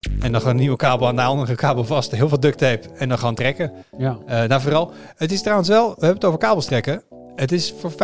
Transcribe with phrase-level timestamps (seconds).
[0.00, 2.10] En dan gewoon een nieuwe kabel aan de andere kabel vast.
[2.10, 2.88] Heel veel duct tape.
[2.94, 3.72] En dan gewoon trekken.
[3.98, 4.18] Ja.
[4.26, 4.92] Eh, nou, vooral.
[5.16, 7.02] Het is trouwens wel, we hebben het over kabels trekken.
[7.36, 7.94] Het is voor 50%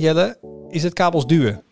[0.00, 0.38] Jelle,
[0.70, 1.62] is het kabels duwen.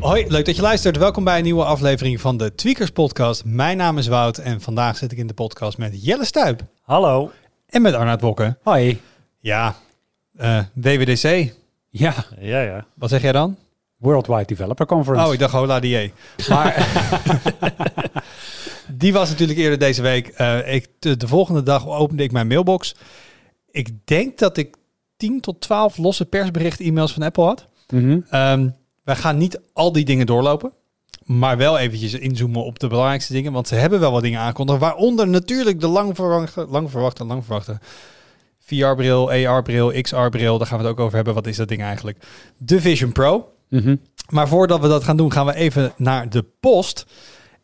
[0.00, 0.96] Hoi, leuk dat je luistert.
[0.96, 3.44] Welkom bij een nieuwe aflevering van de Tweakers Podcast.
[3.44, 7.30] Mijn naam is Wout en vandaag zit ik in de podcast met Jelle Stuip Hallo.
[7.66, 8.58] en met Arnoud Bokken.
[8.62, 9.00] Hoi.
[9.40, 9.74] Ja,
[10.38, 11.52] eh, WWDC.
[11.88, 12.86] Ja, Ja, ja.
[12.94, 13.56] Wat zeg jij dan?
[13.96, 15.26] Worldwide Developer Conference.
[15.26, 16.12] Oh, ik dacht Hola die.
[16.48, 16.88] Maar
[19.02, 20.28] die was natuurlijk eerder deze week.
[20.28, 22.94] Eh, ik, de, de volgende dag opende ik mijn mailbox.
[23.70, 24.76] Ik denk dat ik
[25.16, 27.66] 10 tot 12 losse persbericht-e-mails van Apple had.
[27.88, 28.20] Mhm.
[28.30, 28.68] Ehm,
[29.04, 30.72] wij gaan niet al die dingen doorlopen.
[31.24, 33.52] Maar wel eventjes inzoomen op de belangrijkste dingen.
[33.52, 34.80] Want ze hebben wel wat dingen aangekondigd.
[34.80, 37.78] Waaronder natuurlijk de lang verwachte, lang verwachte, lang verwachte
[38.68, 40.58] VR-bril, AR-bril, XR-bril.
[40.58, 41.34] Daar gaan we het ook over hebben.
[41.34, 42.18] Wat is dat ding eigenlijk?
[42.56, 43.52] De Vision Pro.
[43.68, 43.96] Mhm.
[44.28, 47.06] Maar voordat we dat gaan doen, gaan we even naar de post.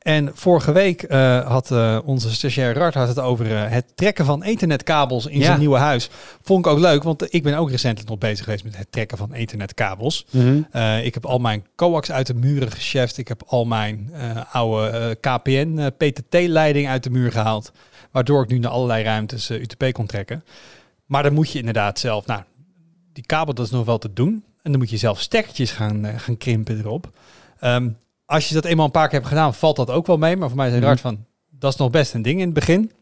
[0.04, 4.24] En vorige week eh, had eh, onze stagiair Rart had het over eh, het trekken
[4.24, 5.44] van ethernetkabels in Ja.
[5.44, 6.08] zijn nieuwe huis.
[6.42, 9.18] Vond ik ook leuk, want ik ben ook recentelijk nog bezig geweest met het trekken
[9.18, 10.26] van ethernetkabels.
[10.30, 10.62] Mhm.
[11.02, 13.18] Ik heb al mijn coax uit de muren gecheft.
[13.18, 14.10] Ik heb al mijn
[14.52, 17.72] oude KPN PTT-leiding uit de muur gehaald.
[18.10, 20.44] Waardoor ik nu naar allerlei ruimtes UTP kon trekken.
[21.06, 22.26] Maar dan moet je inderdaad zelf...
[22.26, 22.42] Nou,
[23.12, 24.44] die kabel dat is nog wel te doen.
[24.62, 27.10] En dan moet je zelf stekkertjes gaan, eh, gaan krimpen erop.
[27.58, 27.90] Ehm,
[28.26, 30.36] als je dat eenmaal een paar keer hebt gedaan, valt dat ook wel mee.
[30.36, 30.90] Maar voor mij is het Mhm.
[30.90, 31.24] raar van...
[31.50, 32.92] Dat is nog best een ding in het begin.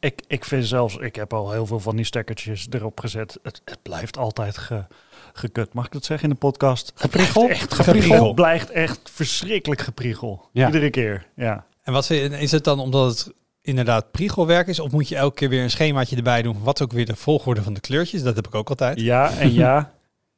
[0.00, 3.38] Ik, ik vind zelfs, ik heb al heel veel van die stekkertjes erop gezet.
[3.42, 4.84] Het, het blijft altijd ge,
[5.32, 5.72] gekut.
[5.72, 6.92] Mag ik dat zeggen in de podcast?
[6.94, 7.48] Gepriegel?
[7.48, 7.84] Echt Gepriegel.
[7.94, 8.26] gepriegel.
[8.26, 10.48] Het blijft echt verschrikkelijk gepriegel.
[10.52, 10.66] Ja.
[10.66, 11.66] Iedere keer, ja.
[11.82, 13.32] En wat vind je- is het dan omdat het
[13.62, 14.80] inderdaad priegelwerk is?
[14.80, 16.56] Of moet je elke keer weer een schemaatje erbij doen?
[16.62, 18.22] Wat ook weer de volgorde van de kleurtjes?
[18.22, 19.00] Dat heb ik ook altijd.
[19.00, 19.92] Ja en ja.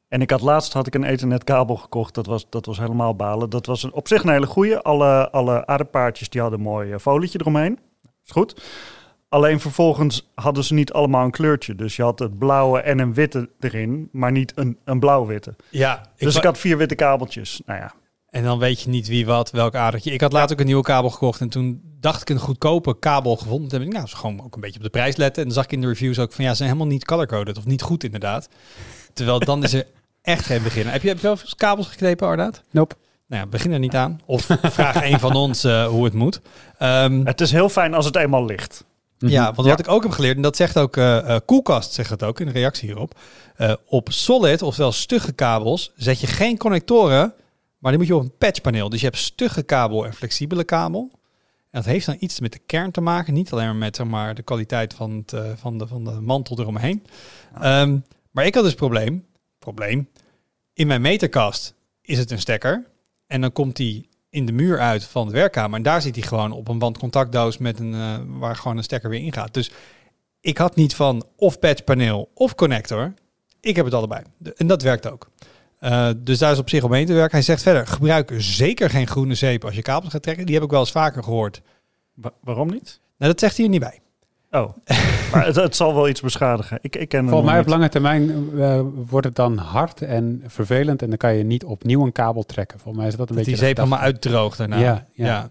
[0.07, 2.13] En ik had laatst had ik een ethernet kabel gekocht.
[2.13, 3.49] Dat was, dat was helemaal balen.
[3.49, 4.77] Dat was een, op zich een hele goeie.
[4.77, 7.79] Alle, alle aardepaardjes die hadden een mooi eh, folietje eromheen.
[8.25, 8.61] Is goed.
[9.29, 11.75] Alleen vervolgens hadden ze niet allemaal een kleurtje.
[11.75, 15.55] Dus je had het blauwe en een witte erin, maar niet een, een blauw-witte.
[15.69, 17.61] Ja, Dus wa- ik had vier witte kabeltjes.
[17.65, 17.93] Nou ja,
[18.29, 20.11] En dan weet je niet wie wat, welk adertje.
[20.11, 23.35] Ik had laatst ook een nieuwe kabel gekocht en toen dacht ik een goedkope kabel
[23.35, 23.69] gevonden.
[23.69, 25.41] Toen heb ik, nou, dus gewoon ook een beetje op de prijs letten.
[25.41, 27.57] En dan zag ik in de reviews ook van, ja, ze zijn helemaal niet color-coded
[27.57, 28.49] of niet goed inderdaad.
[29.13, 29.85] Terwijl dan is er
[30.21, 30.93] echt geen beginnen.
[30.93, 32.61] Heb je, heb je wel eens kabels geknepen, Arnaud?
[32.71, 32.95] Nope.
[33.27, 34.19] Nou ja, begin er niet aan.
[34.25, 36.41] Of vraag een van ons eh, hoe het moet.
[36.77, 38.83] Ehm, het is heel fijn als het eenmaal ligt.
[39.19, 39.31] Mhm.
[39.31, 42.09] Ja, want wat ik ook heb geleerd, en dat zegt ook eh eh, Koelkast, zegt
[42.09, 43.19] het ook in de reactie hierop.
[43.55, 47.33] eh, op solid, oftewel stugge kabels, zet je geen connectoren,
[47.77, 48.89] maar die moet je op een patchpaneel.
[48.89, 51.11] Dus je hebt stugge kabel en flexibele kabel.
[51.75, 54.07] En dat heeft dan iets met de kern te maken, niet alleen maar met zeg
[54.07, 57.05] maar, de kwaliteit van, het, eh, van, de, van de mantel eromheen.
[57.61, 57.97] Ehm,
[58.31, 59.25] maar ik had dus een probleem,
[59.59, 60.09] probleem,
[60.73, 62.85] in mijn meterkast is het een stekker
[63.27, 65.77] en dan komt die in de muur uit van de werkkamer.
[65.77, 69.09] En daar zit hij gewoon op een wandcontactdoos met een, eh, waar gewoon een stekker
[69.09, 69.53] weer in gaat.
[69.53, 69.71] Dus
[70.41, 73.13] ik had niet van of patchpaneel of connector.
[73.59, 74.23] Ik heb het allebei.
[74.55, 75.29] En dat werkt ook.
[75.85, 77.31] Eh, dus daar is op zich omheen te werken.
[77.31, 80.45] Hij zegt verder, gebruik zeker geen groene zeep als je kabels gaat trekken.
[80.45, 81.61] Die heb ik wel eens vaker gehoord.
[82.13, 82.99] Wa- waarom niet?
[83.17, 83.99] Nou, dat zegt hij er niet bij.
[84.51, 84.73] Oh,
[85.31, 86.77] maar het, het zal wel iets beschadigen.
[86.81, 90.43] Ik, ik ken hem Volgens mij op lange termijn eh, wordt het dan hard en
[90.47, 92.79] vervelend en dan kan je niet opnieuw een kabel trekken.
[92.79, 94.77] Volgens mij is dat een Dat beetje die zeep helemaal uitdroogt daarna.
[94.77, 95.49] Ja, ja.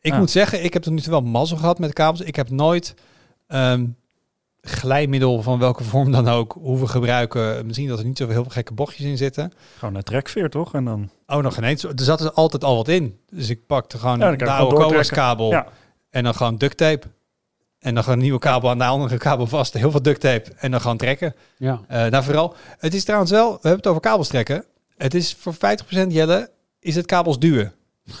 [0.00, 0.18] Ik Ah.
[0.18, 2.20] moet zeggen, ik heb tot nu toe wel mazzel gehad met kabels.
[2.20, 2.94] Ik heb nooit
[3.46, 3.84] ehm,
[4.62, 7.66] glijmiddel van welke vorm dan ook hoeven gebruiken.
[7.66, 9.52] Misschien dat er niet zoveel heel veel gekke bochtjes in zitten.
[9.78, 10.74] Gewoon een trekveer, toch?
[10.74, 11.10] En dan...
[11.26, 11.84] Oh, nog geen eens.
[11.84, 13.18] Er zat er altijd al wat in.
[13.30, 15.66] Dus ik pakte gewoon Ja, de oude kabel Ja.
[16.10, 17.06] en dan gewoon duct tape.
[17.78, 19.72] En dan gewoon een nieuwe kabel aan de andere kabel vast.
[19.72, 21.34] Heel veel duct tape en dan gewoon trekken.
[21.56, 21.80] Ja.
[21.88, 22.54] Eh nou, vooral.
[22.78, 24.64] Het is trouwens wel, we hebben het over kabels trekken.
[24.96, 25.56] Het is voor 50%
[26.08, 26.50] Jelle,
[26.80, 27.72] is het kabels duwen.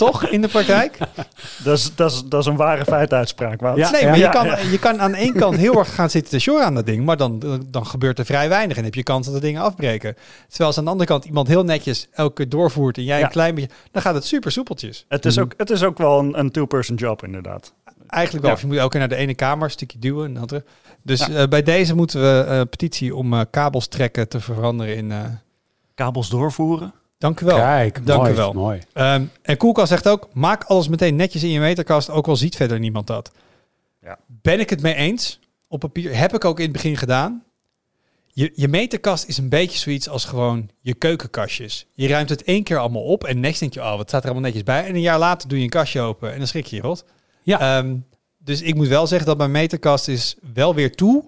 [0.00, 0.98] Toch in de praktijk?
[1.64, 3.76] Dat is, dat, is, dat is een ware feituitspraak, Wout.
[3.76, 3.90] Ja.
[3.90, 4.58] nee, maar je, kan, ja.
[4.58, 7.16] je kan aan één kant heel erg gaan zitten te sjoren aan dat ding, maar
[7.16, 10.14] dan, dan gebeurt er vrij weinig en heb je kans dat de dingen afbreken.
[10.48, 13.24] Terwijl als aan de andere kant iemand heel netjes elke keer doorvoert en jij Ja.
[13.24, 15.04] een klein beetje, dan gaat het super soepeltjes.
[15.08, 15.44] Het, is Mhm.
[15.44, 17.72] ook, het is ook wel een, een two-person job, inderdaad.
[18.06, 18.50] Eigenlijk wel.
[18.50, 18.56] Ja.
[18.56, 20.64] Of je moet elke keer naar de ene kamer, een stukje duwen en de andere.
[21.02, 21.34] Dus Ja.
[21.34, 25.12] eh, bij deze moeten we eh, petitie om eh, kabels trekken te veranderen in...
[25.12, 25.18] eh
[25.94, 26.92] Kabels doorvoeren.
[27.20, 27.56] Dank u wel.
[27.56, 28.52] Kijk, Dank mooi, u wel.
[28.52, 28.80] mooi.
[28.92, 32.56] Ehm, en Koelkast zegt ook, maak alles meteen netjes in je meterkast, ook al ziet
[32.56, 33.30] verder niemand dat.
[34.02, 34.18] Ja.
[34.26, 35.38] Ben ik het mee eens?
[35.68, 37.44] Op papier heb ik ook in het begin gedaan.
[38.26, 41.86] Je, je meterkast is een beetje zoiets als gewoon je keukenkastjes.
[41.94, 44.30] Je ruimt het één keer allemaal op en next denk je, oh, wat staat er
[44.30, 44.86] allemaal netjes bij?
[44.86, 47.04] En een jaar later doe je een kastje open en dan schrik je je rot.
[47.42, 47.78] Ja.
[47.78, 47.96] Ehm,
[48.38, 51.24] dus ik moet wel zeggen dat mijn meterkast is wel weer toe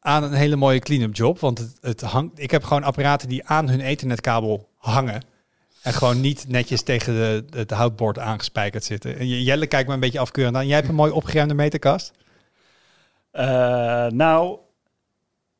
[0.00, 1.38] aan een hele mooie clean-up job.
[1.38, 5.22] Want het, het hangt, ik heb gewoon apparaten die aan hun ethernetkabel hangen.
[5.82, 9.18] En gewoon niet netjes tegen de, het houtbord aangespijkerd zitten.
[9.18, 10.66] En Jelle kijkt me een beetje afkeurend aan.
[10.66, 12.12] Jij hebt een mooi opgeruimde meterkast.
[13.32, 13.42] Uh,
[14.06, 14.58] nou,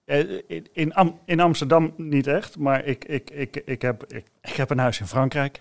[0.04, 4.56] in, in, Am in, Amsterdam niet echt, maar ik, ik, ik, ik, heb, ik, ik
[4.56, 5.60] heb een huis in Frankrijk.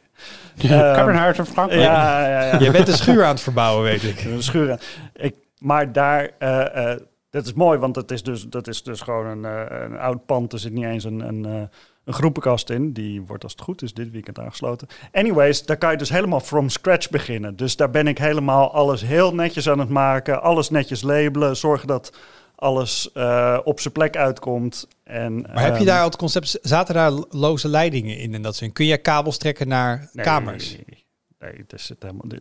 [0.56, 1.82] ik heb een huis in Frankrijk.
[1.82, 2.60] Ja, ja, ja.
[2.60, 4.24] Je bent een schuur aan het verbouwen, weet ik.
[4.24, 4.80] Een schuur aan.
[5.14, 6.96] Ik, maar daar, uh, uh,
[7.30, 10.26] dat is mooi, want het is dus, dat is dus gewoon een, uh, een oud
[10.26, 10.54] pand.
[10.54, 11.70] Er zit niet eens een, een,
[12.04, 12.94] een groepenkast in.
[12.94, 14.88] Die wordt als het goed is dit weekend aangesloten.
[15.12, 17.56] Anyways, daar kan je dus helemaal from scratch beginnen.
[17.56, 20.42] Dus daar ben ik helemaal alles heel netjes aan het maken.
[20.42, 21.58] Alles netjes labelen.
[21.58, 22.12] Zorgen dat
[22.60, 24.88] alles uh, op zijn plek uitkomt.
[25.04, 28.56] En, maar heb je daar al het concept, zaten daar loze leidingen in en dat
[28.56, 28.72] zin?
[28.72, 30.72] Kun je kabels trekken naar nee, kamers?
[30.76, 31.06] Nee,
[31.40, 32.26] nee, er, zit helemaal,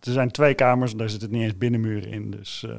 [0.00, 2.30] er zijn twee kamers en daar zit het niet eens binnenmuren in.
[2.30, 2.72] Dus, uh...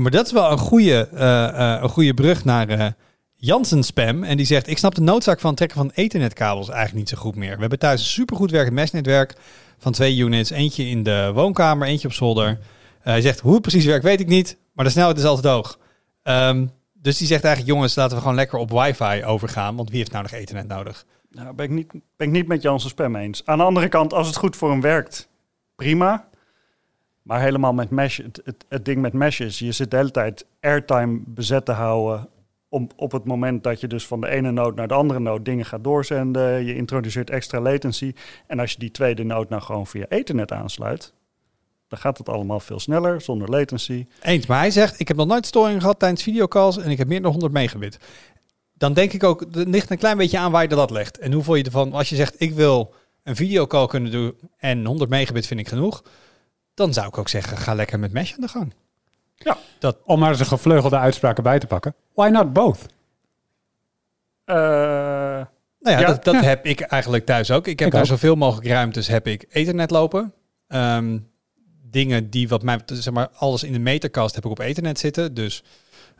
[0.00, 2.94] maar dat is wel een goede, uh, een goede brug naar
[3.34, 4.24] Jansen Spam.
[4.24, 7.16] En die zegt, ik snap de noodzaak van het trekken van ethernetkabels eigenlijk niet zo
[7.16, 7.54] goed meer.
[7.54, 9.34] We hebben thuis een supergoed werkend mesnetwerk
[9.78, 10.50] van twee units.
[10.50, 12.58] Eentje in de woonkamer, eentje op zolder.
[13.00, 14.56] hij zegt, hoe het precies werkt weet ik niet.
[14.72, 15.78] Maar de snelheid is altijd hoog.
[16.22, 19.76] Um, dus die zegt eigenlijk, jongens, laten we gewoon lekker op wifi overgaan.
[19.76, 21.04] Want wie heeft nou nog ethernet nodig?
[21.30, 23.42] Nou, ben ik niet, ben ik niet met Janssen Spam eens.
[23.44, 25.28] Aan de andere kant, als het goed voor hem werkt,
[25.74, 26.28] prima.
[27.22, 30.46] Maar helemaal met mesh, het, het, ding met mesh is, je zit de hele tijd
[30.60, 32.28] airtime bezet te houden
[32.68, 35.42] om, op het moment dat je dus van de ene node naar de andere node
[35.42, 36.64] dingen gaat doorzenden.
[36.64, 38.12] Je introduceert extra latency.
[38.46, 41.12] En als je die tweede node nou gewoon via ethernet aansluit,
[41.88, 44.06] dan gaat het allemaal veel sneller, zonder latency.
[44.22, 47.08] Eens, maar hij zegt, ik heb nog nooit storing gehad tijdens videocalls en ik heb
[47.08, 47.98] meer dan 100 megabit.
[48.74, 51.18] Dan denk ik ook, het ligt een klein beetje aan waar je dat legt.
[51.18, 55.10] En hoeveel je ervan, als je zegt, ik wil een videocall kunnen doen en 100
[55.10, 56.02] megabit vind ik genoeg,
[56.80, 58.74] dan zou ik ook zeggen, ga lekker met mesh aan de gang.
[59.34, 61.94] Ja, dat, om maar eens een gevleugelde uitspraken bij te pakken.
[62.14, 62.78] Why not both?
[64.46, 65.46] Uh, nou
[65.80, 66.06] ja, ja.
[66.06, 66.42] dat, dat ja.
[66.42, 67.66] heb ik eigenlijk thuis ook.
[67.66, 68.08] Ik heb ik daar ook.
[68.08, 70.32] zoveel mogelijk ruimtes, heb ik ethernet lopen.
[70.68, 71.28] Um,
[71.82, 75.34] dingen die wat mij, zeg maar, alles in de meterkast heb ik op ethernet zitten.
[75.34, 75.62] Dus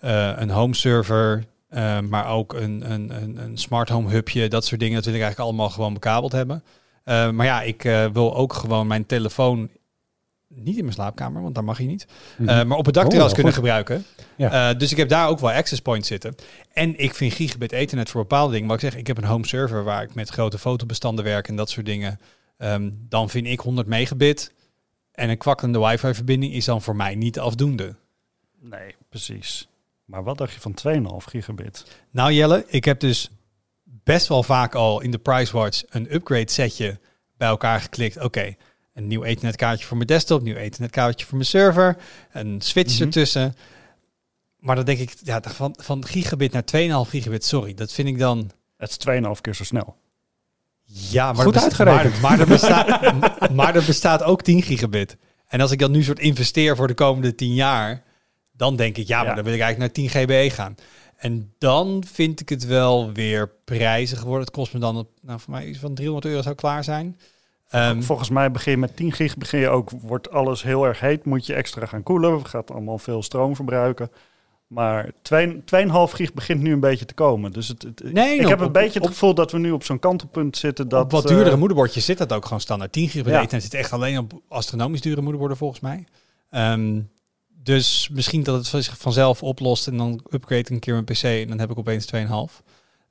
[0.04, 4.64] uh, een home server, uh, maar ook een, een, een, een, smart home hubje, dat
[4.64, 4.94] soort dingen.
[4.94, 6.64] Dat wil ik eigenlijk allemaal gewoon bekabeld hebben.
[7.04, 9.70] Uh, maar ja, ik wil ook gewoon mijn telefoon
[10.54, 12.06] niet in mijn slaapkamer, want daar mag je niet.
[12.36, 12.66] Mm -hmm.
[12.68, 14.04] maar op het dakterras oh, kunnen gebruiken.
[14.36, 14.74] Ja.
[14.74, 16.34] dus ik heb daar ook wel access points zitten.
[16.72, 18.66] En ik vind gigabit ethernet voor bepaalde dingen.
[18.66, 21.56] Maar ik zeg, ik heb een home server waar ik met grote fotobestanden werk en
[21.56, 22.20] dat soort dingen.
[22.58, 24.52] Um, dan vind ik 100 megabit
[25.12, 27.94] en een kwakkelende wifi-verbinding is dan voor mij niet afdoende.
[28.60, 29.68] Nee, precies.
[30.04, 30.74] Maar wat dacht je van
[31.22, 31.84] 2,5 gigabit?
[32.10, 33.30] Nou Jelle, ik heb dus
[33.82, 36.98] best wel vaak al in de PriceWatch een upgrade setje
[37.36, 38.16] bij elkaar geklikt.
[38.16, 38.56] Oké, okay,
[39.00, 41.96] een nieuw ethernet voor mijn desktop, nieuw ethernet voor mijn server,
[42.32, 43.06] een switch mm-hmm.
[43.06, 43.54] ertussen.
[44.58, 48.18] Maar dan denk ik, ja, van, van gigabit naar 2,5 gigabit, sorry, dat vind ik
[48.18, 48.50] dan...
[48.76, 49.96] Het is 2,5 keer zo snel.
[50.84, 52.20] Ja, maar Goed er uitgerekend.
[52.20, 53.18] Maar, maar, er bestaat,
[53.58, 55.16] maar er bestaat ook 10 gigabit.
[55.46, 58.02] En als ik dat nu soort investeer voor de komende 10 jaar,
[58.52, 59.34] dan denk ik, ja, maar ja.
[59.34, 60.74] dan wil ik eigenlijk naar 10 GBE gaan.
[61.16, 64.44] En dan vind ik het wel weer prijzig geworden.
[64.44, 67.18] Het kost me dan, nou voor mij iets van 300 euro zou klaar zijn.
[67.74, 71.00] Um, Volgens mij begin je met 10 gig, begin je ook, wordt alles heel erg
[71.00, 74.10] heet, moet je extra gaan koelen, gaat allemaal veel stroom verbruiken.
[74.66, 75.10] Maar 2,5
[76.12, 77.52] gig begint nu een beetje te komen.
[77.52, 79.70] Dus het, het nee, ik heb een op, beetje het op, gevoel dat we nu
[79.70, 80.88] op zo'n kantelpunt zitten.
[80.88, 82.92] Dat, op wat duurdere uh, moederbordjes zit dat ook gewoon standaard.
[82.92, 83.60] 10 gig bij ja.
[83.60, 86.04] zit echt alleen op astronomisch dure moederborden volgens mij.
[86.50, 87.10] Um,
[87.62, 91.48] dus misschien dat het zich vanzelf oplost en dan upgrade een keer mijn PC en
[91.48, 92.18] dan heb ik opeens 2,5.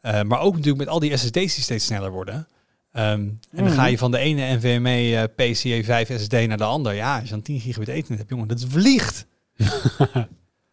[0.02, 2.48] Uh, maar ook natuurlijk met al die SSD's die steeds sneller worden.
[2.94, 6.64] Um, en dan ga je van de ene NVMe uh, PCIe 5 SSD naar de
[6.64, 6.94] ander.
[6.94, 9.26] Ja, als je dan 10 gigabit ethernet hebt, jongen, dat vliegt.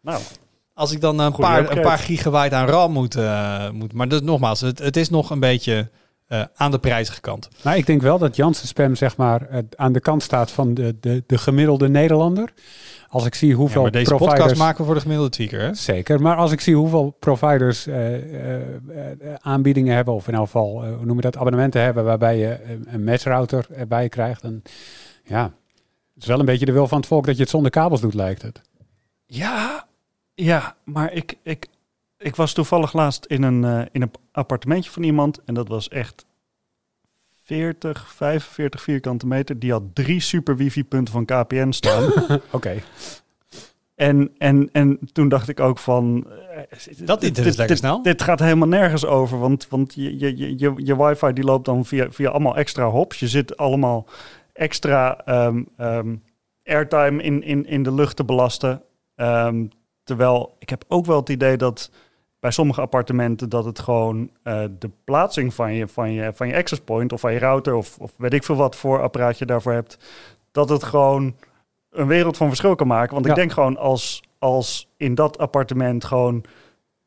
[0.01, 0.21] nou,
[0.73, 3.93] als ik dan een paar, een paar gigabyte aan RAM moet, uh, moet.
[3.93, 5.89] Maar dat, nogmaals, het, het is nog een beetje
[6.29, 7.49] uh, aan de prijzige kant.
[7.63, 10.73] Maar ik denk wel dat Janssen Spam zeg maar uh, aan de kant staat van
[10.73, 12.53] de, de, de gemiddelde Nederlander.
[13.09, 14.39] Als ik zie hoeveel ja, deze providers...
[14.39, 15.73] podcast maken we voor de gemiddelde tweaker, hè?
[15.73, 17.87] Zeker, maar als ik zie hoeveel providers
[19.37, 23.03] aanbiedingen hebben, of in elk geval, hoe noem je dat, abonnementen hebben, waarbij je een
[23.03, 24.41] matchrouter erbij krijgt.
[24.41, 24.61] En
[25.23, 25.43] ja,
[26.13, 28.01] het is wel een beetje de wil van het volk dat je het zonder kabels
[28.01, 28.61] doet, lijkt het.
[29.25, 29.87] Ja,
[30.33, 31.67] ja, maar ik, ik,
[32.17, 35.43] ik was toevallig laatst in een, uh, in een appartementje van iemand.
[35.45, 36.25] En dat was echt
[37.47, 39.59] 40, 45 vierkante meter.
[39.59, 42.03] Die had drie super wifi-punten van KPN staan.
[42.11, 42.39] Oké.
[42.51, 42.83] Okay.
[43.95, 46.27] En, en, en toen dacht ik ook van...
[46.97, 48.01] Dat dit, is lekker dit, snel.
[48.01, 49.39] Dit gaat helemaal nergens over.
[49.39, 52.85] Want, want je, je, je, je, je wifi die loopt dan via, via allemaal extra
[52.89, 53.19] hops.
[53.19, 54.07] Je zit allemaal
[54.53, 56.23] extra um, um,
[56.63, 58.81] airtime in, in, in de lucht te belasten.
[59.15, 59.69] Um,
[60.07, 61.91] Terwijl ik heb ook wel het idee dat
[62.39, 66.55] bij sommige appartementen dat het gewoon eh, de plaatsing van je, van, je, van je
[66.55, 69.45] access point of van je router of, of weet ik veel wat voor apparaat je
[69.45, 69.97] daarvoor hebt,
[70.51, 71.35] dat het gewoon
[71.91, 73.13] een wereld van verschil kan maken.
[73.13, 73.31] Want Ja.
[73.31, 76.43] ik denk gewoon als, als in dat appartement gewoon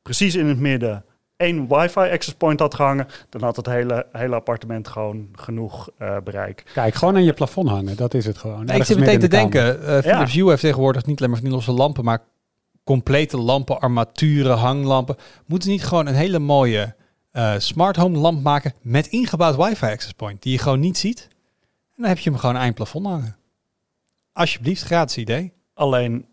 [0.02, 1.04] precies in het midden
[1.36, 6.16] één wifi access point had gehangen, dan had het hele, hele appartement gewoon genoeg eh,
[6.24, 6.64] bereik.
[6.74, 7.96] Kijk, gewoon aan je plafond hangen.
[7.96, 8.64] Dat is het gewoon.
[8.64, 11.40] Nee, ik zit meteen te de denken, eh, Philips Hue heeft tegenwoordig niet alleen maar
[11.40, 12.22] van die losse lampen, maar
[12.84, 15.16] complete lampen, armaturen, hanglampen.
[15.46, 16.94] Moeten ze niet gewoon een hele mooie
[17.30, 21.28] eh, smart home lamp maken met ingebouwd wifi access point, die je gewoon niet ziet?
[21.94, 23.36] En dan heb je hem gewoon aan je plafond hangen.
[24.32, 25.52] Alsjeblieft, gratis idee.
[25.74, 26.26] Alleen,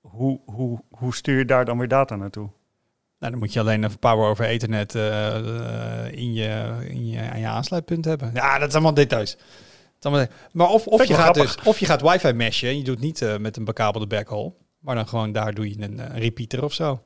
[0.00, 2.50] hoe, hoe, hoe stuur je daar dan weer data naartoe?
[3.18, 7.30] Nou, dan moet je alleen even power over ethernet eh, eh, in je, in je,
[7.30, 8.30] aan je aansluitpunt hebben.
[8.34, 9.36] Ja, dat is allemaal details.
[10.52, 11.56] Maar of, of, je gaat grappig.
[11.56, 14.56] dus, of je gaat wifi meshen en je doet niet met een bekabelde backhaul.
[14.84, 17.02] Maar dan gewoon daar doe je een, eh, repeater of zo.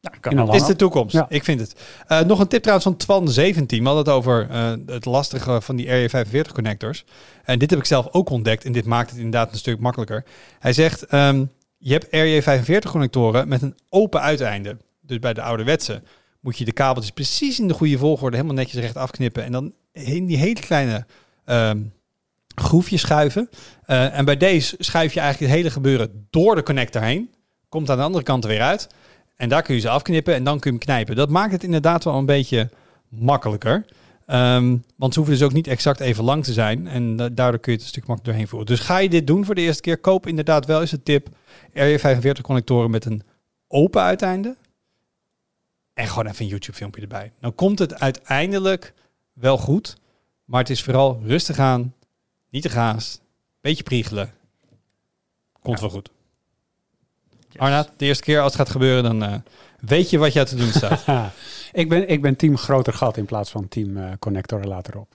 [0.00, 0.46] Nou, kan een.
[0.46, 1.14] Het is de toekomst.
[1.14, 1.26] Ja.
[1.28, 1.74] Ik vind het.
[2.06, 3.78] Eh, nog een tip trouwens van Twan 17.
[3.78, 7.04] We hadden het over eh, het lastige van die RJ45 connectors.
[7.44, 8.64] En dit heb ik zelf ook ontdekt.
[8.64, 10.24] En dit maakt het inderdaad een stuk makkelijker.
[10.58, 11.44] Hij zegt, ehm,
[11.78, 14.76] je hebt RJ45 connectoren met een open uiteinde.
[15.00, 16.02] Dus bij de ouderwetse
[16.40, 19.44] moet je de kabeltjes precies in de goede volgorde helemaal netjes recht afknippen.
[19.44, 21.06] En dan in die hele kleine
[21.44, 21.78] ehm
[22.54, 23.48] groefjes schuiven.
[23.84, 27.30] Eh, en bij deze schuif je eigenlijk het hele gebeuren door de connector heen.
[27.68, 28.88] Komt aan de andere kant er weer uit.
[29.36, 31.16] En daar kun je ze afknippen en dan kun je hem knijpen.
[31.16, 32.70] Dat maakt het inderdaad wel een beetje
[33.08, 33.84] makkelijker.
[34.26, 36.86] Ehm, want ze hoeven dus ook niet exact even lang te zijn.
[36.88, 38.66] En da- daardoor kun je het een stuk makkelijker doorheen voeren.
[38.76, 41.28] Dus ga je dit doen voor de eerste keer, koop inderdaad wel eens een tip.
[41.72, 43.22] RJ45 connectoren met een
[43.68, 44.56] open uiteinde.
[45.94, 47.32] En gewoon even een YouTube filmpje erbij.
[47.40, 48.94] Dan komt het uiteindelijk
[49.32, 49.96] wel goed.
[50.44, 51.94] Maar het is vooral rustig aan.
[52.54, 53.20] Niet te gaas.
[53.60, 54.32] Beetje priegelen.
[55.60, 56.10] Komt wel goed.
[57.48, 57.58] Yes.
[57.58, 59.34] Arnaud, de eerste keer als het gaat gebeuren, dan eh,
[59.80, 61.04] weet je wat je te doen staat.
[61.72, 65.08] Ik, ben, ik ben team groter gat in plaats van team eh, connector later op.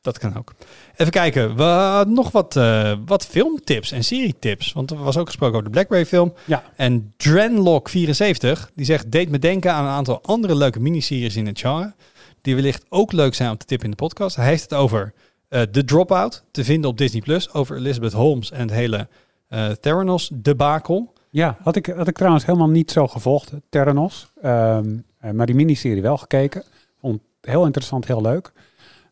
[0.00, 0.54] Dat kan ook.
[0.96, 1.56] Even kijken.
[1.56, 4.72] We nog wat, eh, wat filmtips en serietips.
[4.72, 6.34] Want er was ook gesproken over de Blackberry film.
[6.44, 6.64] Ja.
[6.76, 9.12] En Drenlock74, die zegt...
[9.12, 11.94] deed me denken aan een aantal andere leuke miniseries in het genre...
[12.40, 14.36] die wellicht ook leuk zijn om te tippen in de podcast.
[14.36, 15.14] Hij heeft het over
[15.48, 17.20] The Dropout, te vinden op Disney+.
[17.20, 19.08] Plus Over Elizabeth Holmes en het hele
[19.48, 21.12] eh Theranos debakel.
[21.30, 24.26] Ja, had ik, had ik trouwens helemaal niet zo gevolgd, Terranos.
[24.42, 26.64] Ehm, eh, maar die miniserie wel gekeken.
[27.00, 28.52] Vond het heel interessant, heel leuk.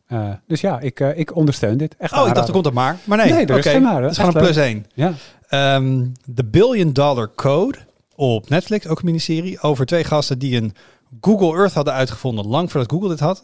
[0.07, 1.95] Eh, dus ja, ik, eh, ik ondersteun dit.
[1.97, 2.97] Echt Oh, ik dacht er komt er maar.
[3.03, 4.01] Maar nee, Nee, er is geen maar.
[4.01, 4.85] Het is gewoon een plus één.
[4.93, 5.13] Ja,
[5.47, 7.77] Ehm The Billion Dollar Code
[8.15, 10.73] op Netflix, ook een miniserie, over twee gasten die een
[11.21, 13.43] Google Earth hadden uitgevonden, lang voordat Google dit had.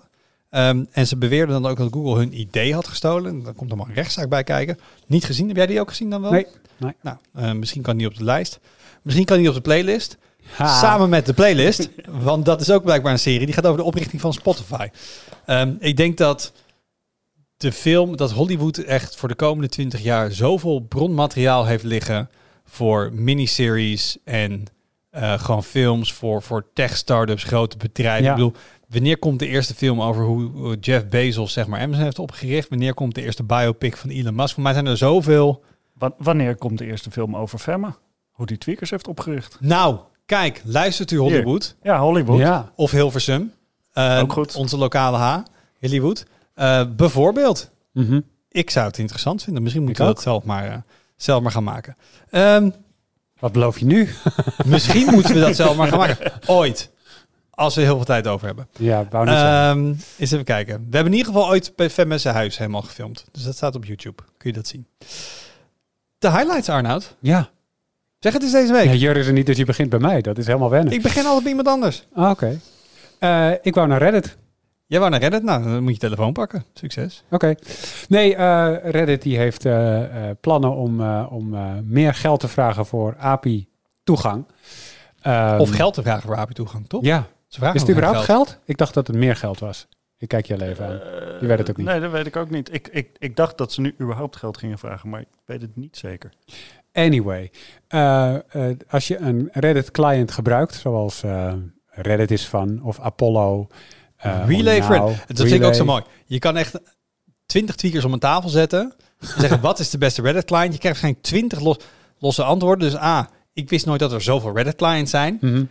[0.51, 3.43] Ehm, en ze beweerden dan ook dat Google hun idee had gestolen.
[3.43, 4.79] Daar komt allemaal een rechtszaak bij kijken.
[5.07, 5.47] Niet gezien.
[5.47, 6.31] Heb jij die ook gezien dan wel?
[6.31, 6.93] Nee, nee.
[7.01, 8.59] Nou, eh, misschien kan die op de lijst.
[9.01, 10.17] Misschien kan die op de playlist.
[10.55, 10.79] Ha.
[10.79, 11.89] Samen met de playlist.
[12.23, 13.45] want dat is ook blijkbaar een serie.
[13.45, 14.87] Die gaat over de oprichting van Spotify.
[15.45, 16.53] Ehm, ik denk dat
[17.57, 22.29] de film, dat Hollywood echt voor de komende 20 jaar zoveel bronmateriaal heeft liggen
[22.65, 24.65] voor miniseries en
[25.09, 28.23] eh, gewoon films voor, voor tech-startups, grote bedrijven.
[28.23, 28.29] Ja.
[28.29, 28.53] Ik bedoel,
[28.91, 32.69] wanneer komt de eerste film over hoe Jeff Bezos zeg maar Amazon heeft opgericht?
[32.69, 34.53] Wanneer komt de eerste biopic van Elon Musk?
[34.53, 35.63] Voor mij zijn er zoveel.
[35.93, 37.95] Wa- wanneer komt de eerste film over Femma?
[38.31, 39.57] Hoe die tweakers heeft opgericht?
[39.59, 42.39] Nou, kijk, luistert u Hollywood Ja, Hollywood.
[42.39, 43.53] Ja, of Hilversum?
[43.93, 44.55] Eh, Ook goed.
[44.55, 45.37] Onze lokale H,
[45.79, 46.25] Hollywood.
[46.53, 47.69] Eh, bijvoorbeeld.
[47.93, 48.19] Mhm.
[48.49, 49.61] Ik zou het interessant vinden.
[49.63, 50.77] Misschien Ik moeten we dat zelf maar, eh,
[51.15, 51.95] zelf maar gaan maken.
[52.29, 52.69] Ehm,
[53.39, 54.09] wat beloof je nu?
[54.65, 56.31] misschien moeten we dat zelf maar gaan maken.
[56.47, 56.91] Ooit.
[57.51, 58.67] Als we heel veel tijd over hebben.
[58.77, 59.27] ja, wou.
[59.27, 60.75] Ehm eens even kijken.
[60.89, 63.25] We hebben in ieder geval ooit bij zijn huis helemaal gefilmd.
[63.31, 64.23] Dus dat staat op YouTube.
[64.37, 64.87] Kun je dat zien.
[66.17, 67.15] De highlights, Arnoud.
[67.19, 67.49] ja.
[68.19, 68.85] Zeg het eens deze week.
[68.85, 70.21] ja, Jur is er niet, dus je begint bij mij.
[70.21, 70.93] Dat is helemaal wennen.
[70.93, 72.07] Ik begin altijd bij iemand anders.
[72.13, 72.59] Ah, Oké.
[73.19, 74.37] Eh, ik wou naar Reddit.
[74.85, 75.43] Jij wou naar Reddit?
[75.43, 76.65] Nou, dan moet je telefoon pakken.
[76.73, 77.23] Succes.
[77.29, 77.55] Oké.
[78.07, 80.03] Nee, eh, Reddit die heeft eh,
[80.41, 81.55] plannen om, om
[81.87, 84.45] meer geld te vragen voor API-toegang.
[85.21, 87.03] Ehm, of geld te vragen voor API-toegang, toch?
[87.03, 87.27] Ja.
[87.51, 88.57] Ze vragen Is het überhaupt geld?
[88.65, 89.87] Ik dacht dat het meer geld was.
[90.17, 90.99] Ik kijk je al even aan.
[91.41, 91.85] Je weet het ook niet.
[91.85, 92.73] Nee, dat weet ik ook niet.
[92.73, 95.75] Ik, ik, ik dacht dat ze nu überhaupt geld gingen vragen, maar ik weet het
[95.75, 96.29] niet zeker.
[96.93, 97.51] Anyway,
[97.87, 101.53] eh, eh, als je een Reddit-client gebruikt, zoals eh,
[101.89, 103.67] Reddit is van, of Apollo.
[104.17, 106.03] eh, Relay Now, Dat vind ik ook zo mooi.
[106.25, 106.79] Je kan echt
[107.45, 108.93] 20 tweakers om een tafel zetten.
[109.19, 110.73] En zeggen, wat is de beste Reddit client?
[110.73, 111.77] Je krijgt geen 20 los,
[112.19, 112.89] losse antwoorden.
[112.89, 115.37] Dus A, ik wist nooit dat er zoveel Reddit clients zijn.
[115.41, 115.63] Mhm.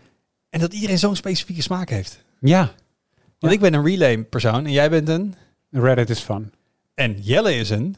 [0.51, 2.25] En dat iedereen zo'n specifieke smaak heeft.
[2.41, 2.73] Ja, Want
[3.39, 3.51] Ja.
[3.51, 5.35] ik ben een relay persoon en jij bent een...
[5.71, 6.51] Reddit is van.
[6.95, 7.97] En Jelle is een...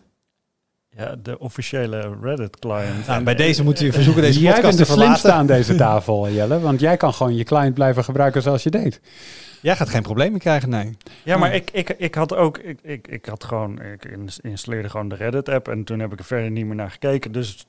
[0.96, 3.06] Ja, de officiële Reddit-client.
[3.06, 5.74] Nou, bij deze moeten we verzoeken deze jij podcast bent te de slimste aan deze
[5.74, 6.60] tafel, Jelle.
[6.60, 9.00] Want jij kan gewoon je client blijven gebruiken zoals je deed.
[9.60, 10.96] Jij gaat geen problemen krijgen, nee.
[11.24, 14.88] Ja, maar ik, ik, ik had ook, ik, ik, ik had gewoon, ik ins- installeerde
[14.88, 17.32] gewoon de Reddit-app en toen heb ik er verder niet meer naar gekeken.
[17.32, 17.66] Dus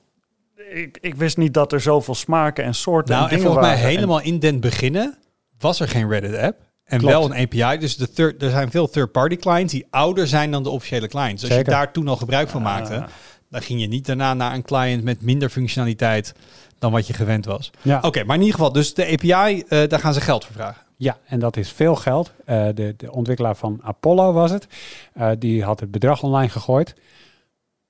[0.72, 3.84] ik, ik wist niet dat er zoveel smaken en soorten Nou, en volgens mij waren.
[3.88, 5.18] En- helemaal in den beginnen
[5.58, 6.60] was er geen Reddit-app.
[6.84, 7.14] En Klopt.
[7.14, 7.78] wel een API.
[7.78, 11.40] Dus de third, er zijn veel third-party clients die ouder zijn dan de officiële clients.
[11.40, 11.72] Dus als Zeker.
[11.72, 13.06] je daar toen al gebruik van maakte, Ah.
[13.50, 16.32] dan ging je niet daarna naar een client met minder functionaliteit
[16.78, 17.70] dan wat je gewend was.
[17.82, 20.54] Ja, Oké, maar in ieder geval, dus de API, eh, daar gaan ze geld voor
[20.54, 20.82] vragen.
[20.96, 22.32] ja en dat is veel geld.
[22.44, 24.66] Eh, de, de ontwikkelaar van Apollo was het.
[25.14, 26.94] Eh, die had het bedrag online gegooid.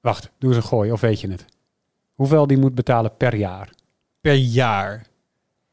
[0.01, 1.45] Wacht, doe eens een gooi, of weet je het?
[2.15, 3.71] Hoeveel die moet betalen per jaar?
[4.21, 4.91] Per jaar.
[4.91, 5.07] Nou,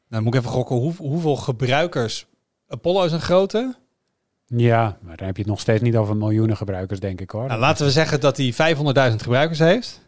[0.08, 2.26] dan moet ik even gokken, hoe, hoeveel gebruikers...
[2.68, 3.74] Apollo is een grote.
[4.46, 7.46] Ja, maar dan heb je het nog steeds niet over miljoenen gebruikers, denk ik hoor.
[7.46, 8.52] Nou, laten we zeggen dat hij
[9.10, 10.00] 500.000 gebruikers heeft.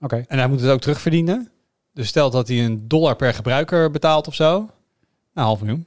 [0.00, 1.48] Oké, En hij moet het ook terugverdienen.
[1.92, 4.58] Dus stel dat hij een dollar per gebruiker betaalt of zo.
[5.34, 5.86] Nou, half miljoen.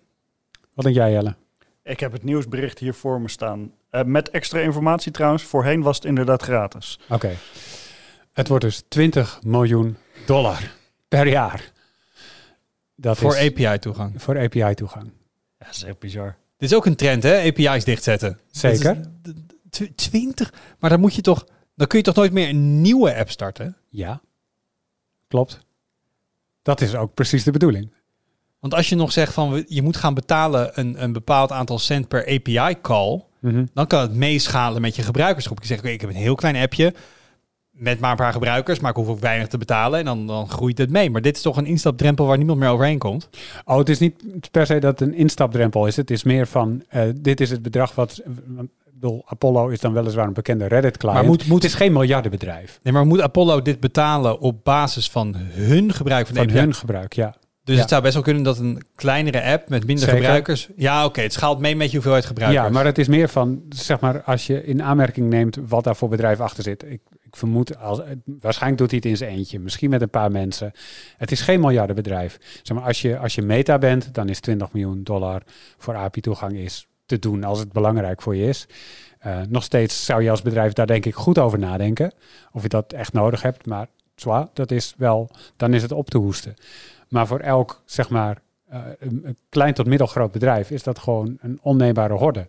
[0.74, 1.36] wat denk jij Jelle?
[1.84, 3.72] Ik heb het nieuwsbericht hier voor me staan.
[3.90, 7.00] Eh, met extra informatie trouwens, voorheen was het inderdaad gratis.
[7.10, 7.36] Oké.
[8.34, 10.72] Het wordt dus 20 miljoen dollar
[11.08, 11.72] per jaar.
[12.96, 14.22] Dat voor API-toegang.
[14.22, 15.06] voor API-toegang.
[15.60, 16.36] Ja, dat is echt bizar.
[16.58, 17.48] Dit is ook een trend, hè?
[17.48, 18.40] API's dichtzetten.
[18.52, 18.96] Zeker.
[19.22, 20.54] Dat is tw- 20?
[20.80, 21.46] Maar dan moet je toch...
[21.76, 23.78] Dan kun je toch nooit meer een nieuwe app starten?
[23.90, 24.22] Ja,
[25.28, 25.60] klopt.
[26.62, 27.94] Dat is ook precies de bedoeling.
[28.60, 31.80] Want als je nog zegt van we- je moet gaan betalen een, een bepaald aantal
[31.80, 33.24] cent per API-call...
[33.40, 33.66] Mhm.
[33.74, 35.60] dan kan het meeschalen met je gebruikersgroep.
[35.62, 36.94] Je zegt, oké, ik heb een heel klein appje
[37.74, 40.50] met maar een paar gebruikers, maar ik hoef ook weinig te betalen en dan, dan
[40.50, 41.10] groeit het mee.
[41.10, 43.30] Maar dit is toch een instapdrempel waar niemand meer overheen komt.
[43.66, 45.96] Oh, het is niet per se dat het een instapdrempel is.
[45.96, 48.22] Het is meer van, eh, dit is het bedrag wat...
[48.26, 51.18] ik bedoel, Apollo is dan weliswaar een bekende Reddit-client.
[51.18, 52.80] Maar moet- moet- het is geen miljardenbedrijf.
[52.84, 57.36] Nee, maar moet Apollo dit betalen op basis van hun gebruik van hun gebruik, ja.
[57.64, 57.82] Dus ja.
[57.82, 60.20] het zou best wel kunnen dat een kleinere app met minder Zeker.
[60.20, 60.70] gebruikers...
[60.76, 62.66] Ja, oké, het schaalt mee met je hoeveelheid gebruikers.
[62.66, 65.96] Ja, maar het is meer van, zeg maar, als je in aanmerking neemt wat daar
[65.96, 66.84] voor bedrijf achter zit.
[66.88, 67.02] Ik,
[67.34, 70.72] ik vermoed, als, waarschijnlijk doet hij het in zijn eentje, misschien met een paar mensen.
[71.18, 72.38] Het is geen miljardenbedrijf.
[72.64, 75.42] Zeg maar, als je, als je meta bent, dan is 20 miljoen dollar
[75.78, 78.68] voor API-toegang is te doen als het belangrijk voor je is.
[79.20, 82.14] Eh, nog steeds zou je als bedrijf daar denk ik goed over nadenken.
[82.52, 86.10] Of je dat echt nodig hebt, maar zwaar, dat is wel, dan is het op
[86.10, 86.54] te hoesten.
[87.10, 91.60] Maar voor elk, zeg maar, eh, een klein tot middelgroot bedrijf is dat gewoon een
[91.62, 92.48] onneembare horde.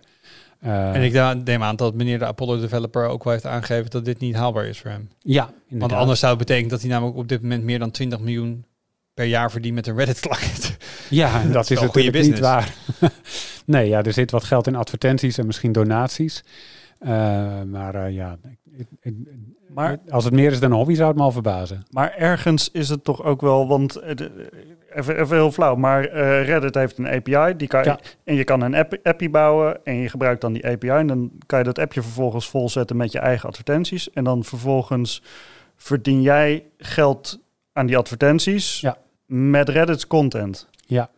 [0.64, 4.04] Eh, En ik neem aan dat meneer de Apollo developer ook wel heeft aangegeven dat
[4.04, 5.08] dit niet haalbaar is voor hem.
[5.18, 5.98] ja, Want inderdaad.
[6.00, 8.64] anders zou het betekenen dat hij namelijk op dit moment meer dan 20 miljoen
[9.14, 10.76] per jaar verdient met een Reddit-client.
[11.10, 12.74] Ja, dat, is is, goede natuurlijk niet waar.
[13.00, 13.64] business.
[13.66, 16.44] nee, ja, er zit wat geld in advertenties en misschien donaties.
[16.98, 17.08] Eh,
[17.62, 18.63] maar eh, ja, ik-
[19.68, 21.84] Maar- als het meer is dan een hobby, zou het me al verbazen.
[21.90, 24.10] Maar ergens is het toch ook wel, want eh,
[24.94, 27.98] even, even heel flauw, maar eh, Reddit heeft een API die kan, Ja.
[28.24, 31.30] en je kan een app, appje bouwen en je gebruikt dan die API en dan
[31.46, 35.22] kan je dat appje vervolgens volzetten met je eigen advertenties en dan vervolgens
[35.76, 37.38] verdien jij geld
[37.72, 38.96] aan die advertenties Ja.
[39.26, 40.68] met Reddit's content.
[40.86, 41.10] Ja.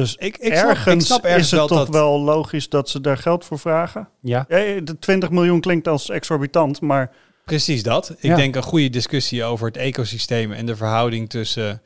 [0.00, 1.88] Dus Ik, ik, snap, ergens, ik snap ergens is het wel toch dat...
[1.88, 4.08] wel logisch dat ze daar geld voor vragen.
[4.20, 7.10] Ja, Ja, de 20 miljoen klinkt als exorbitant, maar
[7.44, 8.10] Precies dat.
[8.10, 8.36] Ik Ja.
[8.36, 11.82] denk een goede discussie over het ecosysteem en de verhouding tussen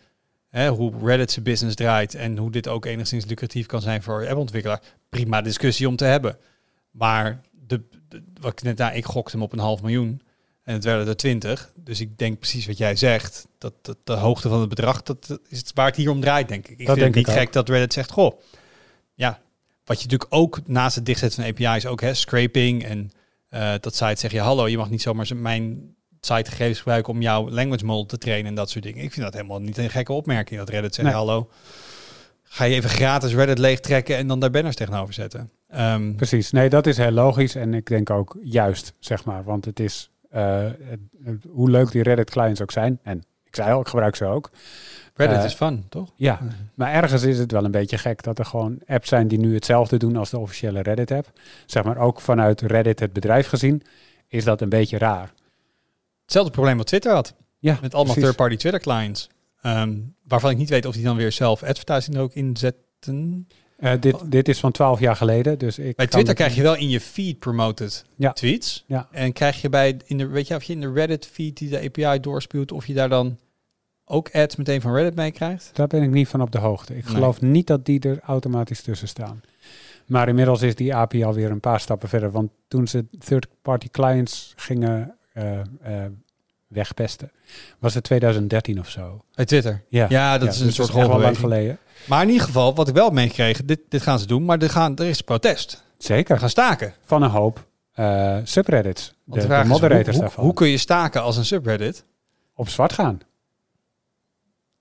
[0.51, 4.29] hè, hoe Reddit zijn business draait en hoe dit ook enigszins lucratief kan zijn voor
[4.29, 4.81] appontwikkelaar.
[5.09, 6.37] Prima discussie om te hebben.
[6.90, 10.20] Maar de, de- wat ik net nou, ik gokte hem op een half miljoen
[10.62, 11.72] en het werden er 20.
[11.75, 13.48] Dus ik denk precies wat jij zegt.
[13.59, 16.48] Dat, dat de hoogte van het bedrag, dat is het waar het hier om draait,
[16.48, 16.79] denk ik.
[16.79, 17.40] Ik vind denk het niet ook.
[17.40, 18.40] gek dat Reddit zegt, goh,
[19.14, 19.40] ja,
[19.85, 23.11] wat je natuurlijk ook naast het dichtzetten van API's ook, hè, scraping en
[23.48, 27.51] eh, dat site zeg je, hallo, je mag niet zomaar mijn sitegegevens gebruiken om jouw
[27.51, 29.05] language model te trainen en dat soort dingen.
[29.05, 31.16] Ik vind dat helemaal niet een gekke opmerking dat Reddit zegt, Nee.
[31.16, 31.51] hallo,
[32.42, 35.51] ga je even gratis Reddit leegtrekken en dan daar banners tegenover zetten.
[35.68, 36.51] Ehm, precies.
[36.51, 39.44] Nee, dat is heel logisch en ik denk ook juist, zeg maar.
[39.44, 40.11] Want het is,
[41.48, 44.50] hoe leuk die Reddit-clients ook zijn, en ik zei al, ik gebruik ze ook.
[45.14, 46.12] Reddit Eh, is fun, toch?
[46.16, 46.40] Ja,
[46.74, 49.54] maar ergens is het wel een beetje gek dat er gewoon apps zijn die nu
[49.54, 51.30] hetzelfde doen als de officiële Reddit-app.
[51.66, 53.82] Zeg maar ook vanuit Reddit, het bedrijf gezien,
[54.28, 55.32] is dat een beetje raar.
[56.22, 57.34] Hetzelfde probleem wat Twitter had.
[57.58, 59.28] Ja, Met allemaal third-party Twitter clients.
[59.60, 63.48] Ehm, waarvan ik niet weet of die dan weer zelf advertising er ook inzetten.
[63.82, 65.96] Eh, dit, dit is van 12 jaar geleden, dus ik.
[65.96, 68.32] Bij Twitter krijg je wel in je feed promoted Ja.
[68.32, 68.84] tweets.
[68.86, 69.08] Ja.
[69.10, 71.68] En krijg je bij in de weet je of je in de Reddit feed die
[71.70, 73.38] de API doorspuwt of je daar dan
[74.04, 75.70] ook ads meteen van Reddit mee krijgt?
[75.72, 76.96] Daar ben ik niet van op de hoogte.
[76.96, 77.14] Ik Nee.
[77.14, 79.40] geloof niet dat die er automatisch tussen staan.
[80.06, 82.30] Maar inmiddels is die API alweer een paar stappen verder.
[82.30, 85.64] Want toen ze third-party clients gingen eh, eh,
[86.66, 87.30] wegpesten.
[87.78, 89.24] Was het 2013 of zo?
[89.34, 89.82] Bij Twitter.
[89.88, 91.78] Ja, Ja, dat is een dus soort echt wel lang geleden.
[92.06, 94.70] Maar in ieder geval, wat ik wel meegekregen, dit, dit gaan ze doen, maar er,
[94.70, 95.82] gaan, er is protest.
[95.98, 96.38] We Zeker.
[96.38, 96.94] gaan staken.
[97.04, 99.12] Van een hoop eh, subreddits.
[99.24, 100.44] De, is, moderators hoe, daarvan.
[100.44, 102.04] hoe kun je staken als een subreddit?
[102.54, 103.20] op zwart gaan.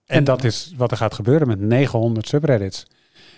[0.06, 2.86] En, dat is wat er gaat gebeuren met 900 subreddits.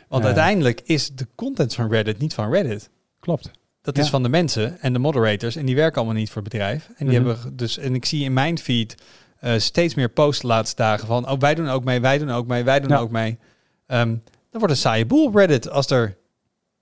[0.08, 2.90] Want eh, uiteindelijk is de content van Reddit niet van Reddit.
[3.20, 3.52] Klopt.
[3.82, 4.04] Dat Ja.
[4.04, 5.56] is van de mensen en de moderators.
[5.56, 6.90] En die werken allemaal niet voor het bedrijf.
[6.98, 7.28] En die Mhm.
[7.30, 7.78] hebben dus.
[7.78, 8.96] En ik zie in mijn feed
[9.40, 11.30] eh, steeds meer posts de laatste dagen van.
[11.30, 12.98] Oh, wij doen ook mee, wij doen ook mee, wij doen Ja.
[12.98, 13.38] ook mee.
[13.86, 14.08] Ehm,
[14.50, 16.18] dan wordt een saaie boel op Reddit als er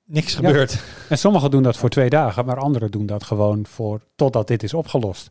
[0.06, 0.36] niks Ja.
[0.38, 0.84] gebeurt.
[1.10, 4.64] En sommigen doen dat voor twee dagen, maar anderen doen dat gewoon voor totdat dit
[4.64, 5.30] is opgelost.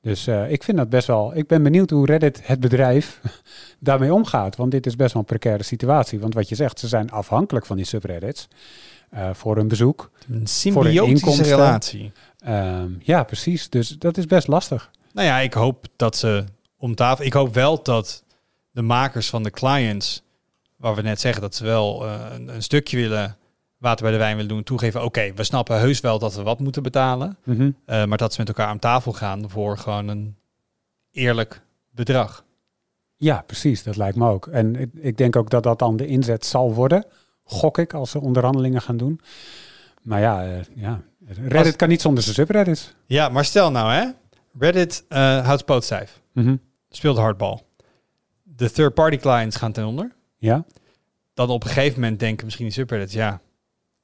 [0.00, 1.36] Dus eh, ik vind dat best wel.
[1.36, 3.20] Ik ben benieuwd hoe Reddit, het bedrijf,
[3.80, 4.56] daarmee omgaat.
[4.56, 6.20] Want dit is best wel een precaire situatie.
[6.20, 8.48] Want wat je zegt, ze zijn afhankelijk van die subreddits
[9.10, 10.10] eh, voor hun bezoek.
[10.30, 11.44] Een symbiotische inkomsten.
[11.44, 12.12] relatie.
[12.38, 13.68] Ehm, ja, precies.
[13.70, 14.90] Dus dat is best lastig.
[15.12, 16.44] Nou ja, ik hoop dat ze
[16.78, 17.24] om tafel.
[17.24, 18.24] Ik hoop wel dat
[18.70, 20.22] de makers van de clients,
[20.84, 23.36] waar we net zeggen dat ze wel eh, een, een stukje willen
[23.78, 25.04] water bij de wijn willen doen, toegeven.
[25.04, 27.70] Oké, we snappen heus wel dat we wat moeten betalen, Mhm.
[27.84, 30.36] eh, maar dat ze met elkaar aan tafel gaan voor gewoon een
[31.10, 32.44] eerlijk bedrag.
[33.16, 33.82] Ja, precies.
[33.82, 34.46] Dat lijkt me ook.
[34.46, 37.06] En ik, ik denk ook dat dat dan de inzet zal worden.
[37.44, 39.20] Gok ik als ze onderhandelingen gaan doen.
[40.02, 41.00] Maar ja, eh, ja.
[41.26, 42.94] Reddit Als- kan niet zonder zijn subreddits.
[43.06, 44.06] Ja, maar stel nou hè,
[44.58, 46.56] Reddit houdt pootstijf, Mhm.
[46.88, 47.66] speelt hardbal.
[48.42, 50.12] De third-party clients gaan ten onder.
[50.44, 50.64] Ja,
[51.34, 53.40] dan op een gegeven moment denken misschien die subreddits, ja,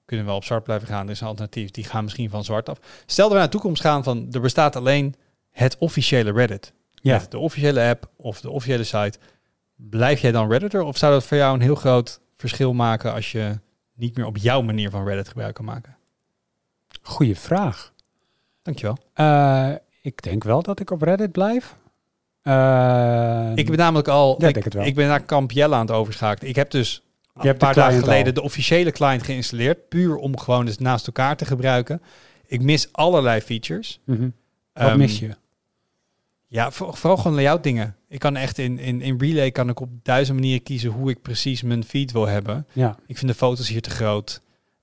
[0.04, 1.04] kunnen we wel op zwart blijven gaan.
[1.04, 1.70] Er is een alternatief.
[1.70, 2.78] Die gaan misschien van zwart af.
[3.06, 5.14] Stel dat we naar de toekomst gaan van, er bestaat alleen
[5.50, 6.72] het officiële Reddit.
[6.94, 7.18] Ja.
[7.18, 9.18] Met de officiële app of de officiële site.
[9.74, 10.82] Blijf jij dan Redditor?
[10.82, 13.58] Of zou dat voor jou een heel groot verschil maken als je
[13.94, 15.98] niet meer op jouw manier van Reddit gebruik kan maken?
[17.02, 17.92] goede vraag.
[18.62, 18.98] Dankjewel.
[19.12, 19.72] Eh,
[20.02, 21.76] ik denk wel dat ik op Reddit blijf.
[22.42, 24.84] Eh, Ik ben namelijk al, Ja, ik het wel.
[24.84, 26.48] ik ben naar Kamp Jelle aan het overschakelen.
[26.50, 27.02] Ik heb dus
[27.34, 28.32] een paar dagen geleden al.
[28.32, 29.88] de officiële client geïnstalleerd.
[29.88, 32.02] Puur om gewoon dus naast elkaar te gebruiken.
[32.46, 34.00] Ik mis allerlei features.
[34.04, 34.28] mhm.
[34.72, 35.30] Wat Ehm, mis je?
[36.46, 37.96] Ja, voor- vooral gewoon layout dingen.
[38.08, 41.22] Ik kan echt in, in, in Relay kan ik op duizend manieren kiezen hoe ik
[41.22, 42.66] precies mijn feed wil hebben.
[42.72, 44.40] Ja, Ik vind de foto's hier te groot.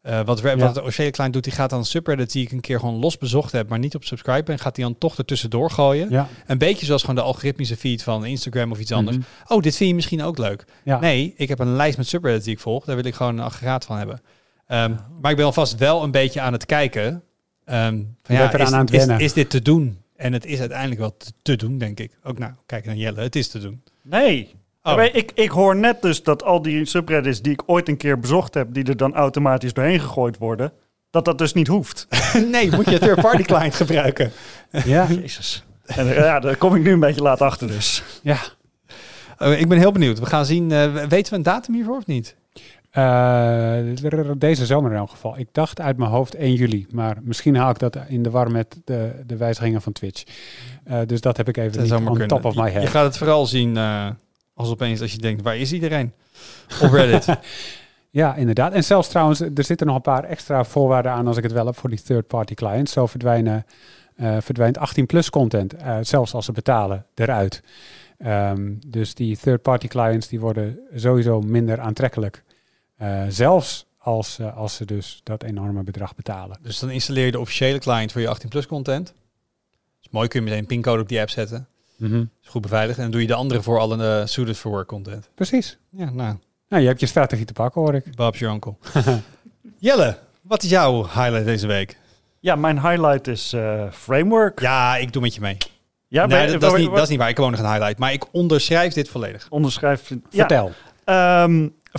[0.07, 0.57] Eh, wat, Ja.
[0.57, 3.17] wat de officiële client doet, die gaat dan subreddit die ik een keer gewoon los
[3.17, 6.09] bezocht heb, maar niet op subscribe ben, gaat die dan toch ertussendoor gooien.
[6.09, 6.27] ja.
[6.45, 9.17] Een beetje zoals gewoon de algoritmische feed van Instagram of iets anders.
[9.17, 9.25] Mhm.
[9.47, 10.65] Oh, dit vind je misschien ook leuk.
[10.83, 10.99] Ja.
[10.99, 12.85] Nee, ik heb een lijst met subreddits die ik volg.
[12.85, 14.21] Daar wil ik gewoon een aggregaat van hebben.
[14.67, 17.23] Ehm, maar ik ben alvast wel een beetje aan het kijken.
[17.65, 20.01] Ehm, van, eraan is, aan het is, dit te doen?
[20.15, 22.17] En het is uiteindelijk wel te, te doen, denk ik.
[22.23, 23.83] Ook nou, kijk naar Jelle, het is te doen.
[24.03, 24.55] Nee.
[24.87, 24.95] Oh.
[24.95, 28.19] Maar Ik, ik hoor net dus dat al die subreddits die ik ooit een keer
[28.19, 30.71] bezocht heb, die er dan automatisch doorheen gegooid worden,
[31.09, 32.07] dat dat dus niet hoeft.
[32.51, 34.31] nee, moet je een third-party client gebruiken.
[34.85, 35.65] ja, Jezus.
[35.85, 38.03] En eh, ja, daar kom ik nu een beetje laat achter dus.
[38.21, 38.37] ja.
[39.39, 40.19] Oh, ik ben heel benieuwd.
[40.19, 40.71] We gaan zien.
[40.71, 42.35] eh, weten we een datum hiervoor of niet?
[42.91, 43.77] Eh,
[44.37, 45.37] deze zomer in elk geval.
[45.37, 46.87] Ik dacht uit mijn hoofd 1 juli.
[46.91, 50.23] Maar misschien haal ik dat in de war met de, de wijzigingen van Twitch.
[50.83, 52.27] Eh, dus dat heb ik even niet on kunnen.
[52.27, 52.89] top of my Je- Je head.
[52.89, 54.07] gaat het vooral zien eh,
[54.57, 56.13] als opeens als je denkt, waar is iedereen?
[56.81, 57.27] Op Reddit.
[58.09, 58.73] Ja, inderdaad.
[58.73, 61.65] En zelfs trouwens, er zitten nog een paar extra voorwaarden aan als ik het wel
[61.65, 62.91] heb voor die third-party clients.
[62.91, 63.65] Zo verdwijnen,
[64.15, 67.63] eh, verdwijnt 18-plus content, eh, zelfs als ze betalen, eruit.
[68.17, 72.43] Ehm, dus die third-party clients die worden sowieso minder aantrekkelijk.
[72.95, 76.59] Eh, zelfs als, als ze dus dat enorme bedrag betalen.
[76.61, 79.05] dus dan installeer je de officiële client voor je 18 plus content.
[79.05, 79.15] Dat
[80.01, 81.67] is mooi, kun je meteen een pincode op die app zetten.
[82.43, 82.97] Is goed beveiligd.
[82.97, 85.29] En dan doe je de andere voor alle uh, suited for work content.
[85.35, 85.77] Precies.
[85.89, 86.35] Ja, nou,
[86.69, 88.15] Nou, je hebt je strategie te pakken, hoor ik.
[88.15, 88.75] Bob's your uncle.
[89.77, 91.97] Jelle, wat is jouw highlight deze week?
[92.39, 94.59] Ja, mijn highlight is eh, Framework.
[94.59, 95.57] Ja, ik doe met je mee.
[96.07, 97.29] Ja, nee, dat, dat, is niet, dat is niet waar.
[97.29, 97.97] Ik woon nog een highlight.
[97.97, 99.47] Maar ik onderschrijf dit volledig.
[99.49, 100.09] Onderschrijf.
[100.09, 100.71] Ja, Vertel.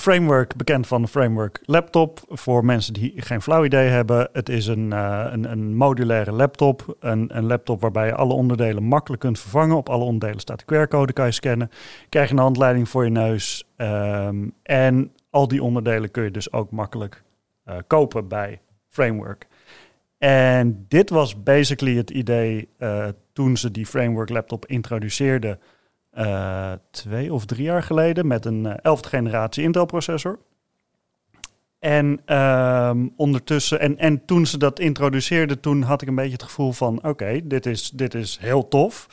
[0.00, 2.20] Framework, bekend van de Framework laptop.
[2.28, 4.28] Voor mensen die geen flauw idee hebben.
[4.32, 6.96] Het is een, eh, een, een modulaire laptop.
[7.00, 9.76] Een, een laptop waarbij je alle onderdelen makkelijk kunt vervangen.
[9.76, 11.70] Op alle onderdelen staat de QR-code, kan je scannen.
[12.08, 13.68] Krijg je een handleiding voor je neus.
[13.76, 17.22] Ehm, en al die onderdelen kun je dus ook makkelijk
[17.64, 19.46] eh, kopen bij Framework.
[20.18, 25.60] En dit was basically het idee eh, toen ze die Framework laptop introduceerden
[26.18, 30.38] eh, twee of drie jaar geleden met een eh, 11e generatie Intel processor.
[31.78, 36.42] En ehm, ondertussen, en, en toen ze dat introduceerden, toen had ik een beetje het
[36.42, 39.06] gevoel van oké, dit, is, dit is heel tof.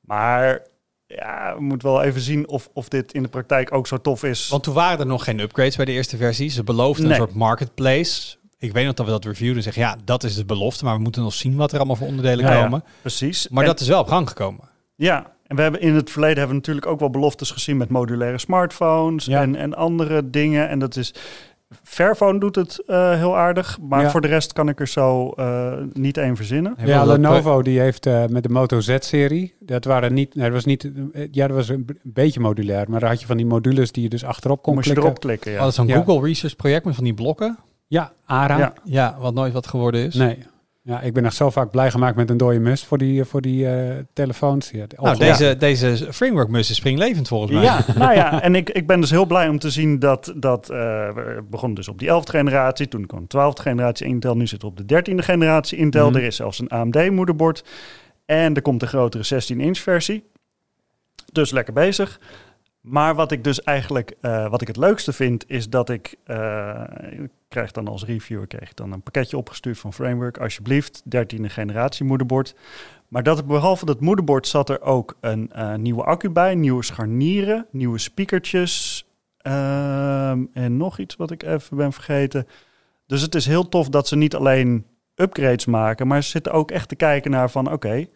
[0.00, 0.62] Maar
[1.06, 4.24] ja, we moeten wel even zien of, of dit in de praktijk ook zo tof
[4.24, 4.48] is.
[4.48, 6.50] Want toen waren er nog geen upgrades bij de eerste versie.
[6.50, 7.12] Ze beloofden Nee.
[7.12, 8.36] een soort marketplace.
[8.58, 10.94] Ik weet nog dat we dat reviewden en zeggen, ja, dat is de belofte, maar
[10.96, 12.62] we moeten nog zien wat er allemaal voor onderdelen Ja, ja.
[12.62, 12.84] komen.
[13.00, 13.48] Precies.
[13.48, 14.68] Maar En- dat is wel op gang gekomen.
[14.94, 17.88] Ja, en we hebben in het verleden hebben we natuurlijk ook wel beloftes gezien met
[17.88, 19.40] modulaire smartphones Ja.
[19.42, 20.68] en, en andere dingen.
[20.68, 21.14] En dat is.
[21.82, 24.10] Fairphone doet het eh, heel aardig, maar Ja.
[24.10, 26.74] voor de rest kan ik er zo eh, niet één verzinnen.
[26.84, 30.64] Ja, Lenovo die heeft eh, met de Moto Z-serie, dat waren niet, nee, dat was
[30.64, 30.90] niet,
[31.30, 34.02] ja, dat was een, een beetje modulair, maar daar had je van die modules die
[34.02, 35.12] je dus achterop kon Moest je klikken.
[35.12, 35.56] erop klikken, ja.
[35.58, 36.02] Oh, dat is Ja.
[36.02, 37.58] Google Research project met van die blokken.
[37.86, 38.58] Ja, ARA.
[38.58, 38.72] Ja.
[38.84, 40.14] Ja, wat nooit wat geworden is.
[40.14, 40.38] Nee.
[40.88, 43.40] Ja, ik ben nog zo vaak blij gemaakt met een dode mus voor die, voor
[43.40, 44.70] die eh, telefoons.
[44.70, 47.62] Ja, Nou, deze, deze framework mus is springlevend volgens mij.
[47.62, 50.70] Ja, nou ja, en ik, ik ben dus heel blij om te zien dat, dat
[50.70, 50.76] eh,
[51.14, 54.68] we begonnen dus op die 11e generatie, toen kwam de 12e generatie Intel, nu zitten
[54.68, 56.08] we op de 13e generatie Intel.
[56.08, 56.18] Mhm.
[56.18, 57.64] Er is zelfs een AMD moederbord
[58.26, 60.24] en er komt een grotere 16-inch versie.
[61.32, 62.20] Dus lekker bezig.
[62.80, 66.82] Maar wat ik dus eigenlijk, eh, wat ik het leukste vind, is dat ik, eh,
[67.10, 72.04] ik krijg dan als reviewer kreeg dan een pakketje opgestuurd van Framework, alsjeblieft, 13e generatie
[72.04, 72.54] moederbord.
[73.08, 77.66] Maar dat behalve dat moederbord zat er ook een eh, nieuwe accu bij, nieuwe scharnieren,
[77.70, 79.06] nieuwe speakertjes
[79.38, 82.46] ehm, en nog iets wat ik even ben vergeten.
[83.06, 86.70] Dus het is heel tof dat ze niet alleen upgrades maken, maar ze zitten ook
[86.70, 88.06] echt te kijken naar van oké,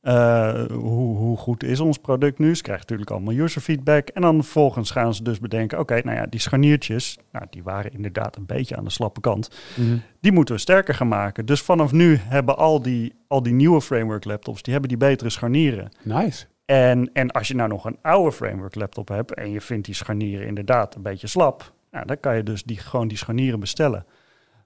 [0.00, 2.54] eh, hoe, hoe goed is ons product nu?
[2.56, 4.08] Ze krijgen natuurlijk allemaal user feedback.
[4.08, 7.92] En dan vervolgens gaan ze dus bedenken, oké, nou ja, die scharniertjes, nou, die waren
[7.92, 9.96] inderdaad een beetje aan de slappe kant Mhm.
[10.20, 11.46] die moeten we sterker gaan maken.
[11.46, 15.30] Dus vanaf nu hebben al die, al die nieuwe framework laptops, die hebben die betere
[15.30, 15.88] scharnieren.
[16.02, 16.46] Nice.
[16.64, 19.94] En, en als je nou nog een oude framework laptop hebt en je vindt die
[19.94, 24.06] scharnieren inderdaad een beetje slap, nou, dan kan je dus die, gewoon die scharnieren bestellen.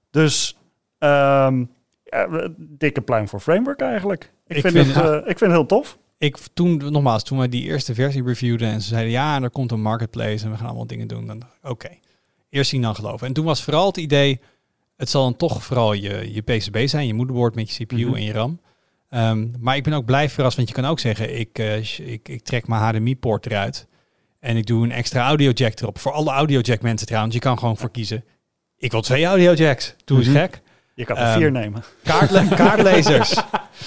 [0.09, 0.57] Dus
[0.97, 1.65] ehm,
[2.09, 4.31] ja, dikke pluim voor framework eigenlijk.
[4.47, 5.97] Ik, Ik vind, vind- het, eh, ik vind het heel tof.
[6.17, 9.71] Ik toen, nogmaals, toen we die eerste versie reviewden en ze zeiden ja, er komt
[9.71, 11.89] een marketplace en we gaan allemaal dingen doen, dan dacht ik, oké,
[12.49, 13.27] eerst zien dan geloven.
[13.27, 14.39] En toen was vooral het idee,
[14.97, 18.15] het zal dan toch vooral je, je PCB zijn, je moederbord met je CPU Mhm.
[18.15, 18.59] en je RAM.
[19.09, 22.29] Ehm, maar ik ben ook blij verrast, want je kan ook zeggen, ik, eh, ik,
[22.29, 23.87] ik trek mijn HDMI-poort eruit
[24.39, 25.99] en ik doe een extra audio jack erop.
[25.99, 28.23] Voor alle audio jack mensen trouwens, je kan gewoon voor kiezen.
[28.77, 29.95] Ik wil twee audio jacks.
[30.05, 30.37] Doe eens Mhm.
[30.37, 30.61] gek.
[30.95, 31.83] Je kan er Ehm, vier nemen.
[32.03, 33.41] Kaartle kaartlezers.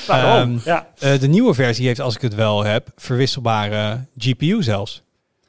[0.07, 0.57] Waarom?
[0.57, 0.88] Ehm, ja.
[0.99, 5.03] Eh, de nieuwe versie heeft, als ik het wel heb, verwisselbare GPU zelfs.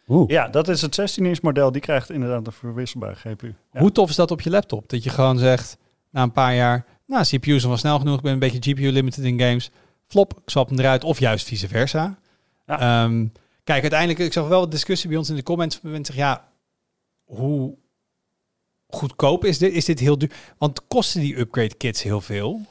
[0.08, 0.30] Oeh.
[0.30, 1.72] ja, dat is het 16-inch model.
[1.72, 3.54] Die krijgt inderdaad een verwisselbare GPU.
[3.74, 3.80] Ja.
[3.80, 4.90] Hoe tof is dat op je laptop?
[4.90, 5.78] Dat je gewoon zegt,
[6.10, 8.92] na een paar jaar, nou, CPU is wel snel genoeg, ik ben een beetje GPU
[8.92, 9.70] limited in games.
[10.08, 12.18] Flop, ik swap hem eruit, of juist vice versa.
[12.66, 12.80] Ja.
[13.04, 13.26] Ehm,
[13.64, 15.80] kijk, uiteindelijk, ik zag wel wat discussie bij ons in de comments.
[15.82, 16.48] Mensen zeggen, ja,
[17.24, 17.76] hoe
[18.90, 19.74] goedkoop is dit?
[19.74, 20.32] Is dit heel duur?
[20.58, 22.62] Want kosten die upgrade kits heel veel?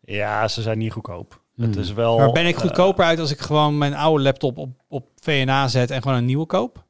[0.00, 1.42] Ja, ze zijn niet goedkoop.
[1.54, 1.64] Hmm.
[1.64, 2.18] Het is wel...
[2.18, 5.68] maar ben ik eh, goedkoper uit als ik gewoon mijn oude laptop op, op VNA
[5.68, 6.84] zet en gewoon een nieuwe koop?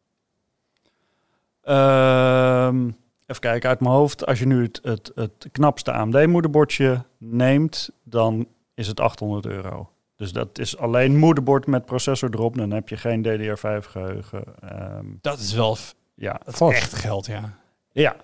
[1.62, 2.86] Ehm,
[3.26, 4.26] even kijken uit mijn hoofd.
[4.26, 9.90] Als je nu het, het, het knapste AMD-moederbordje neemt, dan is het 800 euro.
[10.16, 12.56] Dus dat is alleen moederbord met processor erop.
[12.56, 14.44] Dan heb je geen DDR5 geheugen.
[14.60, 15.76] Ehm, Dat is wel
[16.14, 17.58] ja, dat is echt geld, ja.
[17.92, 18.16] ja.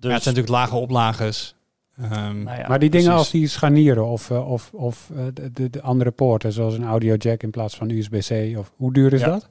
[0.00, 0.08] Ja.
[0.08, 1.52] Dus, Het zijn natuurlijk lage oplages.
[1.96, 3.08] Nou ja, maar die dingen precies.
[3.08, 6.84] als die scharnieren of, eh, of, of eh, de, de, de andere poorten, zoals een
[6.84, 9.26] audio jack in plaats van USB-C, of hoe duur is Ja.
[9.26, 9.48] dat?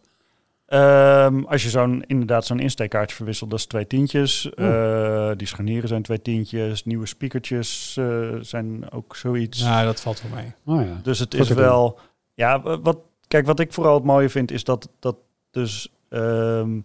[0.66, 4.50] Ehm, als je zo'n inderdaad zo'n insteekkaartje verwisselt, dat is twee tientjes.
[4.54, 6.86] Eh, die scharnieren zijn twee tientjes.
[6.86, 9.62] Nieuwe speakertjes eh, zijn ook zoiets.
[9.64, 10.54] nou, dat valt wel mee.
[10.80, 11.00] Oh ja.
[11.04, 11.58] Dus het Goed is doen.
[11.58, 12.00] wel.
[12.34, 15.16] Ja, wat, kijk, wat ik vooral het mooie vind, is dat, dat
[15.52, 15.92] dus.
[16.10, 16.80] ehm,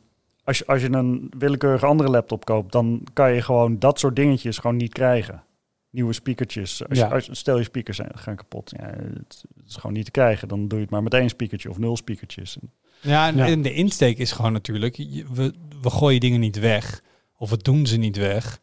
[0.45, 4.17] als, je, als je een willekeurige andere laptop koopt, dan kan je gewoon dat soort
[4.17, 5.43] dingetjes gewoon niet krijgen.
[5.91, 6.89] Nieuwe speakertjes.
[6.89, 7.11] Als, je- Ja.
[7.11, 8.73] als, stel je speakers zijn, gaan kapot.
[8.77, 10.49] Ja, het, is gewoon niet te krijgen.
[10.49, 12.57] Dan doe je het maar met één speakertje of nul speakertjes.
[13.01, 13.47] Ja, en, Ja.
[13.47, 14.97] en de insteek is gewoon natuurlijk,
[15.33, 15.53] we,
[15.83, 17.03] we gooien dingen niet weg.
[17.39, 18.61] Of we doen ze niet weg.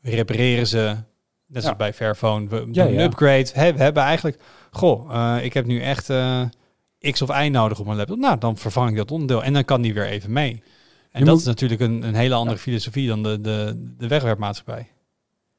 [0.00, 0.96] We repareren ze,
[1.46, 2.48] net zoals bij Fairphone.
[2.48, 3.46] We doen een upgrade.
[3.52, 6.42] Hè, we hebben eigenlijk, goh, eh, ik heb nu echt eh,
[7.10, 8.18] X of Y nodig op mijn laptop.
[8.18, 10.62] Nou, dan vervang ik dat onderdeel en dan kan die weer even mee.
[11.10, 14.08] En Je dat moet- is natuurlijk een, een hele andere filosofie dan de, de, de
[14.08, 14.88] wegwerpmaatschappij.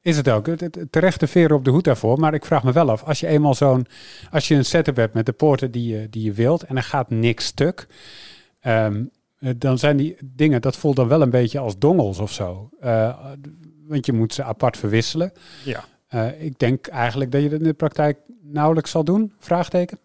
[0.02, 0.48] Is het ook.
[0.90, 2.18] Terecht de veren op de hoed daarvoor.
[2.18, 3.86] Maar ik vraag me wel af, als je eenmaal zo'n...
[4.30, 6.82] Als je een setup hebt met de poorten die je, die je wilt en er
[6.82, 7.86] gaat niks stuk...
[8.60, 9.04] ehm,
[9.38, 12.68] eh, dan zijn die dingen, dat voelt dan wel een beetje als dongels of zo.
[12.80, 13.18] Eh,
[13.86, 15.32] want je moet ze apart verwisselen.
[15.64, 15.84] Ja.
[16.08, 19.32] Eh, ik denk eigenlijk dat je dat in de praktijk nauwelijks zal doen.
[19.38, 19.98] Vraagteken.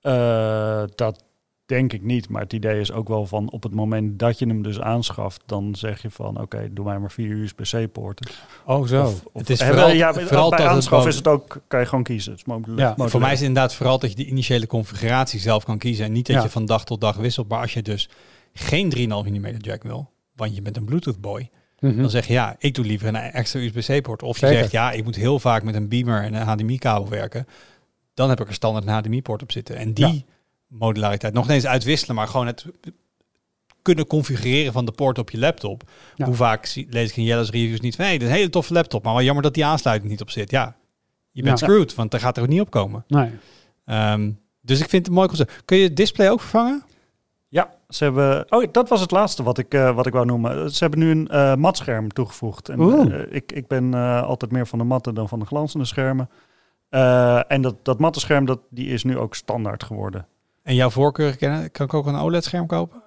[0.00, 1.24] Eh, dat
[1.66, 2.28] denk ik niet.
[2.28, 5.42] Maar het idee is ook wel van op het moment dat je hem dus aanschaft,
[5.46, 8.30] dan zeg je van oké, doe mij maar vier USB-C-poorten.
[8.64, 9.02] Oh zo.
[9.02, 11.80] Of, of, Het is eh, vooral- ja, vooral bij dat aanschaf is het ook, kan
[11.80, 12.30] je gewoon kiezen.
[12.30, 13.10] Het is modulair- Ja, modulair.
[13.10, 16.04] Voor mij is het inderdaad vooral dat je de initiële configuratie zelf kan kiezen.
[16.04, 16.42] En niet dat Ja.
[16.42, 17.48] je van dag tot dag wisselt.
[17.48, 18.08] Maar als je dus
[18.52, 21.50] geen 3,5 mm jack wil, want je bent een Bluetooth boy,
[21.80, 22.00] Mhm.
[22.00, 24.22] Dan zeg je ja, ik doe liever een extra USB-C-poort.
[24.22, 24.60] Of je Zeker.
[24.60, 27.46] zegt ja, ik moet heel vaak met een beamer en een HDMI-kabel werken.
[28.14, 29.76] Dan heb ik er standaard een HDMI-poort op zitten.
[29.76, 30.12] En die Ja.
[30.66, 32.66] Modulariteit, nog niet eens uitwisselen, maar gewoon het
[33.82, 35.82] kunnen configureren van de poort op je laptop.
[36.14, 36.26] Ja.
[36.26, 38.50] Hoe vaak zie- lees ik in Jelle's reviews niet van, hey, dit is een hele
[38.50, 40.50] toffe laptop, maar wel jammer dat die aansluiting niet op zit.
[40.50, 40.76] Ja,
[41.30, 41.66] je bent Ja.
[41.66, 43.04] screwed, want daar gaat er ook niet op komen.
[43.08, 43.30] Nee.
[43.84, 45.62] Ehm, dus ik vind het een mooi concept.
[45.64, 46.84] Kun je het display ook vervangen?
[47.48, 48.52] Ja, ze hebben.
[48.52, 50.70] Oh, dat was het laatste wat ik, eh, wat ik wou noemen.
[50.70, 52.68] Ze hebben nu een eh matscherm toegevoegd.
[52.68, 52.80] En,
[53.12, 56.30] eh, ik, ik ben eh, altijd meer van de matte dan van de glanzende schermen.
[56.88, 60.26] Eh, en dat, dat matte scherm, dat, die is nu ook standaard geworden.
[60.66, 61.70] En jouw voorkeur kennen?
[61.70, 63.02] Kan ik ook een OLED-scherm kopen?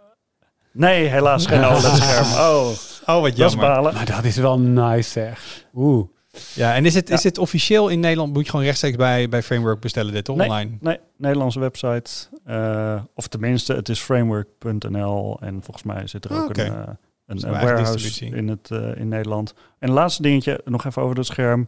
[0.72, 2.26] Nee, helaas geen OLED-scherm.
[2.26, 2.70] Oh,
[3.06, 3.94] Oh, wat dat is balen.
[3.94, 5.66] Maar dat is wel nice zeg.
[5.76, 6.08] Oeh.
[6.54, 8.34] Ja, en is het, is dit officieel in Nederland?
[8.34, 10.36] Moet je gewoon rechtstreeks bij, bij Framework bestellen dit toch?
[10.36, 10.48] Nee.
[10.48, 10.72] online?
[10.80, 12.12] Nee, Nederlandse website.
[12.46, 15.38] Eh, of tenminste, het is framework.nl.
[15.42, 16.64] En volgens mij zit er Ah, ook oké.
[16.64, 16.94] een, eh,
[17.26, 19.54] een, warehouse in, het, eh, in Nederland.
[19.80, 21.68] En het laatste dingetje, nog even over het scherm.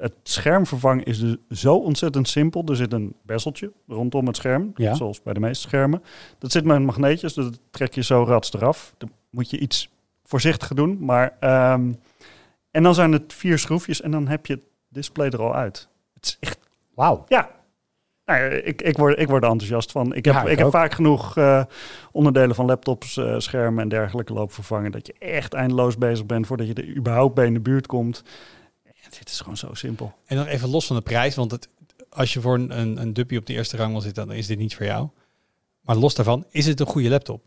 [0.00, 2.64] Het scherm vervangen is dus zo ontzettend simpel.
[2.66, 4.94] Er zit een bezeltje rondom het scherm, Ja.
[4.94, 6.02] zoals bij de meeste schermen.
[6.38, 8.94] Dat zit met magneetjes, dus dat trek je zo rats eraf.
[8.98, 9.90] Dan moet je iets
[10.24, 10.96] voorzichtiger doen.
[11.00, 11.92] Maar, ehm,
[12.70, 15.88] en dan zijn het vier schroefjes en dan heb je het display er al uit.
[16.14, 16.58] Het is echt
[16.94, 17.24] Wauw.
[17.28, 17.50] ja.
[18.24, 20.14] Nou, ik, ik, word, ik word er enthousiast van.
[20.14, 21.64] Ik heb, Ja, ik ik heb vaak genoeg eh,
[22.12, 24.92] onderdelen van laptops, eh, schermen en dergelijke lopen vervangen.
[24.92, 28.22] Dat je echt eindeloos bezig bent voordat je er überhaupt bij in de buurt komt.
[29.18, 30.14] Dit is gewoon zo simpel.
[30.26, 31.68] En nog even los van de prijs, want het,
[32.08, 34.46] als je voor een, een, een duppie op de eerste rang wil zitten, dan is
[34.46, 35.08] dit niet voor jou.
[35.80, 37.42] Maar los daarvan, is het een goede laptop?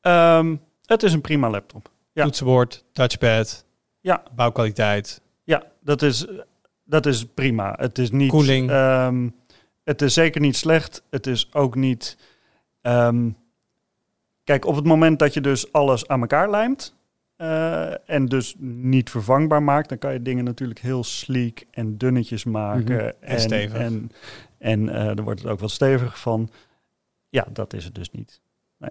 [0.00, 1.90] Ehm, het is een prima laptop.
[2.12, 2.24] Ja.
[2.24, 3.64] Toetsenbord, touchpad,
[4.00, 4.22] Ja.
[4.34, 5.20] bouwkwaliteit.
[5.44, 6.26] Ja, dat is,
[6.84, 7.74] dat is prima.
[7.78, 8.30] Het is niet.
[8.30, 8.70] Koeling.
[8.70, 9.28] ehm,
[9.84, 11.02] het is zeker niet slecht.
[11.10, 12.16] Het is ook niet.
[12.80, 13.30] ehm,
[14.44, 16.94] kijk, op het moment dat je dus alles aan elkaar lijmt.
[17.36, 22.44] Eh, en dus niet vervangbaar maakt, dan kan je dingen natuurlijk heel sleek en dunnetjes
[22.44, 22.96] maken.
[22.96, 23.10] Mhm.
[23.20, 23.78] En stevig.
[23.78, 24.10] En,
[24.58, 26.50] en eh, dan wordt het ook wat steviger van.
[27.28, 28.40] Ja, dat is het dus niet.
[28.78, 28.90] Nee.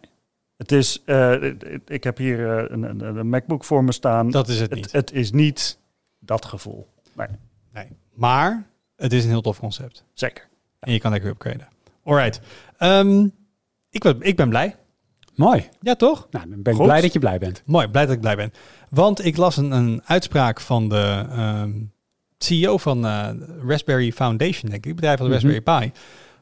[0.57, 1.43] Het is, eh,
[1.85, 4.29] ik heb hier een, een, een MacBook voor me staan.
[4.29, 4.91] Dat is het het, niet.
[4.91, 5.77] het is niet
[6.19, 6.87] dat gevoel.
[7.13, 7.27] Nee,
[7.73, 7.87] Nee.
[8.13, 10.03] Maar het is een heel tof concept.
[10.13, 10.47] zeker.
[10.79, 11.67] En je kan lekker upgraden.
[12.03, 12.41] Alright.
[12.77, 13.27] Ehm,
[13.89, 14.75] ik, ben, ik ben blij.
[15.35, 15.69] Mooi.
[15.81, 16.27] Ja, toch?
[16.31, 16.87] Nou, dan ben ik Goed.
[16.87, 17.61] blij dat je blij bent.
[17.65, 18.53] Mooi, blij dat ik blij ben.
[18.89, 21.71] Want ik las een, een uitspraak van de ehm,
[22.37, 23.27] CEO van eh,
[23.67, 25.45] Raspberry Foundation, denk ik, het bedrijf van de Mhm.
[25.47, 25.91] Raspberry Pi.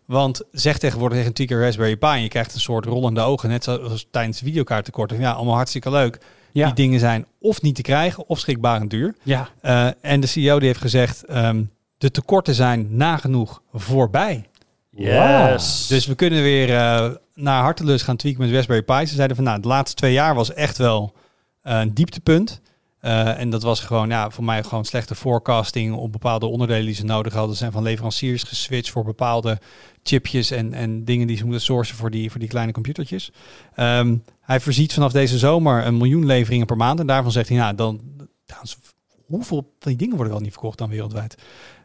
[0.05, 3.63] Want zeg tegenwoordig tegen een Raspberry Pi en je krijgt een soort rollende ogen, net
[3.63, 5.19] zoals tijdens videokaarttekorten.
[5.19, 6.17] Ja, allemaal hartstikke leuk.
[6.51, 6.65] Ja.
[6.65, 9.15] Die dingen zijn of niet te krijgen of schrikbarend duur.
[9.23, 9.49] Ja.
[9.61, 11.63] Eh, en de CEO die heeft gezegd, ehm,
[11.97, 14.49] de tekorten zijn nagenoeg voorbij.
[14.95, 15.87] Yes.
[15.87, 19.05] Dus we kunnen weer eh, naar hartelust gaan tweaken met Raspberry Pi.
[19.05, 21.13] Ze zeiden van, nou, de laatste twee jaar was echt wel
[21.61, 22.61] eh, een dieptepunt.
[22.99, 26.95] Eh, en dat was gewoon, ja, voor mij gewoon slechte forecasting op bepaalde onderdelen die
[26.95, 27.51] ze nodig hadden.
[27.51, 29.59] Ze zijn van leveranciers geswitcht voor bepaalde
[30.03, 33.31] chipjes en, en dingen die ze moeten sourcen voor die, voor die kleine computertjes.
[33.75, 36.99] Ehm, hij voorziet vanaf deze zomer een miljoen leveringen per maand.
[36.99, 38.01] En daarvan zegt hij, nou, dan,
[38.45, 38.77] trouwens,
[39.25, 41.35] hoeveel van die dingen worden wel niet verkocht dan wereldwijd?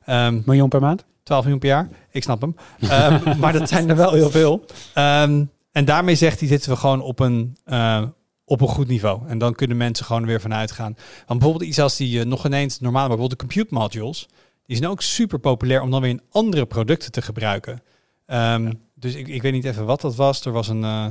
[0.05, 1.05] Ehm, Miljoen per maand?
[1.27, 1.89] 12 miljoen per jaar.
[2.11, 2.57] Ik snap hem.
[2.91, 4.65] Ehm, maar dat zijn er wel heel veel.
[4.95, 8.03] Ehm, en daarmee zegt hij, zitten we gewoon op een, eh,
[8.45, 9.29] op een goed niveau.
[9.29, 10.95] En dan kunnen mensen gewoon weer vanuit gaan.
[11.27, 14.29] Want bijvoorbeeld iets als die eh, nog ineens normale, maar bijvoorbeeld de compute modules.
[14.67, 17.83] Die zijn ook super populair om dan weer in andere producten te gebruiken.
[18.27, 20.45] Ehm, Dus ik, ik weet niet even wat dat was.
[20.45, 20.85] Er was een...
[20.85, 21.07] eh,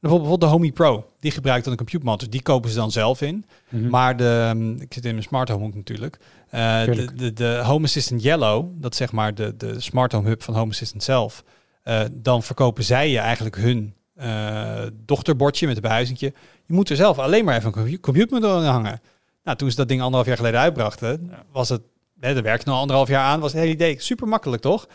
[0.00, 1.10] bijvoorbeeld de Homey Pro.
[1.20, 2.30] Die gebruikt dan de compute modules.
[2.32, 3.44] Die kopen ze dan zelf in.
[3.68, 3.88] Mhm.
[3.88, 6.18] Maar de, ehm, ik zit in mijn smart home ook natuurlijk.
[6.50, 10.28] Eh, de, de, de Home Assistant Yellow, dat is zeg maar de, de smart home
[10.28, 11.44] hub van Home Assistant zelf.
[11.82, 16.32] Eh, dan verkopen zij je eigenlijk hun eh, dochterbordje met een behuizingje.
[16.66, 19.00] Je moet er zelf alleen maar even een compu- computer aan hangen.
[19.44, 21.42] Nou, toen ze dat ding anderhalf jaar geleden uitbrachten, Ja.
[21.52, 21.80] was het,
[22.20, 24.86] hè, er werkte nog anderhalf jaar aan, was het hele idee super makkelijk, toch?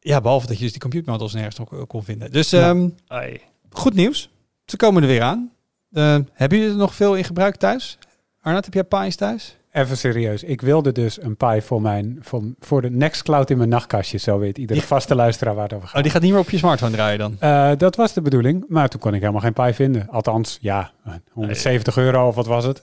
[0.00, 2.30] Ja, behalve dat je dus die computer models nergens nog kon vinden.
[2.32, 2.68] Dus Ja.
[2.68, 3.40] ehm, Ai.
[3.70, 4.30] Goed nieuws.
[4.64, 5.52] Ze komen er weer aan.
[5.90, 7.98] Eh, hebben jullie er nog veel in gebruik thuis?
[8.40, 9.56] Arnoud, heb jij Pi's thuis?
[9.72, 10.42] Even serieus.
[10.42, 14.18] Ik wilde dus een Pi voor, mijn, voor, voor de Nextcloud in mijn nachtkastje.
[14.18, 15.96] Zo weet iedere vaste luisteraar waar het over gaat.
[15.96, 17.36] Oh, die gaat niet meer op je smartphone draaien dan?
[17.38, 20.08] Eh, dat was de bedoeling, maar toen kon ik helemaal geen Pi vinden.
[20.08, 20.90] Althans, ja,
[21.32, 22.82] 170 euro of wat was het?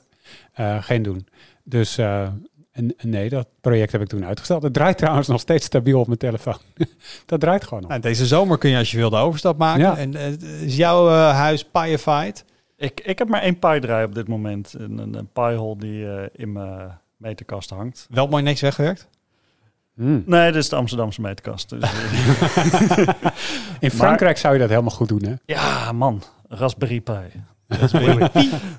[0.53, 1.27] Eh, geen doen.
[1.63, 2.27] Dus eh,
[2.77, 4.63] en, en nee, dat project heb ik toen uitgesteld.
[4.63, 6.57] Het draait trouwens nog steeds stabiel op mijn telefoon.
[7.25, 7.89] dat draait gewoon nog.
[7.89, 9.81] Nou, deze zomer kun je als je wil de overstap maken.
[9.81, 9.97] Ja.
[9.97, 12.45] En eh, is jouw eh, huis Piified?
[12.75, 14.73] Ik, ik heb maar één Pi draai op dit moment.
[14.77, 18.07] Een, een, een Pi hole die eh, in mijn meterkast hangt.
[18.09, 19.07] Wel mooi niks weggewerkt?
[19.95, 20.23] Hmm.
[20.25, 21.69] Nee, dit is de Amsterdamse meterkast.
[21.69, 21.79] Dus,
[23.79, 25.33] In Frankrijk zou je dat helemaal goed doen, hè?
[25.45, 26.23] ja, man.
[26.47, 27.43] Raspberry Pi.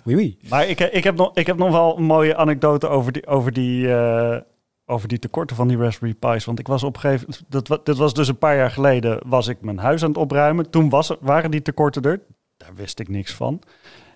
[0.04, 0.38] Oui, oui.
[0.50, 3.52] Maar ik, ik, heb nog, ik heb nog wel een mooie anekdote over die, over
[3.52, 4.40] die, eh,
[4.86, 6.44] over die tekorten van die Raspberry Pi's.
[6.44, 9.20] Want ik was op een gegeven moment, dat, dit was dus een paar jaar geleden,
[9.26, 10.70] was ik mijn huis aan het opruimen.
[10.70, 12.20] Toen was, waren die tekorten er.
[12.56, 13.62] Daar wist ik niks van.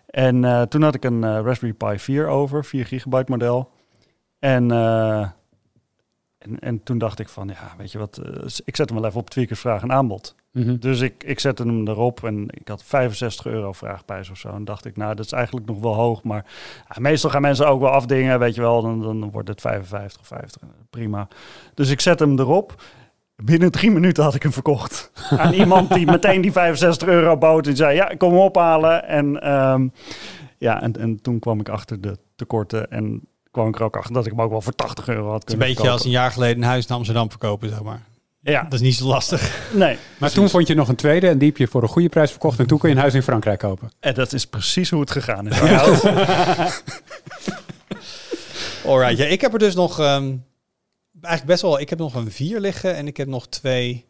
[0.06, 3.70] En eh, toen had ik een eh, Raspberry Pi 4 over, 4 gigabyte model.
[4.38, 4.70] En,
[6.38, 8.20] en, en toen dacht ik van, ja, weet je wat,
[8.64, 10.34] ik zet hem wel even op Tweakers Vraag en Aanbod.
[10.52, 10.76] Mhm.
[10.78, 14.48] Dus ik, ik zette hem erop en ik had 65 euro vraagprijs of zo.
[14.48, 16.22] En dacht ik, nou, dat is eigenlijk nog wel hoog.
[16.22, 16.44] Maar
[16.88, 18.82] ja, meestal gaan mensen ook wel afdingen, weet je wel.
[18.82, 20.62] Dan, dan wordt het 55 of 50.
[20.90, 21.28] Prima.
[21.74, 22.82] Dus ik zet hem erop.
[23.36, 25.10] Binnen drie minuten had ik hem verkocht.
[25.38, 27.66] Aan iemand die meteen die 65 euro bood.
[27.66, 29.08] En zei, ja, ik kom hem ophalen.
[29.08, 29.88] En, ehm,
[30.58, 32.90] ja, en, en toen kwam ik achter de tekorten.
[32.90, 35.40] En kwam ik er ook achter dat ik hem ook wel voor 80 euro had
[35.40, 37.82] Het is een kunnen beetje als een jaar geleden een huis in Amsterdam verkopen, zeg
[37.82, 38.02] maar.
[38.44, 39.70] Ja, Dat is niet zo lastig.
[39.72, 39.96] nee.
[40.18, 42.30] Maar toen vond je nog een tweede en die heb je voor een goede prijs
[42.30, 42.58] verkocht.
[42.58, 43.90] En toen kon je een huis in Frankrijk kopen.
[44.00, 45.60] En dat is precies hoe het gegaan is.
[48.86, 50.36] Alright, ja, ik heb er dus nog ehm,
[51.20, 51.80] eigenlijk best wel.
[51.80, 54.04] Ik heb nog een 4 liggen en ik heb nog twee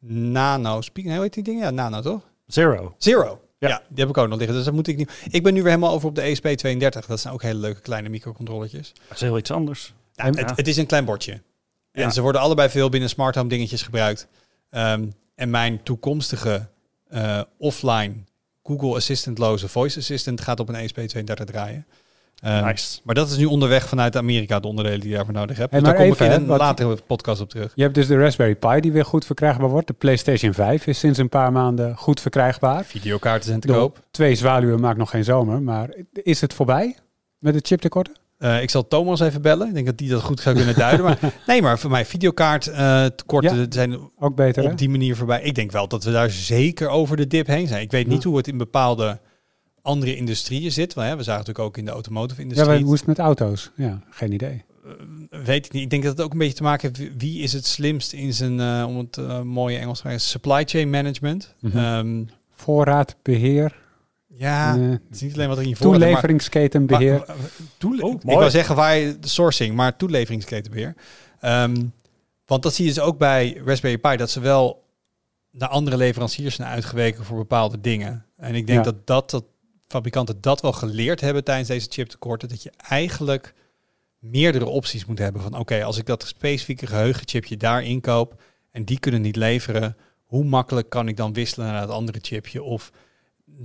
[0.00, 1.04] nano speak.
[1.06, 1.62] Nee, hoe heet die dingen?
[1.62, 2.22] Ja, nano toch?
[2.46, 2.94] Zero.
[2.98, 3.40] Zero.
[3.58, 3.68] Ja.
[3.68, 3.82] Ja.
[3.88, 4.56] die heb ik ook nog liggen.
[4.56, 5.10] Dus dat moet ik niet.
[5.30, 7.06] Ik ben nu weer helemaal over op de E ESP32.
[7.06, 8.92] Dat zijn ook hele leuke kleine microcontrolletjes.
[9.08, 9.94] Dat is heel iets anders.
[10.12, 11.40] Ja, het, het is een klein bordje.
[11.92, 12.10] En Ja.
[12.10, 14.28] ze worden allebei veel binnen smart home dingetjes gebruikt.
[14.70, 16.68] Ehm, en mijn toekomstige
[17.08, 18.12] eh, offline
[18.62, 21.86] Google Assistant-loze voice assistant gaat op een E ESP32 draaien.
[22.42, 23.00] Ehm, Nice.
[23.04, 25.70] Maar dat is nu onderweg vanuit Amerika, de onderdelen die je daarvoor nodig hebt.
[25.70, 27.72] Hey, dus daar kom ik in een wat- latere podcast op terug.
[27.74, 29.86] Je hebt dus de Raspberry Pi die weer goed verkrijgbaar wordt.
[29.86, 32.84] De PlayStation 5 is sinds een paar maanden goed verkrijgbaar.
[32.84, 34.02] Videokaarten zijn te Door koop.
[34.10, 35.62] Twee zwaluwen maakt nog geen zomer.
[35.62, 36.96] Maar is het voorbij
[37.38, 38.14] met de chiptekorten?
[38.38, 39.68] Eh, ik zal Thomas even bellen.
[39.68, 41.04] Ik denk dat die dat goed zou kunnen duiden.
[41.04, 43.66] Maar nee, maar voor mij videokaart eh, tekorten Ja.
[43.68, 44.70] zijn Ook beter, hè?
[44.70, 45.42] op die manier voorbij.
[45.42, 47.82] Ik denk wel dat we daar zeker over de dip heen zijn.
[47.82, 48.28] Ik weet niet Ja.
[48.28, 49.20] hoe het in bepaalde
[49.82, 50.94] andere industrieën zit.
[50.94, 52.70] Hè, we zagen natuurlijk ook in de automotive Ja, industrie.
[52.70, 53.70] maar hoe is het met auto's?
[53.74, 54.64] Ja, geen idee.
[54.84, 55.82] Eh, weet ik niet.
[55.82, 57.10] Ik denk dat het ook een beetje te maken heeft.
[57.18, 61.54] Wie is het slimst in zijn, om het mooie Engels te zeggen, supply chain management?
[62.54, 63.76] Voorraadbeheer,
[64.36, 65.98] ja, eh, het is niet alleen wat er in je maar-.
[67.26, 67.36] Maar-
[67.78, 70.94] toele- Oh, ik wou zeggen waar je de sourcing, maar toeleveringsketenbeheer.
[71.40, 71.82] Ehm,
[72.46, 74.86] want dat zie je dus ook bij Raspberry Pi, dat ze wel
[75.50, 78.24] naar andere leveranciers zijn uitgeweken voor bepaalde dingen.
[78.36, 78.90] En ik denk Ja.
[78.92, 79.44] dat, dat, dat
[79.86, 83.54] fabrikanten dat wel geleerd hebben tijdens deze chiptekorten, dat je eigenlijk
[84.18, 88.98] meerdere opties moet hebben van oké, als ik dat specifieke geheugenchipje daar inkoop en die
[88.98, 92.90] kunnen niet leveren, hoe makkelijk kan ik dan wisselen naar het andere chipje of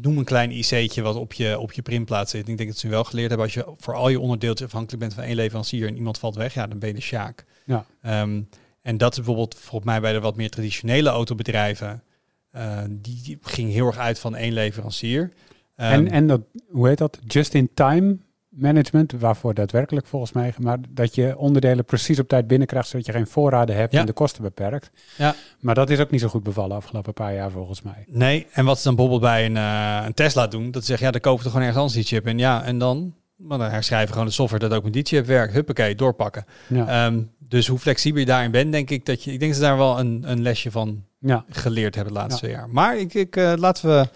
[0.01, 2.47] noem een klein IC'tje wat op je, op je printplaat zit.
[2.47, 5.13] Ik denk dat ze wel geleerd hebben als je voor al je onderdeeltjes afhankelijk bent
[5.13, 7.45] van één leverancier en iemand valt weg, ja, dan ben je de sjaak.
[7.65, 7.85] Ja.
[8.01, 8.41] Ehm,
[8.81, 12.03] en dat is bijvoorbeeld volgens mij bij de wat meer traditionele autobedrijven,
[12.51, 15.31] eh, die, die ging heel erg uit van één leverancier.
[15.75, 17.19] Ehm, en, en dat, hoe heet dat?
[17.27, 18.17] Just-in-time
[18.55, 23.11] management, waarvoor daadwerkelijk volgens mij, maar dat je onderdelen precies op tijd binnenkrijgt, zodat je
[23.11, 23.99] geen voorraden hebt Ja.
[23.99, 24.91] en de kosten beperkt.
[25.17, 25.35] Ja.
[25.59, 28.05] Maar dat is ook niet zo goed bevallen afgelopen paar jaar volgens mij.
[28.07, 31.05] Nee, en wat ze dan bijvoorbeeld bij een, eh, een Tesla doen, dat ze zeggen,
[31.05, 32.37] ja, dan kopen we gewoon ergens anders die chip in.
[32.37, 35.25] Ja, en dan, maar dan herschrijven we gewoon de software dat ook met die chip
[35.25, 35.53] werkt.
[35.53, 36.45] Huppakee, doorpakken.
[36.67, 39.61] Ja, Ehm, dus hoe flexibel je daarin bent, denk ik dat je, ik denk dat
[39.61, 41.45] ze daar wel een, een lesje van ja.
[41.49, 42.69] geleerd hebben de laatste jaar.
[42.69, 44.07] Maar ik, ik eh, laten we,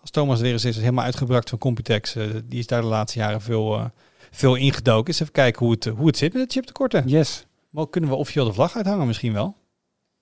[0.00, 2.86] als Thomas er weer eens is, helemaal uitgebracht van Computex, eh, die is daar de
[2.86, 3.84] laatste jaren veel, eh,
[4.30, 5.06] veel ingedoken.
[5.06, 7.02] Eens even kijken hoe het, hoe het zit met het chiptekorten.
[7.06, 7.46] yes.
[7.70, 9.56] Maar kunnen we officieel de vlag uithangen misschien wel?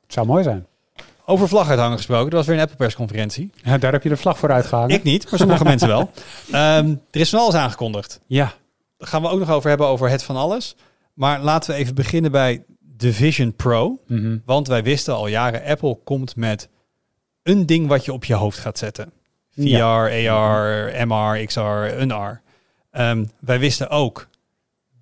[0.02, 0.66] Het zou mooi zijn.
[1.26, 3.50] Over vlag uithangen gesproken, er was weer een Apple persconferentie.
[3.64, 4.94] Ja, daar heb je de vlag voor uitgehangen.
[4.94, 6.10] Ik niet, maar sommige mensen wel.
[6.52, 8.20] Ehm, er is van alles aangekondigd.
[8.26, 8.52] Ja,
[8.98, 10.76] Daar gaan we ook nog over hebben, over het van alles.
[11.14, 12.64] Maar laten we even beginnen bij
[12.96, 13.98] de Vision Pro.
[14.06, 14.38] Mhm.
[14.44, 16.68] Want wij wisten al jaren, Apple komt met
[17.42, 19.12] een ding wat je op je hoofd gaat zetten.
[19.50, 20.08] VR, Ja.
[20.30, 22.42] AR, MR, XR, een R.
[22.90, 24.28] Ehm, wij wisten ook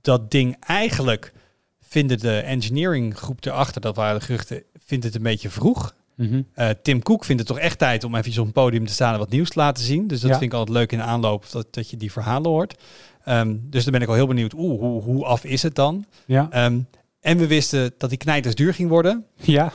[0.01, 1.32] dat ding eigenlijk
[1.80, 5.95] vinden de engineering groep erachter, dat waren de geruchten, vindt het een beetje vroeg.
[6.14, 6.43] Mhm.
[6.55, 9.12] Eh, Tim Cook vindt het toch echt tijd om even op een podium te staan
[9.12, 10.07] en wat nieuws te laten zien.
[10.07, 10.39] Dus dat Ja.
[10.39, 12.82] vind ik altijd leuk in de aanloop, dat, dat je die verhalen hoort.
[13.24, 16.05] Ehm, dus dan ben ik al heel benieuwd, oeh, hoe, hoe af is het dan?
[16.26, 16.49] ja.
[16.51, 16.80] Ehm,
[17.20, 19.24] en we wisten dat die knijters duur ging worden.
[19.34, 19.72] ja.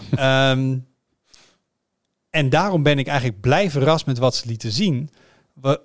[2.33, 5.09] En daarom ben ik eigenlijk blij verrast met wat ze lieten zien.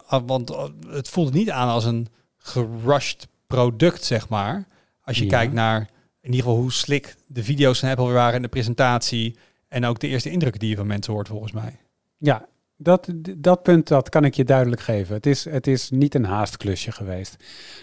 [0.06, 4.66] Ah, want ah, het voelde niet aan als een gerushed product, zeg maar.
[5.02, 5.30] Als je Ja.
[5.30, 5.80] kijkt naar
[6.20, 9.36] in ieder geval hoe slick de video's van Apple weer waren en de presentatie.
[9.68, 11.76] En ook de eerste indrukken die je van mensen hoort, volgens mij.
[12.18, 12.46] Ja,
[12.76, 15.14] dat, dat punt dat kan ik je duidelijk geven.
[15.14, 17.36] Het is, het is niet een haastklusje geweest.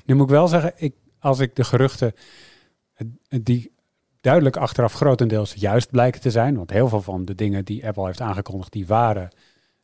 [0.06, 2.14] Nu moet ik wel zeggen, ik, als ik de geruchten
[3.28, 3.72] die
[4.26, 8.06] duidelijk achteraf grotendeels juist blijken te zijn, want heel veel van de dingen die Apple
[8.06, 9.30] heeft aangekondigd, die waren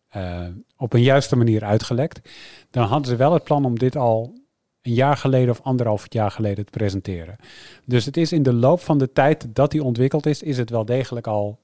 [0.08, 0.46] eh,
[0.78, 2.30] op een juiste manier uitgelekt,
[2.70, 4.34] dan hadden ze wel het plan om dit al
[4.82, 7.36] een jaar geleden of anderhalf jaar geleden te presenteren.
[7.86, 10.70] Dus het is in de loop van de tijd dat die ontwikkeld is, is het
[10.70, 11.60] wel degelijk al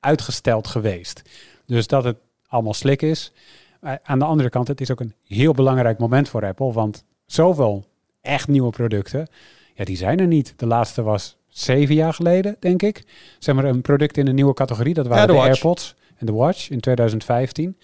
[0.00, 1.22] uitgesteld geweest.
[1.66, 2.16] Dus dat het
[2.46, 3.32] allemaal slik is.
[3.80, 7.04] Eh, aan de andere kant, het is ook een heel belangrijk moment voor Apple, want
[7.26, 7.84] zoveel
[8.20, 9.28] echt nieuwe producten,
[9.74, 10.54] ja, die zijn er niet.
[10.56, 13.04] De laatste was zeven jaar geleden, denk ik.
[13.38, 15.48] Zeg maar een product in een nieuwe categorie, dat waren Ja, de.
[15.48, 17.78] AirPods en de Watch in 2015.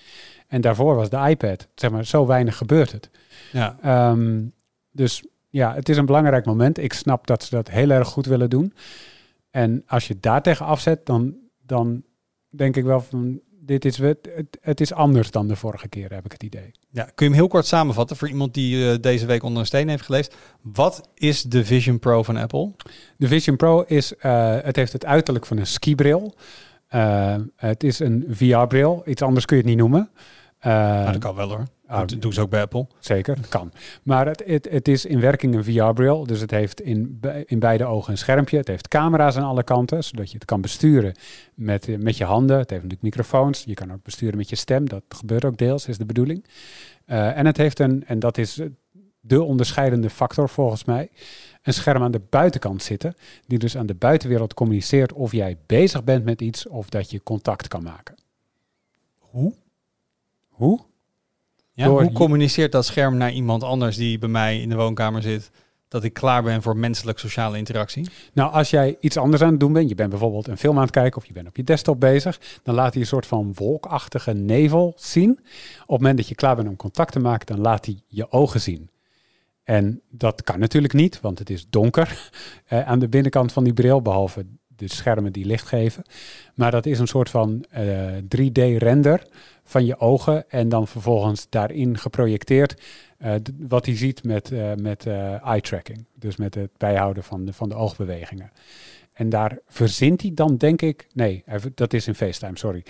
[0.47, 1.69] En daarvoor was de iPad.
[1.75, 3.11] Zeg maar, zo weinig gebeurt het.
[3.53, 3.77] Ja.
[3.83, 4.43] Ehm,
[4.91, 6.79] dus ja, het is een belangrijk moment.
[6.79, 8.75] Ik snap dat ze dat heel erg goed willen doen.
[9.51, 11.35] En als je daar tegen afzet, dan,
[11.67, 12.03] dan
[12.49, 13.41] denk ik wel van...
[13.71, 14.29] Dit is, het,
[14.61, 16.71] het, is anders dan de vorige keer, heb ik het idee.
[16.91, 19.67] Ja, kun je hem heel kort samenvatten voor iemand die eh, deze week onder een
[19.67, 20.37] steen heeft geleefd?
[20.61, 22.73] Wat is de Vision Pro van Apple?
[23.17, 26.35] De Vision Pro is, eh, het heeft het uiterlijk van een skibril.
[26.89, 29.03] Eh, het is een VR-bril.
[29.07, 30.11] Iets anders kun je het niet noemen.
[30.63, 31.65] Nou, dat kan wel hoor.
[31.91, 32.87] Ah, dat doen ze ook bij Apple.
[32.99, 33.73] Zeker, dat kan.
[34.03, 36.27] Maar het, het, het is in werking een VR-bril.
[36.27, 38.57] Dus het heeft in, in beide ogen een schermpje.
[38.57, 41.15] Het heeft camera's aan alle kanten, zodat je het kan besturen
[41.55, 42.59] met, eh, met je handen.
[42.59, 43.65] Het heeft natuurlijk microfoons.
[43.65, 44.89] Je kan ook besturen met je stem.
[44.89, 46.45] Dat gebeurt ook deels, is de bedoeling.
[47.05, 48.67] Eh, en het heeft een, en dat is eh,
[49.21, 51.11] de onderscheidende factor volgens mij,
[51.63, 53.15] een scherm aan de buitenkant zitten.
[53.47, 57.23] Die dus aan de buitenwereld communiceert of jij bezig bent met iets of dat je
[57.23, 58.15] contact kan maken.
[59.19, 59.55] Hoe?
[60.49, 60.81] Hoe?
[61.81, 65.23] Ja, Door hoe communiceert dat scherm naar iemand anders die bij mij in de woonkamer
[65.23, 65.51] zit,
[65.89, 68.09] dat ik klaar ben voor menselijk sociale interactie?
[68.33, 70.83] Nou, als jij iets anders aan het doen bent, je bent bijvoorbeeld een film aan
[70.83, 73.53] het kijken of je bent op je desktop bezig, dan laat hij een soort van
[73.55, 75.31] wolkachtige nevel zien.
[75.31, 75.39] Op
[75.79, 78.61] het moment dat je klaar bent om contact te maken, dan laat hij je ogen
[78.61, 78.91] zien.
[79.65, 82.31] En dat kan natuurlijk niet, want het is donker
[82.67, 84.47] eh, aan de binnenkant van die bril, behalve
[84.89, 86.03] de schermen die licht geven.
[86.55, 88.07] Maar dat is een soort van eh,
[88.37, 89.27] 3D-render
[89.65, 92.83] van je ogen en dan vervolgens daarin geprojecteerd
[93.19, 96.05] eh, wat hij ziet met, eh, met eh, eye tracking.
[96.15, 98.51] Dus met het bijhouden van de, van de oogbewegingen.
[99.13, 101.07] En daar verzint hij dan, denk ik.
[101.13, 102.85] Nee, dat is in FaceTime, sorry.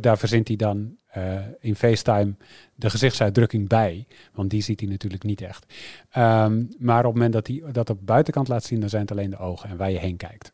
[0.00, 2.34] Daar verzint hij dan eh, in FaceTime
[2.74, 4.06] de gezichtsuitdrukking bij.
[4.32, 5.66] Want die ziet hij natuurlijk niet echt.
[6.10, 9.02] Ehm, maar op het moment dat hij dat op de buitenkant laat zien, dan zijn
[9.02, 10.52] het alleen de ogen en waar je heen kijkt.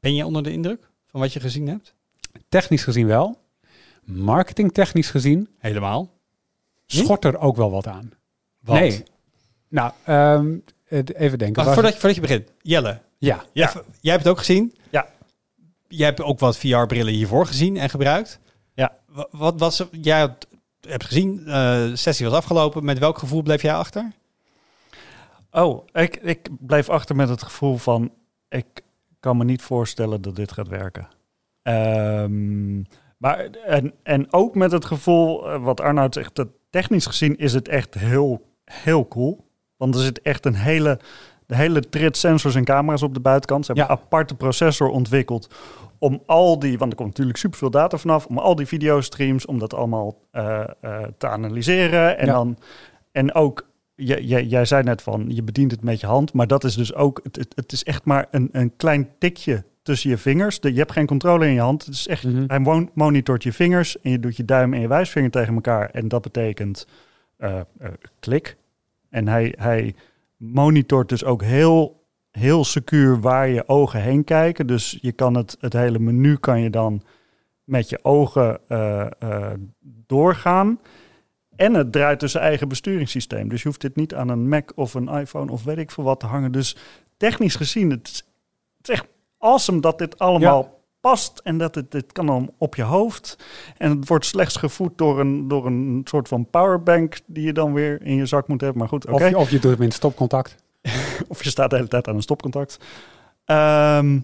[0.00, 1.94] Ben je onder de indruk van wat je gezien hebt?
[2.48, 3.38] Technisch gezien wel.
[4.04, 6.10] Marketingtechnisch gezien Helemaal.
[6.86, 8.12] schort er ook wel wat aan.
[8.60, 8.78] Wat?
[8.78, 9.02] Nee.
[9.68, 11.62] Nou, ehm, het- even denken.
[11.62, 12.52] Wacht, voordat, je, voordat je begint.
[12.62, 13.68] Jelle, Ja, Ja.
[13.68, 14.74] even- jij hebt het ook gezien?
[14.90, 15.08] Ja.
[15.88, 18.38] Jij hebt ook wat VR-brillen hiervoor gezien en gebruikt.
[18.74, 18.96] Ja.
[19.06, 20.46] Wa- Wat was er- jij hebt-
[20.80, 21.44] hebt gezien, eh,
[21.82, 22.84] de sessie was afgelopen.
[22.84, 24.12] Met welk gevoel bleef jij achter?
[25.50, 28.12] Oh, ik, ik blijf achter met het gevoel van...
[28.48, 28.66] ik
[29.20, 31.08] kan me niet voorstellen dat dit gaat werken.
[31.62, 32.76] Ehm,
[33.18, 36.34] maar, en, en ook met het gevoel, eh, wat Arnoud zegt...
[36.34, 39.46] dat technisch gezien is het echt heel, heel cool.
[39.76, 40.98] Want er zit echt een hele,
[41.46, 43.66] de hele trit sensors en camera's op de buitenkant.
[43.66, 43.98] Ze hebben Ja.
[44.00, 45.54] een aparte processor ontwikkeld...
[45.98, 48.26] om al die, want er komt natuurlijk superveel data vanaf...
[48.26, 52.18] om al die videostreams, om dat allemaal eh, eh, te analyseren.
[52.18, 52.32] En, Ja.
[52.32, 52.58] dan,
[53.12, 53.66] en ook
[54.00, 56.74] Jij, jij, jij zei net van, je bedient het met je hand, maar dat is
[56.74, 60.60] dus ook, het, het, is echt maar een, een klein tikje tussen je vingers.
[60.60, 61.84] De, je hebt geen controle in je hand.
[61.84, 62.44] Het is echt, Mhm.
[62.46, 65.90] hij mon- monitort je vingers en je doet je duim en je wijsvinger tegen elkaar.
[65.90, 66.86] En dat betekent
[67.36, 67.88] eh, eh,
[68.20, 68.56] klik.
[69.10, 69.94] En hij, hij
[70.36, 74.66] monitort dus ook heel, heel secuur waar je ogen heen kijken.
[74.66, 77.02] Dus je kan het, het hele menu kan je dan
[77.64, 79.06] met je ogen eh,
[80.06, 80.80] doorgaan.
[81.58, 83.48] En het draait dus zijn eigen besturingssysteem.
[83.48, 86.04] Dus je hoeft dit niet aan een Mac of een iPhone of weet ik veel
[86.04, 86.52] wat te hangen.
[86.52, 86.76] Dus
[87.16, 88.16] technisch gezien, het is,
[88.78, 89.06] het is echt
[89.38, 91.40] awesome dat dit allemaal past.
[91.44, 93.36] En dat het, dit kan dan op je hoofd.
[93.76, 97.72] En het wordt slechts gevoed door een, door een soort van powerbank die je dan
[97.72, 98.78] weer in je zak moet hebben.
[98.78, 99.14] Maar goed, oké.
[99.24, 100.54] of, je, of je doet het met stopcontact.
[101.28, 102.78] Of je staat de hele tijd aan een stopcontact.
[103.44, 104.18] Ehm,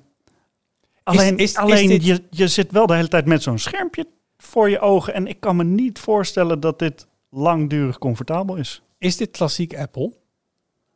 [1.02, 4.06] alleen is- is alleen dit- je, je zit wel de hele tijd met zo'n schermpje
[4.36, 5.14] voor je ogen.
[5.14, 8.82] En ik kan me niet voorstellen dat dit langdurig comfortabel is.
[8.98, 10.12] Is dit klassiek Apple?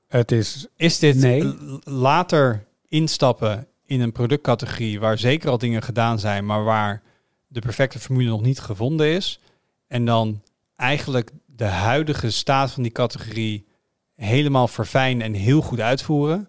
[0.06, 1.54] Het is Is dit Nee.
[1.84, 7.02] later instappen in een productcategorie waar zeker al dingen gedaan zijn, maar waar
[7.46, 9.40] de perfecte formule nog niet gevonden is?
[9.86, 10.42] En dan
[10.76, 13.66] eigenlijk de huidige staat van die categorie
[14.14, 16.48] helemaal verfijnen en heel goed uitvoeren,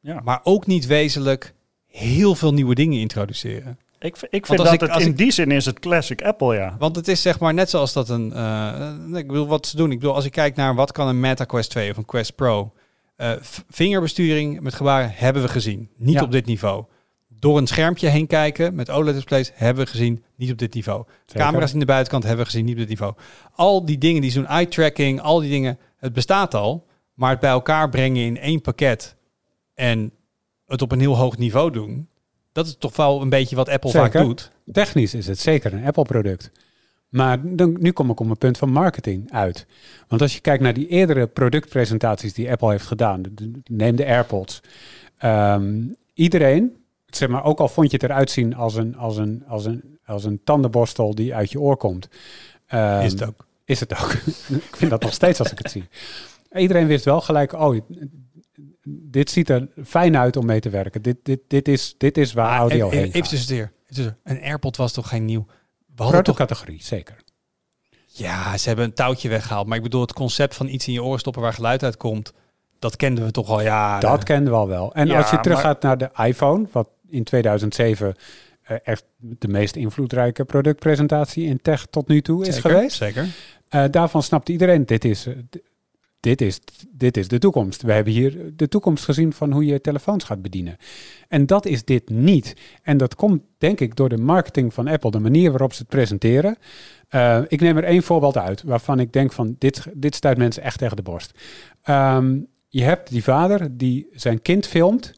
[0.00, 0.20] Ja.
[0.24, 1.54] maar ook niet wezenlijk
[1.86, 3.78] heel veel nieuwe dingen introduceren.
[4.02, 6.76] Ik, ik vind dat ik- het in ik- die zin is het classic Apple, ja.
[6.78, 8.32] Want het is zeg maar net zoals dat een.
[8.32, 9.90] eh, ik bedoel, wat ze doen.
[9.90, 12.34] Ik bedoel, als ik kijk naar wat kan een Meta Quest 2 of een Quest
[12.34, 12.72] Pro.
[13.40, 15.88] v- vingerbesturing met gebaren hebben we gezien.
[15.96, 16.22] Niet Ja.
[16.22, 16.84] op dit niveau.
[17.38, 21.04] door een schermpje heen kijken met OLED-displays hebben we gezien niet op dit niveau.
[21.26, 21.44] Zeker.
[21.44, 23.14] Camera's in de buitenkant hebben we gezien niet op dit niveau.
[23.54, 27.40] Al die dingen die zo'n eye tracking, al die dingen, het bestaat al, maar het
[27.40, 29.16] bij elkaar brengen in één pakket
[29.74, 30.12] en
[30.66, 32.08] het op een heel hoog niveau doen,
[32.52, 34.10] dat is toch wel een beetje wat Apple Zeker.
[34.10, 34.50] vaak doet.
[34.72, 36.50] Technisch is het zeker een Apple-product.
[37.08, 39.66] Maar dan, nu kom ik op een punt van marketing uit.
[40.08, 43.22] Want als je kijkt naar die eerdere productpresentaties die Apple heeft gedaan,
[43.64, 44.60] neem de AirPods.
[45.18, 45.82] Ehm,
[46.14, 46.76] iedereen,
[47.06, 49.98] zeg maar, ook al vond je het eruit zien als een, als een, als een,
[50.06, 52.08] als een tandenborstel die uit je oor komt.
[52.66, 53.46] ehm, is het ook.
[53.64, 54.12] Is het ook.
[54.70, 55.88] ik vind dat nog steeds als ik het zie.
[56.54, 57.80] Iedereen wist wel gelijk, oh,
[58.84, 61.02] dit ziet er fijn uit om mee te werken.
[61.02, 63.14] Dit, dit, dit, is, dit is waar audio heen gaat.
[63.14, 63.72] Even tussendoor.
[64.24, 65.46] Een AirPod was toch geen nieuw?
[65.46, 67.16] We hadden toch Protocategorie, zeker.
[68.06, 69.66] Ja, ze hebben een touwtje weggehaald.
[69.66, 72.32] Maar ik bedoel, het concept van iets in je oren stoppen waar geluid uit komt,
[72.78, 74.00] dat kenden we toch al jaren.
[74.00, 74.94] Dat kenden we al wel.
[74.94, 78.14] En Ja, als je maar- teruggaat naar de iPhone, wat in 2007
[78.62, 82.96] eh, echt de meest invloedrijke productpresentatie in tech tot nu toe is geweest.
[82.96, 83.26] Zeker.
[83.68, 85.34] Eh, daarvan snapte iedereen, dit is, eh,
[86.22, 86.60] dit, is,
[86.90, 87.82] dit is de toekomst.
[87.82, 90.76] We hebben hier de toekomst gezien van hoe je telefoons gaat bedienen.
[91.28, 92.56] En dat is dit niet.
[92.82, 95.88] En dat komt denk ik door de marketing van Apple, de manier waarop ze het
[95.88, 96.56] presenteren.
[97.08, 100.62] Eh, ik neem er één voorbeeld uit waarvan ik denk van dit, dit stuit mensen
[100.62, 101.38] echt tegen de borst.
[101.82, 105.12] Ehm, je hebt die vader die zijn kind filmt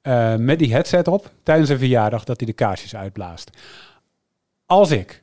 [0.00, 3.50] eh, met die headset op tijdens een verjaardag dat hij de kaarsjes uitblaast.
[4.66, 5.20] Als ik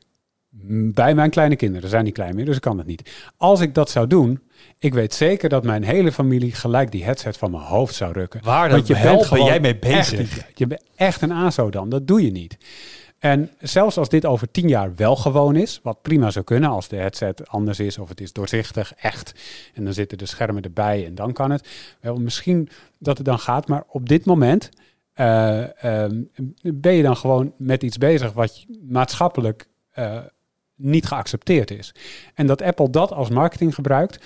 [0.93, 3.11] bij mijn kleine kinderen, zijn niet klein meer, dus ik kan het niet.
[3.37, 4.41] Als ik dat zou doen,
[4.79, 8.41] ik weet zeker dat mijn hele familie gelijk die headset van mijn hoofd zou rukken.
[8.43, 10.19] Waar Want je bent ben jij mee bezig?
[10.19, 12.57] Echt, je bent echt een ASO dan, dat doe je niet.
[13.19, 16.87] En zelfs als dit over tien jaar wel gewoon is, wat prima zou kunnen als
[16.87, 19.33] de headset anders is of het is doorzichtig, echt.
[19.73, 21.67] En dan zitten de schermen erbij en dan kan het.
[21.99, 24.69] Wel, misschien dat het dan gaat, maar op dit moment
[25.13, 26.21] eh, ehm,
[26.61, 30.17] ben je dan gewoon met iets bezig wat maatschappelijk eh,
[30.77, 31.95] niet geaccepteerd is.
[32.33, 34.19] En dat Apple dat als marketing gebruikt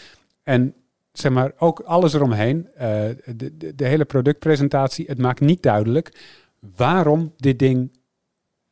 [0.43, 0.73] en
[1.11, 2.87] zeg maar ook alles eromheen, eh,
[3.35, 6.19] de, de, de hele productpresentatie, het maakt niet duidelijk
[6.75, 7.99] waarom dit ding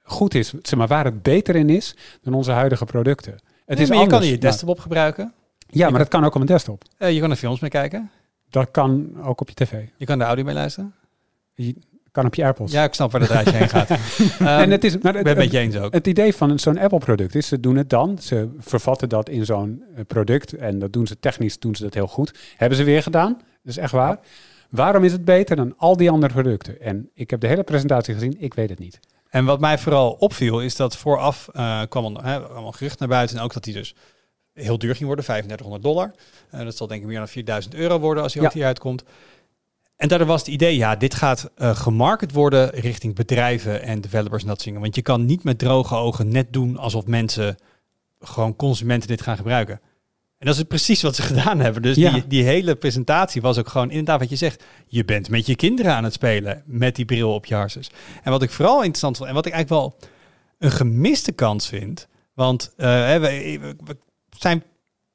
[0.03, 3.33] goed is, zeg maar waar het beter in is dan onze huidige producten.
[3.33, 5.33] Het Nee, is maar je kan anders, er je desktop op gebruiken.
[5.69, 6.83] ja, maar dat kan ook op een desktop.
[6.97, 8.11] Eh, je kan er films mee kijken.
[8.49, 9.85] Dat kan ook op je tv.
[9.97, 10.93] Je kan de audio mee luisteren.
[12.19, 12.71] Kan op je AirPods.
[12.71, 13.89] Ja, ik snap waar dat reisje heen gaat.
[14.39, 15.93] Ehm, en het is, maar het, ben het met je eens ook.
[15.93, 19.83] Het idee van zo'n Apple-product is, ze doen het dan, ze vervatten dat in zo'n
[19.95, 22.33] eh, product en dat doen ze technisch, doen ze dat heel goed.
[22.57, 24.19] Hebben ze weer gedaan, dat is echt waar.
[24.69, 26.81] Waarom is het beter dan al die andere producten?
[26.81, 28.99] En ik heb de hele presentatie gezien, ik weet het niet.
[29.29, 33.07] En wat mij vooral opviel, is dat vooraf eh, kwam al, hè, allemaal gerucht naar
[33.07, 33.37] buiten.
[33.37, 33.95] En ook dat die dus
[34.53, 36.11] heel duur ging worden, 3500 dollar.
[36.49, 38.65] Eh, dat zal denk ik meer dan 4000 euro worden als hij Ja.
[38.65, 39.03] uitkomt.
[39.99, 44.41] En daardoor was het idee, ja, dit gaat eh gemarket worden richting bedrijven en developers
[44.41, 44.81] en dat dingen.
[44.81, 47.57] Want je kan niet met droge ogen net doen alsof mensen,
[48.19, 49.81] gewoon consumenten dit gaan gebruiken.
[50.37, 51.81] En dat is precies wat ze gedaan hebben.
[51.81, 52.11] Dus Ja.
[52.13, 54.63] die, die hele presentatie was ook gewoon inderdaad wat je zegt.
[54.87, 57.89] Je bent met je kinderen aan het spelen met die bril op je harses.
[58.23, 59.97] En wat ik vooral interessant vond en wat ik eigenlijk wel
[60.59, 62.07] een gemiste kans vind.
[62.33, 62.87] Want eh,
[63.17, 63.97] we- we
[64.37, 64.63] zijn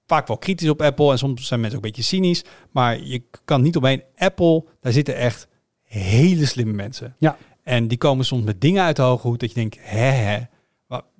[0.07, 2.45] vaak wel kritisch op Apple en soms zijn mensen ook een beetje cynisch.
[2.71, 4.03] Maar je kan niet omheen.
[4.17, 5.49] Apple, daar zitten echt
[5.83, 7.15] hele slimme mensen.
[7.19, 7.37] Ja.
[7.63, 10.41] En die komen soms met dingen uit de hoge hoed dat je denkt, hè hè,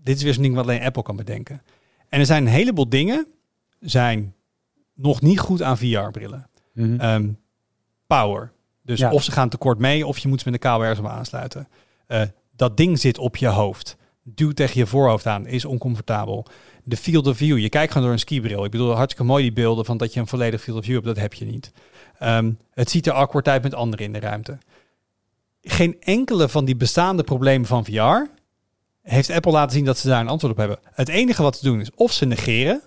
[0.03, 1.63] dit is weer zo'n ding wat alleen Apple kan bedenken.
[2.09, 3.27] En er zijn een heleboel dingen
[3.81, 4.35] zijn
[4.95, 6.51] nog niet goed aan VR-brillen.
[6.75, 7.29] Ehm,
[8.07, 8.53] power.
[8.83, 9.11] Dus Ja.
[9.13, 11.69] of ze gaan tekort mee, of je moet ze met een kabel ergens aansluiten.
[12.07, 12.23] Eh,
[12.57, 13.97] dat ding zit op je hoofd.
[14.23, 16.47] Duw tegen je voorhoofd aan, is oncomfortabel.
[16.85, 18.65] De field of view, je kijkt gewoon door een skibril.
[18.65, 21.07] Ik bedoel, hartstikke mooi die beelden van dat je een volledig field of view hebt,
[21.07, 21.73] dat heb je niet.
[22.19, 24.59] Ehm, het ziet er awkward uit met anderen in de ruimte.
[25.63, 28.31] Geen enkele van die bestaande problemen van VR
[29.03, 30.79] heeft Apple laten zien dat ze daar een antwoord op hebben.
[30.93, 32.83] Het enige wat ze doen is of ze negeren.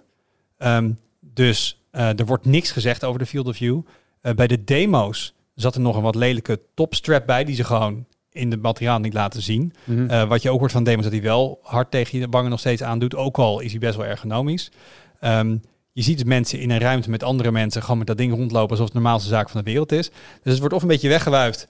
[0.57, 3.81] Ehm, dus eh, er wordt niks gezegd over de field of view.
[4.21, 8.05] Eh, bij de demo's zat er nog een wat lelijke topstrap bij, die ze gewoon
[8.37, 9.73] in het materiaal niet laten zien.
[9.83, 10.09] Mhm.
[10.09, 12.59] Eh, wat je ook hoort van demos, dat hij wel hard tegen je wangen nog
[12.59, 13.15] steeds aandoet.
[13.15, 14.71] Ook al is hij best wel ergonomisch.
[15.19, 15.57] Ehm,
[15.91, 18.85] je ziet mensen in een ruimte met andere mensen gewoon met dat ding rondlopen alsof
[18.85, 20.09] het de normaalste zaak van de wereld is.
[20.09, 21.67] Dus het wordt of een beetje weggewuifd,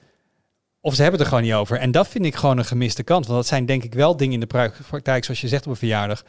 [0.81, 1.77] of ze hebben het er gewoon niet over.
[1.77, 3.25] En dat vind ik gewoon een gemiste kant.
[3.25, 5.71] Want dat zijn denk ik wel dingen in de pra- praktijk, zoals je zegt op
[5.71, 6.23] een verjaardag.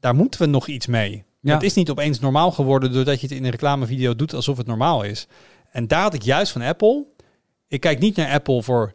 [0.00, 1.24] Daar moeten we nog iets mee.
[1.40, 1.54] Ja.
[1.54, 4.66] Het is niet opeens normaal geworden doordat je het in een reclamevideo doet alsof het
[4.66, 5.26] normaal is.
[5.70, 7.04] En daar had ik juist van Apple.
[7.68, 8.92] Ik kijk niet naar Apple voor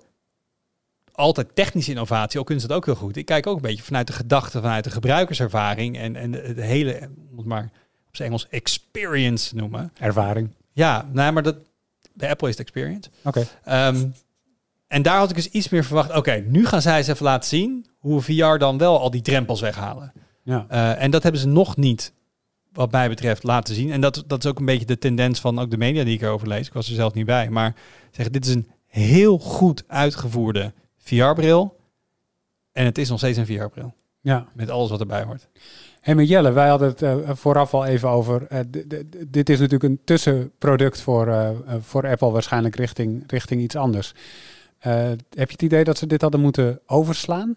[1.16, 3.18] altijd technische innovatie, ook kunnen ze dat ook heel goed.
[3.18, 6.64] Ik kijk ook een beetje vanuit de gedachte, vanuit de gebruikerservaring en, en de, de
[6.64, 7.70] hele, om het maar
[8.08, 9.92] op zijn Engels, experience noemen.
[10.00, 10.50] Ervaring.
[10.72, 11.56] Ja, nee, maar dat,
[12.14, 13.10] de Apple is experience.
[13.24, 13.48] Oké.
[13.64, 14.06] Ehm,
[14.88, 16.16] en daar had ik dus iets meer verwacht.
[16.16, 19.62] Oké, nu gaan zij eens even laten zien hoe VR dan wel al die drempels
[19.62, 20.14] weghalen.
[20.44, 20.66] Ja.
[20.70, 22.14] Eh, en dat hebben ze nog niet,
[22.72, 23.92] wat mij betreft, laten zien.
[23.92, 26.22] En dat, dat is ook een beetje de tendens van ook de media die ik
[26.22, 26.68] erover lees.
[26.68, 27.50] Ik was er zelf niet bij.
[27.50, 27.76] Maar
[28.12, 30.74] zeggen, dit is een heel goed uitgevoerde
[31.06, 31.76] VR-bril.
[32.72, 33.94] En het is nog steeds een VR-bril.
[34.22, 34.46] ja.
[34.54, 35.48] Met alles wat erbij hoort.
[36.02, 38.48] Hey, met Jelle, wij hadden het eh, vooraf al even over.
[38.48, 38.60] eh,
[39.28, 41.50] dit is natuurlijk een tussenproduct voor, eh,
[41.80, 44.14] voor Apple, waarschijnlijk richting, richting iets anders.
[44.80, 47.54] Heb je het idee dat ze dit hadden moeten overslaan?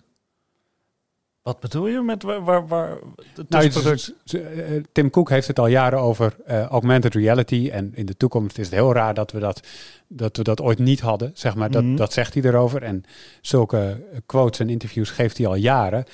[1.49, 2.99] Wat bedoel je met waar, waar, waar
[3.35, 7.69] het Nou, eh, Tim Cook heeft het al jaren over eh, augmented reality.
[7.73, 9.61] En in de toekomst is het heel raar dat we dat,
[10.09, 11.31] dat, we dat ooit niet hadden.
[11.35, 11.71] Zeg maar.
[11.71, 11.97] dat, Mhm.
[11.97, 12.83] dat zegt hij erover.
[12.83, 13.05] En
[13.41, 16.05] zulke quotes en interviews geeft hij al jaren.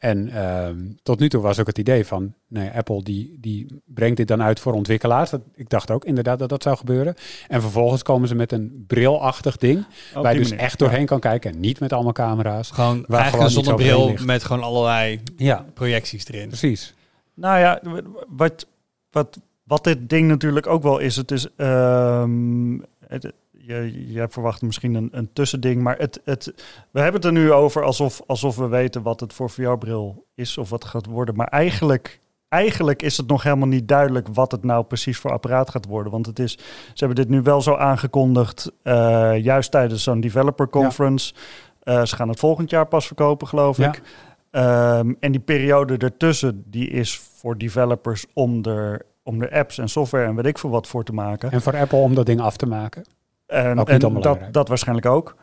[0.00, 4.16] En ehm, tot nu toe was ook het idee van, nee, Apple die, die brengt
[4.16, 5.30] dit dan uit voor ontwikkelaars.
[5.30, 7.14] Dat, ik dacht ook inderdaad dat dat zou gebeuren.
[7.48, 10.64] En vervolgens komen ze met een brilachtig ding, Op waar je die dus manier.
[10.64, 11.52] echt doorheen kan kijken.
[11.52, 12.70] En niet met allemaal camera's.
[12.70, 16.48] Gewoon Waar eigenlijk gewoon een zonnebril met gewoon allerlei Ja, projecties erin.
[16.48, 16.94] precies.
[17.34, 17.80] Nou ja,
[18.28, 18.66] wat,
[19.10, 21.48] wat, wat dit ding natuurlijk ook wel is, het is.
[21.56, 23.32] ehm, het,
[23.66, 26.54] je, jij verwacht misschien een, een tussending, maar het, het,
[26.90, 30.58] we hebben het er nu over alsof, alsof we weten wat het voor VR-bril is
[30.58, 31.34] of wat het gaat worden.
[31.36, 35.70] Maar eigenlijk, eigenlijk is het nog helemaal niet duidelijk wat het nou precies voor apparaat
[35.70, 36.12] gaat worden.
[36.12, 36.52] Want het is,
[36.94, 41.34] ze hebben dit nu wel zo aangekondigd, eh, juist tijdens zo'n developer conference.
[41.80, 43.88] Eh, ze gaan het volgend jaar pas verkopen, geloof Ja.
[43.88, 44.02] ik.
[44.50, 49.88] Ehm, en die periode ertussen, die is voor developers om er, om er apps en
[49.88, 51.50] software en weet ik veel wat voor te maken.
[51.50, 53.04] En voor Apple om dat ding af te maken.
[53.50, 55.36] En, niet en dat, dat waarschijnlijk ook.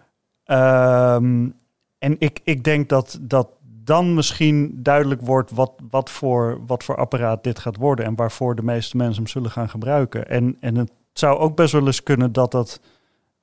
[0.43, 1.49] Ehm,
[1.97, 3.47] en ik, ik denk dat, dat
[3.88, 8.55] dan misschien duidelijk wordt wat, wat, voor, wat voor apparaat dit gaat worden en waarvoor
[8.55, 10.28] de meeste mensen hem zullen gaan gebruiken.
[10.28, 12.80] En, en het zou ook best wel eens kunnen dat dat,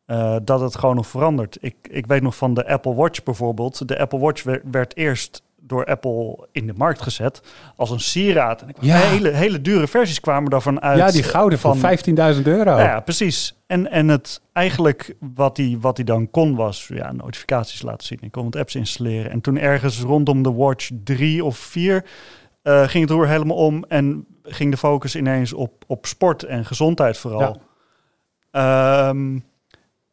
[0.05, 1.59] eh, dat het gewoon nog verandert.
[1.61, 3.89] Ik, ik weet nog van de Apple Watch bijvoorbeeld.
[3.89, 7.43] De Apple Watch werd, werd eerst door Apple in de markt gezet
[7.77, 8.63] als een sieraad.
[8.63, 8.97] En ik Ja.
[8.97, 10.99] hele, hele dure versies kwamen daarvan uit.
[10.99, 11.91] ja, die gouden van, van-
[12.37, 12.71] 15.000 euro.
[12.71, 13.55] Ja, ja, precies.
[13.67, 18.19] En, en het eigenlijk wat hij wat hij dan kon was ja, notificaties laten zien.
[18.21, 19.31] Ik kon wat apps installeren.
[19.31, 22.05] En toen ergens rondom de Watch 3 of 4
[22.63, 26.65] eh, ging het roer helemaal om en ging de focus ineens op, op sport en
[26.65, 27.61] gezondheid vooral.
[28.51, 29.39] Ehm,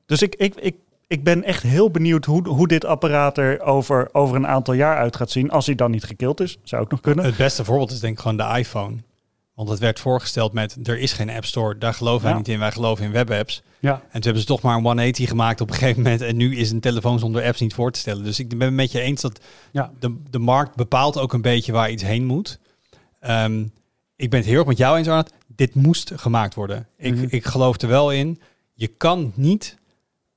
[0.06, 0.76] dus ik, ik, ik,
[1.12, 4.97] ik ben echt heel benieuwd hoe, hoe dit apparaat er over, over een aantal jaar
[4.97, 5.51] uit gaat zien.
[5.51, 7.26] Als hij dan niet gekild is, zou ook nog kunnen.
[7.26, 8.95] Het beste voorbeeld is denk ik gewoon de iPhone.
[9.53, 12.38] Want het werd voorgesteld met, er is geen App Store, daar geloven wij Ja.
[12.38, 13.62] niet in, wij geloven in webapps.
[13.80, 13.93] Ja.
[13.93, 16.22] En toen hebben ze toch maar een 180 gemaakt op een gegeven moment.
[16.22, 18.24] En nu is een telefoon zonder apps niet voor te stellen.
[18.24, 19.39] Dus ik ben het met je eens dat
[19.72, 19.91] Ja.
[19.99, 22.59] de, de markt bepaalt ook een beetje waar iets heen moet.
[23.20, 23.64] Ehm,
[24.16, 25.34] ik ben het heel erg met jou eens, Arnold.
[25.47, 26.88] Dit moest gemaakt worden.
[26.97, 27.26] Ik, Mhm.
[27.30, 28.41] ik geloof er wel in.
[28.74, 29.78] Je kan niet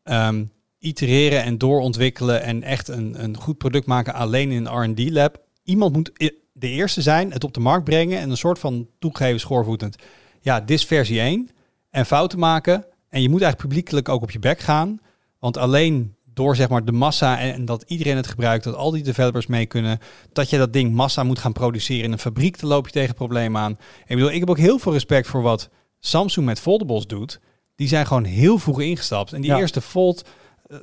[0.02, 0.44] ehm,
[0.84, 5.40] itereren en doorontwikkelen en echt een, een goed product maken alleen in een R&D lab.
[5.62, 9.40] Iemand moet de eerste zijn, het op de markt brengen en een soort van toegeven
[9.40, 9.96] schoorvoetend.
[10.40, 11.50] Ja, dit is versie 1
[11.90, 12.84] en fouten maken.
[13.08, 14.98] En je moet eigenlijk publiekelijk ook op je bek gaan.
[15.38, 18.90] Want alleen door zeg maar de massa en, en dat iedereen het gebruikt, dat al
[18.90, 19.98] die developers mee kunnen,
[20.32, 23.14] dat je dat ding massa moet gaan produceren in een fabriek, dan loop je tegen
[23.14, 23.72] problemen aan.
[24.06, 25.68] Ik bedoel, ik heb ook heel veel respect voor wat
[26.00, 27.40] Samsung met foldables doet.
[27.76, 29.32] Die zijn gewoon heel vroeg ingestapt.
[29.32, 29.58] En die Ja.
[29.58, 30.28] eerste fold,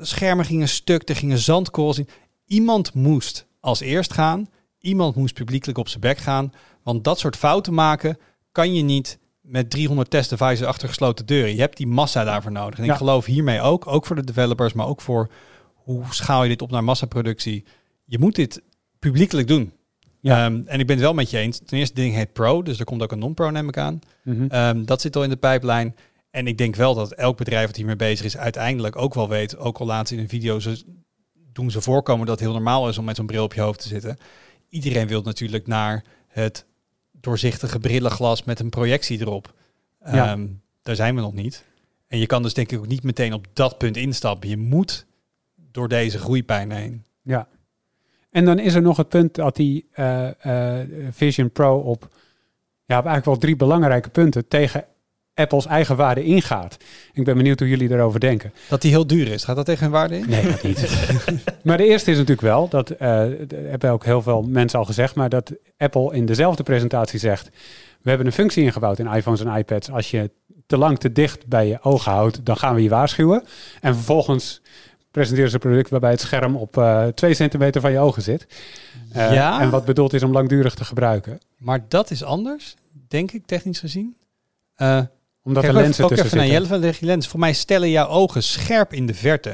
[0.01, 2.07] schermen gingen stuk, er gingen zandkorrels in.
[2.45, 4.47] Iemand moest als eerst gaan.
[4.79, 6.51] Iemand moest publiekelijk op zijn bek gaan.
[6.84, 8.17] Want dat soort fouten maken
[8.51, 11.53] kan je niet met 300 testdevices achter gesloten deuren.
[11.55, 12.79] Je hebt die massa daarvoor nodig.
[12.79, 12.91] En Ja.
[12.91, 15.29] ik geloof hiermee ook, ook voor de developers, maar ook voor
[15.73, 17.63] hoe schaal je dit op naar massaproductie.
[18.05, 18.61] Je moet dit
[18.99, 19.71] publiekelijk doen.
[20.19, 20.45] Ja.
[20.45, 21.59] Ehm, en ik ben het wel met je eens.
[21.65, 23.99] Ten eerste, ding heet Pro, dus er komt ook een non-Pro, neem ik aan.
[24.23, 24.45] Mhm.
[24.47, 25.95] Ehm, dat zit al in de pijplijn.
[26.32, 29.57] En ik denk wel dat elk bedrijf dat hiermee bezig is, uiteindelijk ook wel weet,
[29.57, 30.84] ook al ze in een video ze,
[31.34, 33.82] doen ze voorkomen dat het heel normaal is om met zo'n bril op je hoofd
[33.82, 34.17] te zitten.
[34.69, 36.65] Iedereen wil natuurlijk naar het
[37.11, 39.53] doorzichtige brillenglas met een projectie erop.
[40.05, 40.32] Ja.
[40.32, 40.47] Ehm,
[40.82, 41.65] daar zijn we nog niet.
[42.07, 44.49] En je kan dus denk ik ook niet meteen op dat punt instappen.
[44.49, 45.05] Je moet
[45.55, 47.05] door deze groeipijn heen.
[47.21, 47.47] Ja.
[48.29, 52.01] En dan is er nog het punt dat die eh, eh, Vision Pro op,
[52.86, 54.86] ja, op eigenlijk wel drie belangrijke punten tegen
[55.34, 56.77] Apple's eigen waarde ingaat.
[57.13, 58.53] Ik ben benieuwd hoe jullie daarover denken.
[58.69, 59.43] Dat die heel duur is.
[59.43, 60.29] Gaat dat tegen hun waarde in?
[60.29, 61.07] Nee, dat niet.
[61.63, 64.86] maar de eerste is natuurlijk wel, dat eh, d- hebben ook heel veel mensen al
[64.86, 67.49] gezegd, maar dat Apple in dezelfde presentatie zegt,
[68.01, 69.91] we hebben een functie ingebouwd in iPhones en iPads.
[69.91, 70.32] Als je
[70.67, 73.43] te lang te dicht bij je ogen houdt, dan gaan we je waarschuwen.
[73.82, 74.61] En vervolgens
[75.11, 78.47] presenteren ze een product waarbij het scherm op eh twee centimeter van je ogen zit.
[79.11, 79.61] Eh, Ja.
[79.61, 81.39] En wat bedoeld is om langdurig te gebruiken.
[81.57, 82.75] Maar dat is anders,
[83.07, 84.15] denk ik, technisch gezien.
[84.75, 85.01] Eh,
[85.43, 86.47] Omdat Kijk er ook lenzen even, ook tussen even naar.
[86.47, 87.27] Jelle van de lens.
[87.27, 89.49] Voor mij stellen jouw ogen scherp in de verte.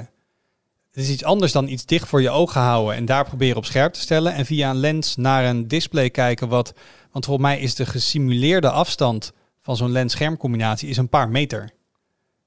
[0.91, 3.65] Het is iets anders dan iets dicht voor je ogen houden en daar proberen op
[3.65, 4.33] scherp te stellen.
[4.33, 6.47] En via een lens naar een display kijken.
[6.47, 6.73] Wat,
[7.11, 9.31] want volgens mij is de gesimuleerde afstand
[9.61, 11.69] van zo'n lens-schermcombinatie is een paar meter.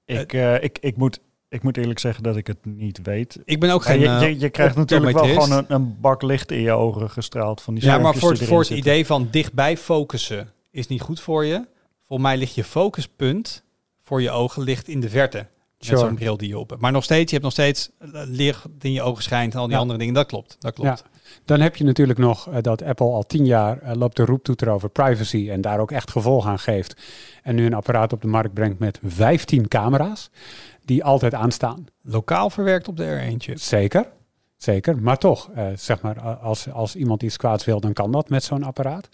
[0.04, 3.38] Ik, eh, ik, ik, moet, ik moet eerlijk zeggen dat ik het niet weet.
[3.44, 4.00] Ik ben ook Ja, geen.
[4.00, 7.10] je, eh, je, je krijgt natuurlijk wel gewoon een, een bak licht in je ogen
[7.10, 11.00] gestraald van die Ja, maar voor, het- voor het idee van dichtbij focussen is niet
[11.00, 11.64] goed voor je.
[12.10, 13.62] Volgens mij ligt je focuspunt
[14.00, 15.46] voor je ogen ligt in de verte.
[15.78, 16.80] Met zo'n bril die je op hebt.
[16.80, 19.64] Maar nog steeds, je hebt nog steeds eh, licht in je ogen schijnt en al
[19.66, 19.80] die Ja.
[19.80, 20.14] andere dingen.
[20.14, 21.04] Dat klopt, dat klopt.
[21.44, 24.68] Dan heb je natuurlijk nog eh, dat Apple al tien jaar eh, loopt de roeptoeter
[24.68, 27.00] over privacy en daar ook echt gevolg aan geeft.
[27.42, 30.30] En nu een apparaat op de markt brengt met 15 camera's
[30.84, 31.86] die altijd aanstaan.
[32.02, 33.52] Lokaal verwerkt op de R1'tje.
[33.54, 34.08] Zeker,
[34.56, 34.98] zeker.
[35.02, 38.62] Maar toch, zeg maar, als, als iemand iets kwaads wil, dan kan dat met zo'n
[38.62, 39.08] apparaat.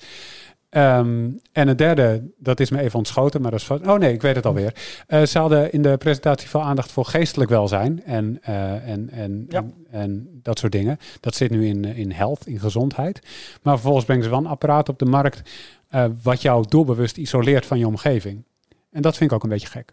[0.76, 3.90] Ehm, en het derde, dat is me even ontschoten, maar dat is van...
[3.90, 4.74] Oh nee, ik weet het alweer.
[5.06, 9.46] Eh ze hadden in de presentatie veel aandacht voor geestelijk welzijn en, eh, en, en,
[9.48, 9.58] Ja.
[9.58, 10.98] en, en dat soort dingen.
[11.20, 13.20] Dat zit nu in, in health, in gezondheid.
[13.62, 15.50] Maar vervolgens brengen ze wel een apparaat op de markt...
[15.88, 18.44] eh, wat jou doelbewust isoleert van je omgeving.
[18.90, 19.92] En dat vind ik ook een beetje gek.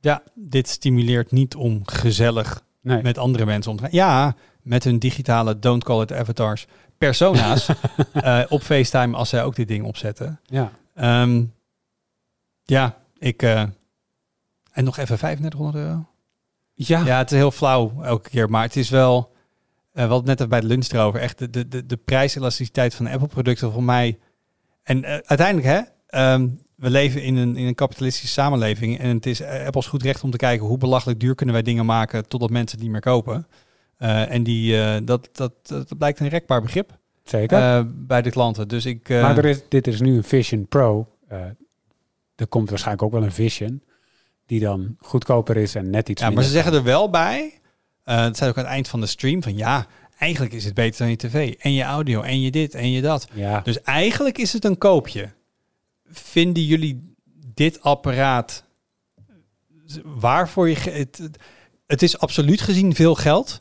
[0.00, 3.02] Ja, dit stimuleert niet om gezellig Nee.
[3.02, 3.92] met andere mensen om te gaan.
[3.92, 6.66] Ja, met hun digitale don't call it avatars
[6.98, 7.68] persona's
[8.12, 10.40] eh, op FaceTime als zij ook dit ding opzetten.
[10.44, 10.72] Ja.
[10.94, 11.44] Ehm,
[12.64, 13.42] ja, ik...
[13.42, 13.62] eh,
[14.72, 16.06] en nog even 3500 euro?
[16.74, 17.04] Ja.
[17.04, 19.32] Ja, het is heel flauw elke keer, maar het is wel...
[19.92, 21.20] eh we het net even bij de lunch erover.
[21.20, 24.18] Echt de, de, de, de prijselasticiteit van Apple-producten voor mij...
[24.82, 25.80] En uiteindelijk, hè...
[26.06, 28.98] ehm, we leven in een, in een kapitalistische samenleving.
[28.98, 30.66] En het is Apple's goed recht om te kijken...
[30.66, 32.28] hoe belachelijk duur kunnen wij dingen maken...
[32.28, 33.46] totdat mensen het niet meer kopen.
[34.04, 37.58] Eh, en die, eh, dat, dat, dat blijkt een rekbaar begrip Zeker.
[37.58, 38.68] eh, bij de klanten.
[38.68, 39.08] Dus ik...
[39.08, 41.08] Maar er is, dit is nu een Vision Pro.
[42.34, 43.82] Er komt waarschijnlijk ook wel een Vision.
[44.46, 47.60] Die dan goedkoper is en net iets Ja, maar ze zeggen er wel bij,
[48.04, 49.86] dat zei ook aan het eind van de stream, van ja,
[50.18, 51.54] eigenlijk is het beter dan je tv.
[51.58, 53.28] En je audio, en je dit, en je dat.
[53.32, 55.30] Ja, Dus eigenlijk is het een koopje.
[56.10, 57.14] Vinden jullie
[57.54, 58.64] dit apparaat
[60.04, 60.74] waarvoor je...
[60.74, 61.38] Het, het,
[61.86, 63.60] het is absoluut gezien veel geld.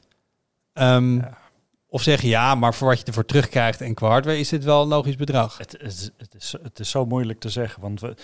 [0.74, 1.22] Ehm,
[1.88, 4.82] Of zeggen ja, maar voor wat je ervoor terugkrijgt en qua hardware is dit wel
[4.82, 5.58] een logisch bedrag.
[5.58, 8.16] Het, is, het, is, het is zo moeilijk te zeggen, want we,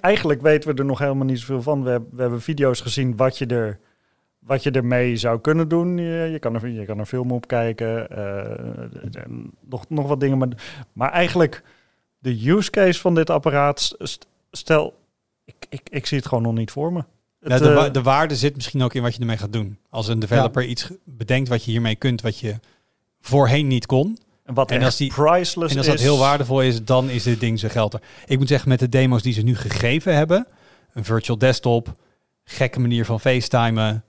[0.00, 1.82] eigenlijk weten we er nog helemaal niet zoveel van.
[1.82, 3.78] We, hebben- we hebben video's gezien wat je, er,
[4.38, 5.96] wat je ermee zou kunnen doen.
[5.98, 8.10] Je, je, kan, er, je kan er film op kijken,
[9.12, 10.38] en nog, nog wat dingen.
[10.38, 10.48] Maar,
[10.92, 11.62] maar eigenlijk
[12.18, 14.98] de use case van dit apparaat, st- stel,
[15.44, 17.04] ik, ik, ik zie het gewoon nog niet voor me.
[17.42, 19.52] Ja, Het, de, eh, wa- de waarde zit misschien ook in wat je ermee gaat
[19.52, 19.78] doen.
[19.90, 22.54] Als een developer iets bedenkt wat je hiermee kunt, wat je
[23.20, 24.18] voorheen niet kon.
[24.44, 25.92] wat en als die- priceless En als is.
[25.92, 28.02] dat heel waardevol is, dan is dit ding zijn geld er.
[28.26, 30.46] Ik moet zeggen, met de demo's die ze nu gegeven hebben,
[30.92, 31.94] een virtual desktop,
[32.44, 34.04] gekke manier van facetimen,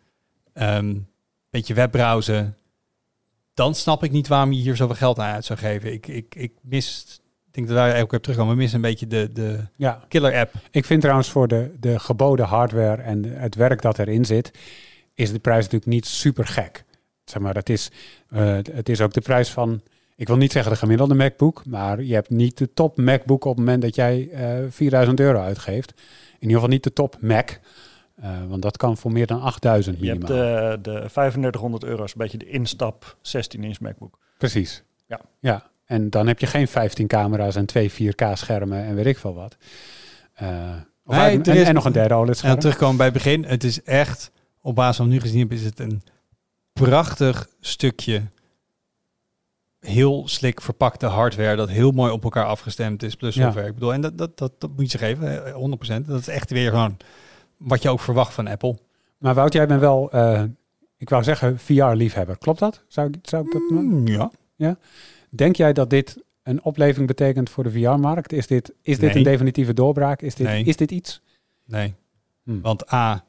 [0.54, 0.96] ehm
[1.50, 2.56] beetje webbrowsen,
[3.54, 5.94] dan snap ik niet waarom je hier zoveel geld aan uit zou geven.
[5.94, 7.20] Ik, ik, ik mis,
[7.54, 10.00] denk dat wij ook weer terugkomen, we missen een beetje de, de ja.
[10.08, 10.54] killer app.
[10.72, 14.52] Ik vind trouwens voor de, de geboden hardware en het werk dat erin zit,
[15.14, 16.84] is de prijs natuurlijk niet super gek.
[17.26, 17.92] Zeg maar, het is,
[18.30, 19.82] eh, het is ook de prijs van,
[20.16, 23.56] ik wil niet zeggen de gemiddelde MacBook, maar je hebt niet de top MacBook op
[23.56, 25.94] het moment dat jij eh 4000 euro uitgeeft.
[26.34, 27.50] In ieder geval niet de top Mac,
[28.16, 30.72] eh, want dat kan voor meer dan 8000 Je hebt minimaal.
[30.72, 34.20] de, de 3500 euro, is een beetje de instap 16-inch MacBook.
[34.38, 34.84] Precies.
[35.06, 35.20] Ja.
[35.40, 35.72] ja.
[35.94, 39.34] En dan heb je geen 15 camera's en twee 4K schermen en weet ik veel
[39.34, 39.58] wat.
[40.34, 40.48] Eh,
[41.06, 43.46] of Nee, uit- en, is- en nog een derde OLED En terugkomen bij het begin,
[43.46, 44.32] het is echt,
[44.62, 46.02] op basis van wat nu gezien is het een
[46.74, 48.22] prachtig stukje
[49.80, 53.44] heel slik verpakte hardware dat heel mooi op elkaar afgestemd is, plus Ja.
[53.44, 53.68] software.
[53.68, 56.08] Ik bedoel, en dat, dat, dat, dat moet je ze geven, eh, 100%.
[56.08, 56.98] Dat is echt weer gewoon
[57.58, 58.78] wat je ook verwacht van Apple.
[59.18, 60.44] Maar Wout, jij bent wel, eh,
[60.98, 62.38] ik wou zeggen, VR-liefhebber.
[62.38, 62.84] Klopt dat?
[62.88, 64.08] Zou ik, zou ik dat Mm,
[64.56, 64.78] ja.
[65.36, 68.34] Denk jij dat dit een opleving betekent voor de VR-markt?
[68.34, 69.18] Is dit, is dit Nee.
[69.18, 70.22] een definitieve doorbraak?
[70.22, 70.64] Is dit, Nee.
[70.64, 71.22] is dit iets?
[71.66, 71.94] Nee.
[72.44, 72.62] Hm.
[72.62, 73.24] Want A,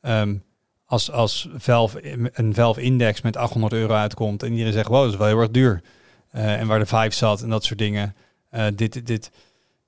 [0.00, 0.36] ehm,
[0.84, 5.12] als, als Valve, een Valve Index met 800 euro uitkomt en iedereen zegt, wow, dat
[5.12, 5.82] is wel heel erg duur.
[6.30, 8.14] Eh, en waar de Vive zat en dat soort dingen.
[8.50, 9.30] Eh, dit, dit,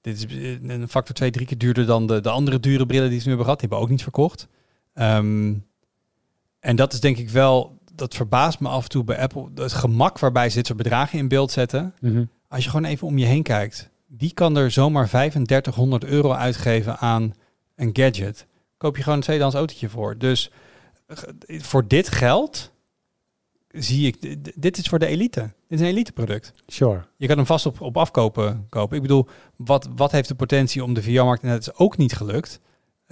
[0.00, 0.26] dit is
[0.62, 3.28] een factor twee, drie keer duurder dan de, de andere dure brillen die ze nu
[3.28, 3.60] hebben gehad.
[3.60, 4.48] Die hebben ook niet verkocht.
[4.94, 5.54] Ehm,
[6.60, 9.48] en dat is denk ik wel, dat verbaast me af en toe bij Apple.
[9.54, 11.94] Het gemak waarbij ze dit soort bedragen in beeld zetten.
[12.00, 12.24] Mhm.
[12.48, 13.90] Als je gewoon even om je heen kijkt.
[14.06, 17.34] Wie kan er zomaar 3500 euro uitgeven aan
[17.76, 18.46] een gadget?
[18.76, 20.18] Koop je gewoon een tweedehands autootje voor.
[20.18, 20.50] Dus
[21.06, 22.72] eh, voor dit geld
[23.68, 25.40] zie ik, dit is voor de elite.
[25.40, 26.52] Dit is een elite product.
[26.66, 27.04] Sure.
[27.16, 28.96] Je kan hem vast op, op afkopen kopen.
[28.96, 29.26] Ik bedoel,
[29.56, 32.60] wat, wat heeft de potentie om de VR-markt, en dat is ook niet gelukt,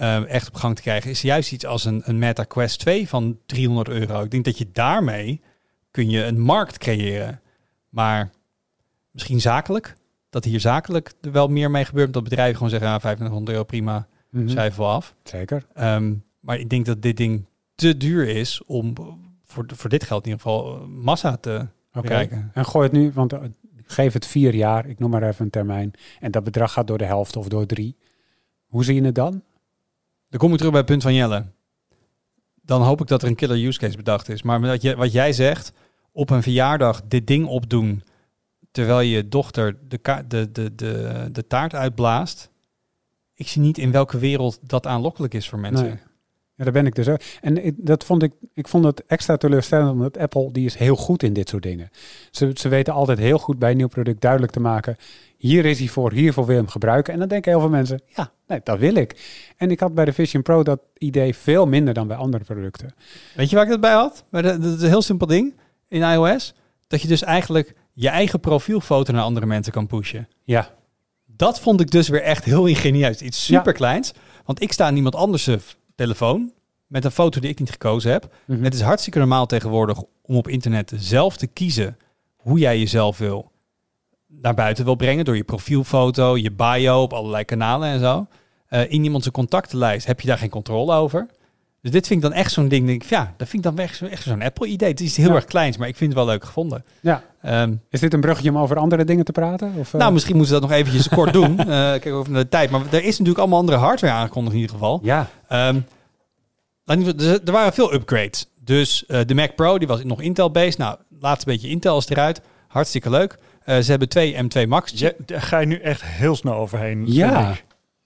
[0.01, 3.07] ehm, echt op gang te krijgen, is juist iets als een, een Meta Quest 2
[3.07, 4.23] van 300 euro.
[4.23, 5.41] Ik denk dat je daarmee
[5.91, 7.41] kun je een markt creëren.
[7.89, 8.29] Maar
[9.11, 9.95] misschien zakelijk,
[10.29, 12.13] dat hier zakelijk er wel meer mee gebeurt.
[12.13, 14.07] Dat bedrijven gewoon zeggen, ah, 2500 euro prima,
[14.45, 15.15] schrijven we af.
[15.23, 15.65] Zeker.
[15.73, 17.45] Ehm, maar ik denk dat dit ding
[17.75, 18.93] te duur is om
[19.43, 22.01] voor, voor dit geld in ieder geval eh, massa te Oké.
[22.01, 22.51] bereiken.
[22.53, 23.39] En gooi het nu, want eh,
[23.85, 25.93] geef het vier jaar, ik noem maar even een termijn.
[26.19, 27.97] En dat bedrag gaat door de helft of door drie.
[28.65, 29.43] Hoe zie je het dan?
[30.31, 31.45] Dan kom ik terug bij het punt van Jelle.
[32.61, 34.41] Dan hoop ik dat er een killer use case bedacht is.
[34.41, 35.73] Maar wat, je, wat jij zegt,
[36.11, 38.03] op een verjaardag dit ding opdoen...
[38.71, 42.49] terwijl je dochter de, de, de, de, de taart uitblaast...
[43.33, 45.87] ik zie niet in welke wereld dat aanlokkelijk is voor mensen.
[45.87, 45.99] Nee.
[46.55, 47.21] Ja, daar ben ik dus ook.
[47.41, 50.95] En ik, dat vond ik, ik vond het extra teleurstellend, omdat Apple, die is heel
[50.95, 51.89] goed in dit soort dingen.
[52.31, 54.95] Ze, ze weten altijd heel goed bij een nieuw product duidelijk te maken,
[55.41, 57.13] hier is hij voor, hiervoor wil je hem gebruiken.
[57.13, 59.21] En dan denken heel veel mensen, ja, nee, dat wil ik.
[59.57, 62.93] En ik had bij de Vision Pro dat idee veel minder dan bij andere producten.
[63.35, 64.23] Weet je waar ik dat bij had?
[64.31, 65.55] Dat is een heel simpel ding
[65.87, 66.53] in iOS.
[66.87, 70.27] Dat je dus eigenlijk je eigen profielfoto naar andere mensen kan pushen.
[70.43, 70.69] Ja,
[71.25, 73.21] Dat vond ik dus weer echt heel ingenieus.
[73.21, 74.13] Iets super kleins.
[74.45, 76.51] Want ik sta aan iemand anders' f- telefoon
[76.87, 78.33] met een foto die ik niet gekozen heb.
[78.45, 78.63] Mhm.
[78.63, 81.97] Het is hartstikke normaal tegenwoordig om op internet zelf te kiezen
[82.35, 83.50] hoe jij jezelf wil
[84.41, 88.25] naar buiten wil brengen door je profielfoto, je bio op allerlei kanalen en zo.
[88.67, 91.27] Eh, in iemands contactenlijst heb je daar geen controle over.
[91.81, 92.87] Dus dit vind ik dan echt zo'n ding.
[92.87, 94.89] Denk ik, ja, dat vind ik dan echt, zo- echt zo'n Apple-idee.
[94.89, 95.35] Het is heel Ja.
[95.35, 96.85] erg kleins, maar ik vind het wel leuk gevonden.
[97.01, 97.23] ja.
[97.41, 99.73] Ehm, Is dit een bruggetje om over andere dingen te praten?
[99.77, 99.99] Of, eh?
[99.99, 101.59] nou, misschien moeten ze dat nog eventjes kort doen.
[101.59, 102.69] Eh kijk over naar de tijd.
[102.69, 104.99] Maar er is natuurlijk allemaal andere hardware aangekondigd in ieder geval.
[105.03, 105.79] Ja, Ehm,
[107.45, 108.45] er waren veel upgrades.
[108.63, 110.77] Dus eh, de Mac Pro die was nog Intel-based.
[110.77, 112.41] Nou, laatste beetje Intel is eruit.
[112.67, 113.37] Hartstikke leuk.
[113.71, 114.91] Eh, ze hebben twee M2 Max.
[114.95, 117.03] Je, daar ga je nu echt heel snel overheen.
[117.07, 117.55] Ja.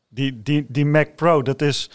[0.10, 1.90] Die, die, die Mac Pro, dat is,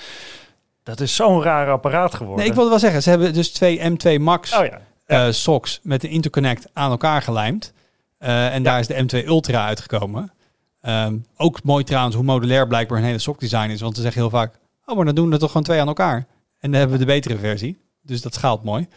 [0.83, 2.39] dat is zo'n raar apparaat geworden.
[2.39, 4.81] Nee, ik wilde wel zeggen, ze hebben dus twee M2 Max Oh ja.
[5.07, 7.73] eh, socks met een interconnect aan elkaar gelijmd.
[8.19, 10.33] Eh, en daar is de M2 Ultra uitgekomen.
[10.81, 13.81] Ehm, ook mooi trouwens hoe modulair blijkbaar een hele sokdesign is.
[13.81, 15.89] Want ze zeggen heel vaak, oh, maar dan doen we er toch gewoon twee aan
[15.89, 16.27] elkaar.
[16.59, 17.79] En dan hebben we de betere versie.
[18.03, 18.89] Dus dat schaalt mooi.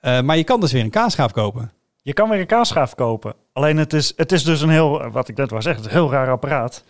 [0.00, 1.72] Maar je kan dus weer een kaasschaaf kopen.
[2.02, 3.34] Je kan weer een kaasschaaf kopen.
[3.52, 5.96] Alleen het is, het is dus een heel, wat ik net wou zeggen, het is
[5.98, 6.84] een heel raar apparaat.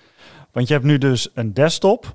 [0.53, 2.15] Want je hebt nu dus een desktop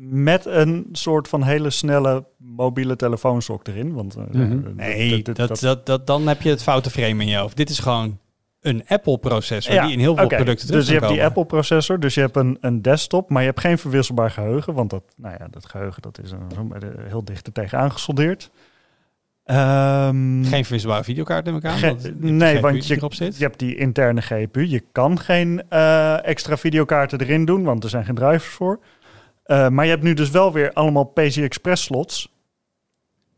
[0.00, 3.92] met een soort van hele snelle mobiele telefoonsok erin.
[3.94, 4.40] Want, eh, Mhm.
[4.42, 7.36] eh, Nee, dat- dat, dat- dat, dat, dan heb je het foute frame in je
[7.36, 7.56] hoofd.
[7.56, 8.18] Dit is gewoon
[8.60, 11.24] een Apple-processor Ja, die in heel veel producten terug Dus je hebt die.
[11.24, 14.74] Apple-processor, dus je hebt een, een desktop, maar je hebt geen verwisselbaar geheugen.
[14.74, 17.90] Want dat, nou ja, dat geheugen dat is een, eh, heel dicht er tegenaan
[19.48, 21.78] Ehm, Geen verwisselbare videokaart neem ik aan.
[21.78, 23.36] Ge- want de nee, want je, erop zit.
[23.38, 24.60] je hebt die interne GPU.
[24.66, 28.80] Je kan geen eh, extra videokaarten erin doen, want er zijn geen drivers voor.
[29.44, 32.32] Eh, maar je hebt nu dus wel weer allemaal PCI Express slots.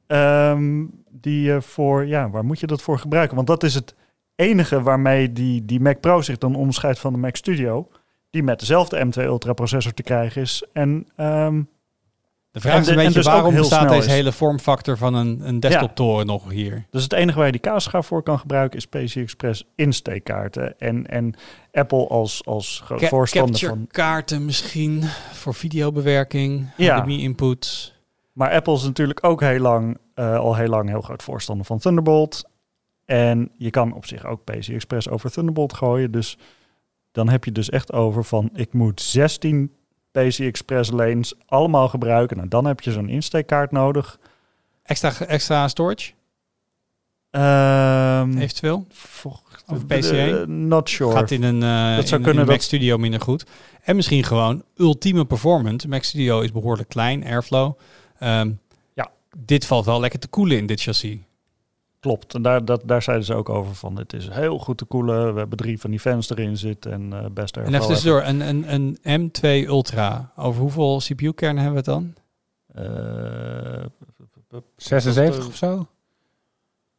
[0.07, 3.37] Ehm, die je voor, ja, waar moet je dat voor gebruiken?
[3.37, 3.95] Want dat is het
[4.37, 7.89] enige waarmee die, die Mac Pro zich dan onderscheidt van de Mac Studio.
[8.31, 10.65] Die met dezelfde M2 Ultra processor te krijgen is.
[10.73, 11.63] En ehm,
[12.53, 14.13] De vraag en is een en beetje dus waarom bestaat deze is.
[14.15, 16.87] hele vormfactor van een, een desktop-toren nog hier?
[16.91, 20.79] Dus het enige waar je die kaasschaaf voor kan gebruiken is PCI Express insteekkaarten.
[20.79, 21.35] En, en
[21.73, 23.87] Apple als, als groot Ca- voorstander van...
[23.91, 27.01] kaarten misschien voor videobewerking, Ja.
[27.01, 27.95] HDMI-inputs.
[28.33, 31.79] Maar Apple is natuurlijk ook heel lang, eh, al heel lang heel groot voorstander van
[31.79, 32.49] Thunderbolt.
[33.05, 36.11] En je kan op zich ook PCI Express over Thunderbolt gooien.
[36.11, 36.39] Dus
[37.13, 39.73] dan heb je dus echt over van ik moet 16
[40.11, 42.37] PCI Express lanes allemaal gebruiken.
[42.37, 44.19] Nou, dan heb je zo'n insteekkaart nodig.
[44.83, 46.13] Extra, extra storage,
[47.31, 48.87] Ehm eventueel.
[49.67, 51.13] Of eh, not sure.
[51.13, 53.45] Gaat in een, eh Dat zou in, kunnen in Mac dat- Studio minder goed.
[53.83, 55.89] En misschien gewoon ultieme performance.
[55.89, 57.73] Mac Studio is behoorlijk klein, Airflow.
[58.19, 58.51] Ehm,
[58.95, 59.11] Ja.
[59.39, 61.17] Dit valt wel lekker te koelen in dit chassis.
[62.01, 64.85] Klopt, en daar, dat, daar zeiden ze ook over van het is heel goed te
[64.85, 65.33] koelen.
[65.33, 68.41] We hebben drie van die fans erin zitten en eh best En even tussendoor, een,
[68.41, 70.33] een, een M2 Ultra.
[70.37, 72.15] Over hoeveel CPU-kernen hebben we het dan?
[72.85, 75.87] Eh, 76 of zo?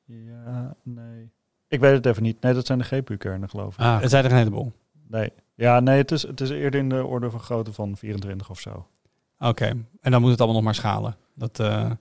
[0.05, 1.31] Ja, nee.
[1.67, 2.41] Ik weet het even niet.
[2.41, 3.79] Nee, dat zijn de GPU-kernen, geloof ik.
[3.79, 4.71] Ah, Het zijn er een heleboel.
[5.07, 5.31] Nee.
[5.55, 8.59] Ja, nee, het is, het is eerder in de orde van grootte van 24 of
[8.59, 8.87] zo.
[9.39, 9.65] Oké,
[10.01, 11.15] en dan moet het allemaal nog maar schalen.
[11.35, 11.91] Dat, eh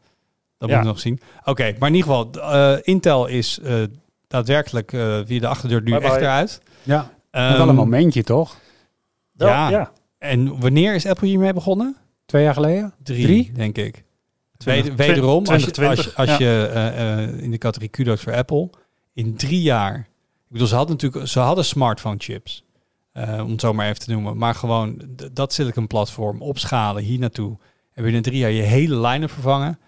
[0.60, 0.74] dat Ja.
[0.74, 1.20] moeten we nog zien.
[1.44, 3.82] Oké, maar in ieder geval, eh, Intel is eh,
[4.26, 6.08] daadwerkelijk eh, via de achterdeur nu Bye bye.
[6.10, 6.60] echt eruit.
[6.82, 8.56] ja, Ehm, wel een momentje toch?
[9.32, 9.68] Ja.
[9.68, 9.92] ja.
[10.18, 11.96] En wanneer is Apple hiermee begonnen?
[12.26, 12.94] Twee jaar geleden?
[13.02, 13.52] Drie, Drie?
[13.52, 14.04] denk ik.
[14.96, 18.70] Wederom, als je, 2020, als je, als je in de categorie kudos voor Apple,
[19.14, 19.96] in drie jaar.
[19.98, 22.64] Ik bedoel, ze hadden natuurlijk, ze hadden smartphone chips,
[23.14, 24.36] om het zo maar even te noemen.
[24.36, 25.02] Maar gewoon
[25.32, 27.58] dat silicon platform opschalen hier naartoe.
[27.94, 29.78] en binnen drie jaar je hele line-up vervangen.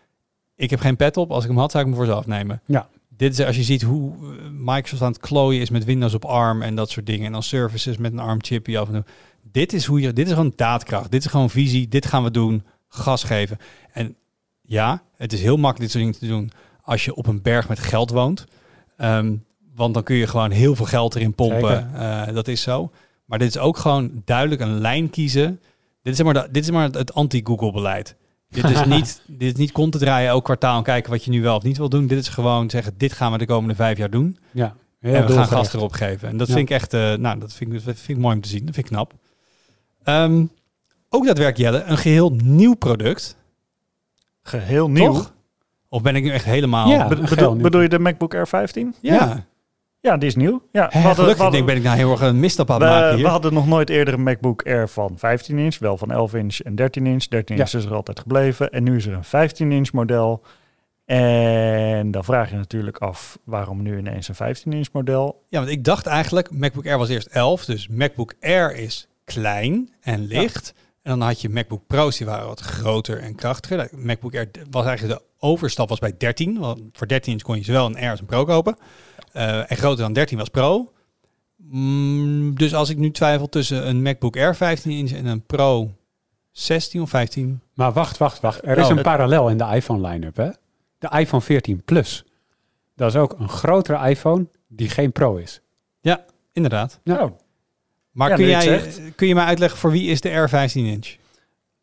[0.62, 1.30] Ik heb geen pet op.
[1.30, 2.60] Als ik hem had, zou ik hem voor ze afnemen.
[2.66, 2.88] Ja.
[3.16, 6.24] Dit is als je ziet hoe eh, Microsoft aan het klooien is met Windows op
[6.24, 7.26] ARM en dat soort dingen.
[7.26, 9.04] En dan services met een ARM chipje af en toe.
[9.52, 11.10] Dit is hoe je, dit is gewoon daadkracht.
[11.10, 11.88] Dit is gewoon visie.
[11.88, 12.64] Dit gaan we doen.
[12.88, 13.58] Gas geven.
[13.92, 14.16] En
[14.60, 16.50] ja, het is heel makkelijk dit soort dingen te doen
[16.82, 18.44] als je op een berg met geld woont.
[18.96, 19.34] Ehm,
[19.74, 21.94] want dan kun je gewoon heel veel geld erin pompen.
[21.94, 22.90] Eh, dat is zo.
[23.24, 25.60] Maar dit is ook gewoon duidelijk een lijn kiezen.
[26.02, 28.16] Dit is maar, de, dit is maar het anti-Google beleid.
[28.52, 31.42] Dit is niet, dit is niet content draaien elk kwartaal en kijken wat je nu
[31.42, 32.06] wel of niet wil doen.
[32.06, 34.38] Dit is gewoon zeggen, dit gaan we de komende vijf jaar doen.
[34.50, 36.28] Ja, en we gaan gas erop geven.
[36.28, 36.54] En dat Ja.
[36.54, 38.64] vind ik echt, eh, nou, dat vind ik, dat vind ik mooi om te zien.
[38.64, 39.12] Dat vind ik knap.
[40.04, 40.44] Ehm,
[41.08, 43.36] ook dat werkt Jelle, een geheel nieuw product.
[44.42, 45.12] Geheel nieuw.
[45.12, 45.32] Toch?
[45.88, 46.88] Of ben ik nu echt helemaal...
[46.88, 47.08] Ja.
[47.08, 48.94] Bedoel, bedoel je de MacBook Air 15?
[49.00, 49.14] ja.
[49.14, 49.44] Ja.
[50.02, 50.62] Ja, die is nieuw.
[50.72, 52.80] Ja, Hè, we hadden- gelukkig we hadden- ben ik nou heel erg een misstap aan
[52.80, 53.26] het we, maken we hier.
[53.26, 56.74] hadden nog nooit eerder een MacBook Air van 15 inch, wel van 11 inch en
[56.74, 57.24] 13 inch.
[57.24, 57.62] 13 Ja.
[57.62, 60.42] inch is er altijd gebleven en nu is er een 15 inch model.
[61.04, 65.42] En dan vraag je natuurlijk af, waarom nu ineens een 15 inch model?
[65.48, 69.90] Ja, want ik dacht eigenlijk, MacBook Air was eerst 11, dus MacBook Air is klein
[70.00, 70.74] en licht.
[71.02, 73.78] En dan had je MacBook Pro's, die waren wat groter en krachtiger.
[73.78, 76.58] De MacBook Air was eigenlijk de overstap was bij 13.
[76.58, 78.76] Want voor 13 inch kon je zowel een Air als een Pro kopen.
[79.32, 80.92] Eh, en groter dan 13 was Pro.
[81.56, 85.90] Mm, dus als ik nu twijfel tussen een MacBook Air 15 inch en een Pro
[86.50, 87.60] 16 of 15.
[87.74, 88.60] Maar wacht, wacht, wacht.
[88.66, 90.48] Er is Oh, een het- parallel in de iPhone line-up, hè?
[90.98, 92.24] De iPhone 14 Plus.
[92.96, 95.60] Dat is ook een grotere iPhone die geen Pro is.
[96.54, 97.00] Inderdaad.
[97.02, 97.22] Ja.
[97.24, 97.32] Oh,
[98.10, 101.16] Maar Ja, kun, jij, kun je mij uitleggen voor wie is de Air 15 inch?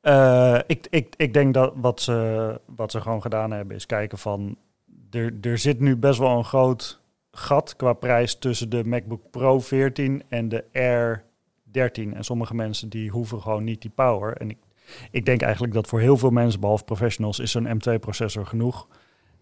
[0.01, 4.17] Eh, ik, ik, ik denk dat wat ze, wat ze gewoon gedaan hebben is kijken
[4.17, 4.57] van...
[5.11, 6.98] Er, er zit nu best wel een groot
[7.39, 11.23] gat qua prijs tussen de MacBook Pro 14 en de Air
[11.63, 12.13] 13.
[12.13, 14.37] En sommige mensen die hoeven gewoon niet die power.
[14.37, 14.57] En ik,
[15.11, 18.87] ik denk eigenlijk dat voor heel veel mensen, behalve professionals, is zo'n M2-processor genoeg.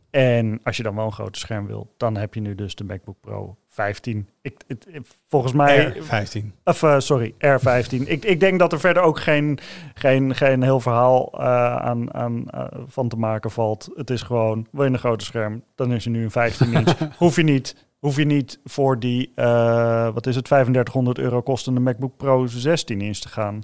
[0.10, 2.84] En als je dan wel een groter scherm wil, dan heb je nu dus de
[2.84, 4.30] MacBook Pro 15.
[4.42, 4.88] Ik, het,
[5.28, 5.86] volgens mij...
[5.86, 6.54] Air 15.
[6.64, 8.02] Of eh, sorry, R15.
[8.06, 9.60] ik, ik denk dat er verder ook geen,
[9.94, 13.90] geen, geen heel verhaal eh, aan, aan, eh, van te maken valt.
[13.96, 16.98] Het is gewoon, wil je een groter scherm, dan is er nu een 15 inch.
[17.18, 21.80] hoef, je niet, hoef je niet voor die, eh, wat is het, 3500 euro kostende
[21.80, 23.64] MacBook Pro 16 inch te gaan.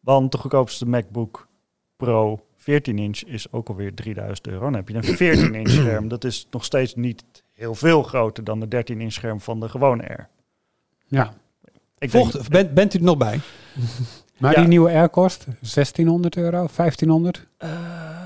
[0.00, 1.48] Want de goedkoopste MacBook
[1.96, 4.60] Pro 14 inch is ook alweer 3000 euro.
[4.64, 6.08] Dan heb je een 14 inch scherm.
[6.08, 9.68] Dat is nog steeds niet heel veel groter dan de 13 inch scherm van de
[9.68, 10.28] gewone R.
[11.06, 11.32] Ja.
[11.98, 13.40] Ik denk- Volgt, bent, bent u er nog bij?
[14.38, 14.58] Maar Ja.
[14.58, 17.46] die nieuwe Air kost 1600 euro, 1500?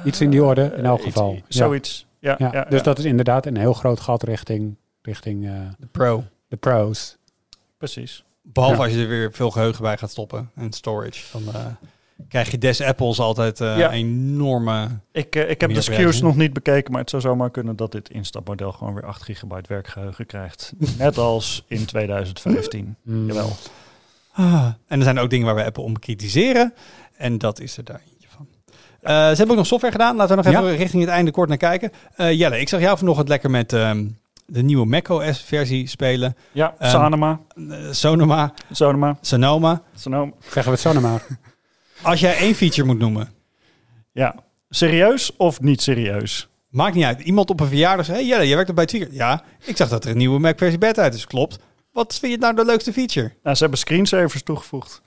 [0.04, 1.32] Iets in die orde, in elk Eh, geval.
[1.34, 1.64] iets- Ja.
[1.64, 2.06] Zoiets.
[2.18, 2.84] Ja, Ja, ja, dus ja.
[2.84, 4.76] dat is inderdaad een heel groot gat richting,
[5.06, 6.24] richting eh, De Pro.
[6.48, 7.16] de Pro's.
[7.78, 8.24] precies.
[8.42, 8.82] Behalve Ja.
[8.84, 11.22] als je er weer veel geheugen bij gaat stoppen en storage.
[11.32, 11.66] Dan eh,
[12.28, 13.90] krijg je des Apples altijd eh Ja.
[13.90, 14.88] enorme...
[15.12, 18.10] Ik, ik heb de SKU's nog niet bekeken, maar het zou zomaar kunnen dat dit
[18.10, 20.72] instapmodel gewoon weer 8 gigabyte werkgeheugen krijgt.
[20.98, 22.96] Net als in 2015.
[23.02, 23.26] Mm.
[23.26, 23.52] Jawel.
[24.32, 24.66] Ah.
[24.86, 26.74] En er zijn ook dingen waar we Apple om kritiseren.
[27.16, 28.46] En dat is er daar eentje van.
[29.00, 30.16] Eh, ze hebben ook nog software gedaan.
[30.16, 30.60] Laten we nog Ja.
[30.62, 31.90] even richting het einde kort naar kijken.
[32.16, 34.06] Eh, Jelle, ik zag jou vanochtend lekker met ehm,
[34.46, 36.36] de nieuwe macOS versie spelen.
[36.52, 37.40] Ja, Ehm, Sanoma.
[37.70, 39.18] Eh, Sonoma, Sonoma.
[39.20, 39.82] Sonoma.
[39.94, 40.32] Sonoma.
[40.42, 41.26] Zeggen we het zo maar.
[42.02, 43.28] Als jij één feature moet noemen,
[44.12, 44.34] Ja.
[44.68, 46.48] Serieus of niet serieus?
[46.68, 47.20] maakt niet uit.
[47.20, 49.12] Iemand op een verjaardag zegt, hey Jelle, jij werkt op bij Tweaker.
[49.14, 51.26] Ja, ik zag dat er een nieuwe Mac versie beta uit is.
[51.26, 51.58] Klopt.
[51.92, 53.32] Wat vind je nou de leukste feature?
[53.42, 55.02] Nou, ze hebben screensavers toegevoegd.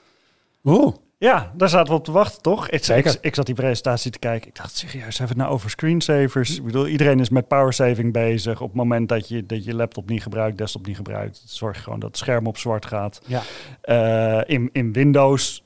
[0.63, 0.95] Oeh.
[1.20, 2.70] Ja, daar zaten we op te wachten, toch?
[2.70, 3.11] Ik, Zeker.
[3.11, 4.47] Ik, ik zat die presentatie te kijken.
[4.49, 6.57] Ik dacht, serieus, hebben we het nou over screensavers?
[6.57, 8.62] Ik bedoel, iedereen is met power saving bezig.
[8.62, 11.83] Op het moment dat je, dat je laptop niet gebruikt, desktop niet gebruikt, zorg je
[11.83, 13.21] gewoon dat het scherm op zwart gaat.
[13.25, 13.41] Ja.
[13.82, 15.63] Eh, in, in Windows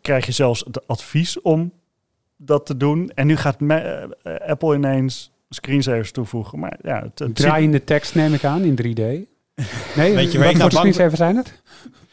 [0.00, 1.72] krijg je zelfs het advies om
[2.36, 3.10] dat te doen.
[3.14, 6.58] En nu gaat me- eh, Apple ineens screensavers toevoegen.
[6.58, 9.00] Maar ja, het, het ziet- Draaiende tekst neem ik aan in 3D.
[9.96, 11.62] Nee, Weet je wat voor nou screensavers zijn het?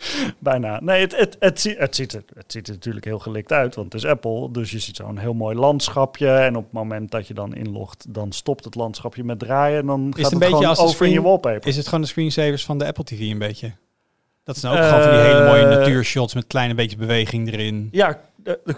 [0.40, 0.80] Bijna.
[0.82, 3.94] Nee, het, het, het, het, ziet er, het ziet er natuurlijk heel gelikt uit, want
[3.94, 4.52] het is Apple.
[4.52, 6.30] Dus je ziet zo'n heel mooi landschapje.
[6.30, 9.80] En op het moment dat je dan inlogt, dan stopt het landschapje met draaien.
[9.80, 11.68] En dan gaat een het, beetje gewoon als over in je wallpaper.
[11.68, 13.72] Is het gewoon de screensavers van de Apple TV een beetje?
[14.44, 17.88] Dat zijn ook gewoon van die hele mooie Eh, natuurshots met kleine beetje beweging erin.
[17.92, 18.76] Ja, eh, eh,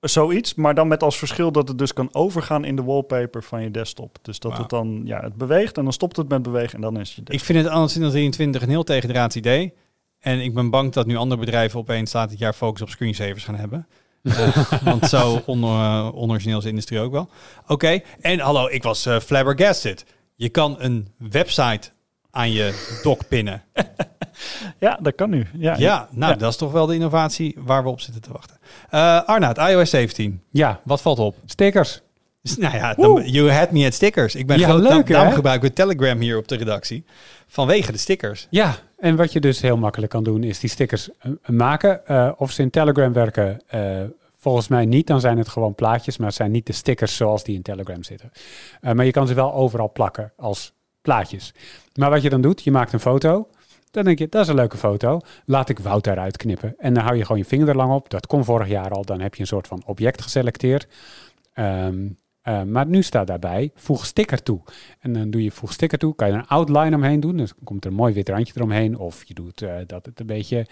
[0.00, 0.54] zoiets.
[0.54, 3.70] Maar dan met als verschil dat het dus kan overgaan in de wallpaper van je
[3.70, 4.18] desktop.
[4.22, 7.00] Dus dat het dan, ja, het beweegt en dan stopt het met bewegen en dan
[7.00, 7.34] is je desktop.
[7.34, 9.74] Ik vind het anders in 2023 een heel tegendraads idee.
[10.22, 13.44] En ik ben bang dat nu andere bedrijven opeens laat dit jaar focus op screensavers
[13.44, 13.86] gaan hebben.
[14.22, 17.28] Eh, want zo on, eh, onorigineel is de industrie ook wel.
[17.66, 20.04] Oké, en hallo, ik was eh, flabbergasted.
[20.34, 21.90] Je kan een website
[22.30, 23.62] aan je dock pinnen.
[24.78, 25.46] Ja, dat kan nu.
[25.58, 26.38] Ja, Ja, nou, Ja.
[26.38, 28.56] dat is toch wel de innovatie waar we op zitten te wachten.
[28.90, 30.42] Eh Arnaud, iOS 17.
[30.50, 31.36] Ja, Wat valt op?
[31.46, 32.00] stickers.
[32.42, 34.34] Dus, nou ja, dan, you had me at stickers.
[34.34, 37.04] Ik ben Ja, groot, leuk, daarom- gebruiken we Telegram hier op de redactie.
[37.46, 38.46] Vanwege de stickers.
[38.50, 42.06] Ja, en wat je dus heel makkelijk kan doen, is die stickers eh, maken.
[42.06, 44.00] Eh, of ze in Telegram werken, eh,
[44.36, 45.06] volgens mij niet.
[45.06, 48.02] Dan zijn het gewoon plaatjes, maar het zijn niet de stickers zoals die in Telegram
[48.02, 48.30] zitten.
[48.80, 51.54] Maar je kan ze wel overal plakken als plaatjes.
[51.94, 53.48] Maar wat je dan doet, je maakt een foto.
[53.90, 55.20] Dan denk je, dat is een leuke foto.
[55.44, 56.74] Laat ik Wout daaruit knippen.
[56.78, 58.10] En dan hou je gewoon je vinger er lang op.
[58.10, 59.04] Dat kon vorig jaar al.
[59.04, 60.86] Dan heb je een soort van object geselecteerd.
[61.54, 61.96] Ehm,
[62.42, 64.60] eh, maar nu staat daarbij, voeg sticker toe.
[65.00, 67.36] En dan doe je voeg sticker toe, kan je er een outline omheen doen.
[67.36, 68.98] Dus dan komt er een mooi wit randje eromheen.
[68.98, 70.66] Of je doet eh, dat het een beetje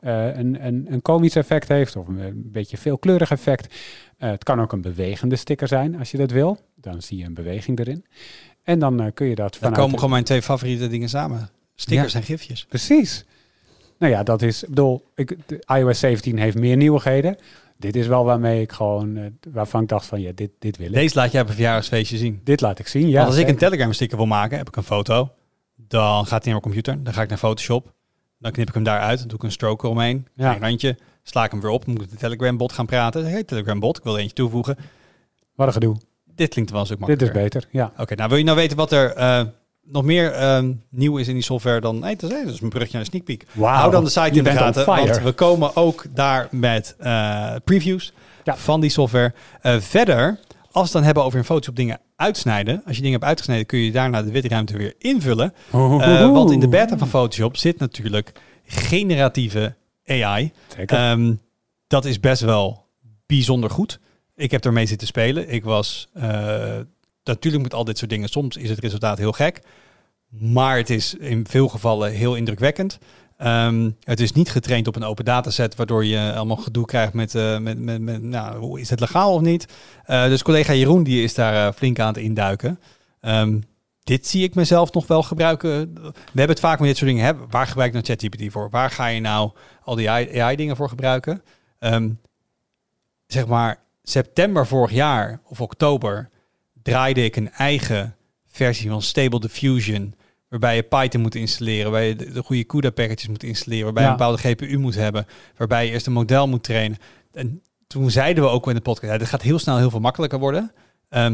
[0.00, 1.96] eh, een, een, een komisch effect heeft.
[1.96, 3.74] Of een, een beetje veelkleurig effect.
[4.16, 6.58] Het kan ook een bewegende sticker zijn als je dat wil.
[6.74, 8.04] Dan zie je een beweging erin.
[8.62, 9.76] En dan kun je dat Dan vanuit...
[9.76, 11.50] komen gewoon mijn twee favoriete dingen samen.
[11.74, 12.18] Stickers Ja.
[12.18, 12.64] en gifjes.
[12.64, 13.24] Precies.
[13.98, 17.36] Nou ja, dat is, ik bedoel, ik, de iOS 17 heeft meer nieuwigheden.
[17.84, 20.86] Dit is wel waarmee ik gewoon, eh, waarvan ik dacht van, ja, dit, dit wil
[20.86, 20.92] ik.
[20.92, 22.40] Deze laat jij op een verjaardagsfeestje zien.
[22.44, 23.16] Dit laat ik zien, ja.
[23.16, 23.56] Want als ik een.
[23.56, 25.30] Telegram sticker wil maken, heb ik een foto.
[25.76, 27.04] Dan gaat hij naar mijn computer.
[27.04, 27.92] Dan ga ik naar Photoshop.
[28.38, 29.18] Dan knip ik hem daaruit.
[29.18, 30.26] Dan doe ik een stroke eromheen.
[30.34, 30.54] Ja.
[30.54, 30.98] Een randje.
[31.22, 31.86] Sla ik hem weer op.
[31.86, 33.26] Moet ik de Telegram bot gaan praten.
[33.30, 34.76] Hey Telegram bot, ik wil er eentje toevoegen.
[35.54, 35.96] Wat een gedoe.
[36.34, 37.42] Dit klinkt wel een stuk Dit makkelijker.
[37.42, 37.92] is beter, ja.
[37.96, 39.44] Oké, nou wil je nou weten wat er eh,
[39.84, 41.98] nog meer ehm, nieuw is in die software dan...
[41.98, 43.46] Nee, dat is, een brugje naar de sneak peek.
[43.52, 43.74] Wauw.
[43.74, 47.54] Hou dan de site je in de gaten, want we komen ook daar met eh,
[47.64, 48.12] previews
[48.44, 48.56] Ja.
[48.56, 49.32] van die software.
[49.60, 52.82] Eh, verder, als we het dan hebben over in Photoshop dingen uitsnijden.
[52.86, 55.54] Als je dingen hebt uitgesneden, kun je daarna de witruimte weer invullen.
[55.72, 58.32] Eh, want in de beta van Photoshop zit natuurlijk
[58.64, 59.74] generatieve
[60.06, 60.52] AI.
[60.76, 60.96] Zeker.
[60.96, 61.34] Ehm,
[61.86, 62.86] dat is best wel
[63.26, 64.00] bijzonder goed.
[64.36, 65.48] Ik heb ermee zitten spelen.
[65.48, 66.08] Ik was
[67.24, 68.28] natuurlijk met al dit soort dingen.
[68.28, 69.60] Soms is het resultaat heel gek,
[70.28, 72.98] maar het is in veel gevallen heel indrukwekkend.
[73.36, 77.34] Ehm, het is niet getraind op een open dataset, waardoor je allemaal gedoe krijgt met,
[77.34, 79.66] eh, met, met, nou, is het legaal of niet.
[80.04, 82.80] Eh, dus collega Jeroen die is daar eh, flink aan het induiken.
[83.20, 83.60] Ehm,
[84.02, 85.94] dit zie ik mezelf nog wel gebruiken.
[85.94, 87.24] We hebben het vaak met dit soort dingen.
[87.24, 87.32] Hè?
[87.50, 88.70] Waar gebruik je nou ChatGPT voor?
[88.70, 89.50] Waar ga je nou
[89.82, 91.42] al die AI-dingen voor gebruiken?
[91.78, 92.10] Ehm,
[93.26, 96.30] zeg maar september vorig jaar of oktober
[96.84, 98.16] draaide ik een eigen
[98.46, 100.14] versie van Stable Diffusion.
[100.48, 104.08] Waarbij je Python moet installeren, waarbij je de, de goede CUDA-packages moet installeren, waarbij Ja.
[104.08, 106.98] je een bepaalde GPU moet hebben, waarbij je eerst een model moet trainen.
[107.32, 110.00] En toen zeiden we ook in de podcast, ja, dit gaat heel snel heel veel
[110.00, 110.72] makkelijker worden.
[111.08, 111.32] Ehm,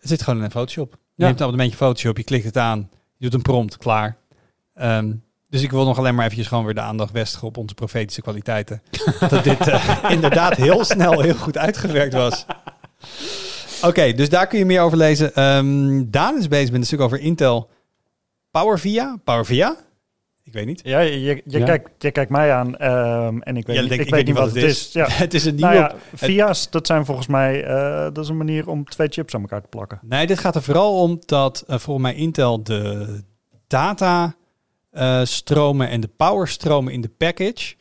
[0.00, 0.92] het zit gewoon in Photoshop.
[0.92, 1.24] Je Ja.
[1.24, 2.78] neemt een abonnementje Photoshop, je klikt het aan,
[3.16, 4.16] je doet een prompt, klaar.
[4.74, 5.12] Ehm,
[5.48, 8.22] dus ik wil nog alleen maar eventjes gewoon weer de aandacht vestigen op onze profetische
[8.22, 8.82] kwaliteiten.
[9.28, 12.44] dat dit eh, inderdaad heel snel heel goed uitgewerkt was.
[13.82, 15.34] Oké, dus daar kun je meer over lezen.
[15.34, 17.70] Ehm, Daan is bezig met een stuk over Intel
[18.50, 19.16] PowerVia.
[19.24, 19.76] PowerVia?
[20.44, 20.80] Ik weet niet.
[20.84, 21.64] Ja, je, je, je Ja.
[21.64, 24.36] Kijkt, je kijkt mij aan ehm, en ik weet, Ja, niet, denk- ik weet niet
[24.36, 24.92] wat het is.
[24.92, 25.06] Ja.
[25.24, 25.72] het is een nieuwe...
[25.72, 29.34] Nou ja, VIA's, dat zijn volgens mij, eh, dat is een manier om twee chips
[29.34, 29.98] aan elkaar te plakken.
[30.02, 33.06] Nee, dit gaat er vooral om dat eh, volgens mij Intel de
[33.66, 34.34] data
[34.90, 37.74] eh, stromen en de power stromen in de package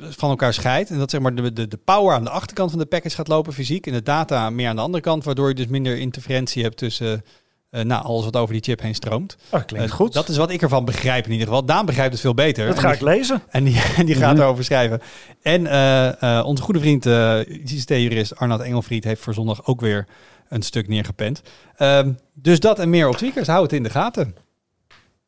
[0.00, 0.90] van elkaar scheidt.
[0.90, 3.28] En dat zeg maar de, de, de power aan de achterkant van de package gaat
[3.28, 6.62] lopen fysiek en de data meer aan de andere kant, waardoor je dus minder interferentie
[6.62, 7.24] hebt tussen
[7.70, 9.36] eh, nou, alles wat over die chip heen stroomt.
[9.50, 10.12] Oh, klinkt Eh, goed.
[10.12, 11.64] Dat is wat ik ervan begrijp in ieder geval.
[11.64, 12.66] Daan begrijpt het veel beter.
[12.66, 13.42] dat ga die- ik lezen.
[13.48, 14.42] En die, en die gaat Mhm.
[14.42, 15.00] erover schrijven.
[15.42, 20.06] En eh, eh, onze goede vriend, eh ICT-jurist Arnoud Engelfried, heeft voor zondag ook weer
[20.48, 21.42] een stuk neergepend.
[21.76, 23.46] Ehm, dus dat en meer op Tweakers.
[23.46, 24.34] Hou het in de gaten.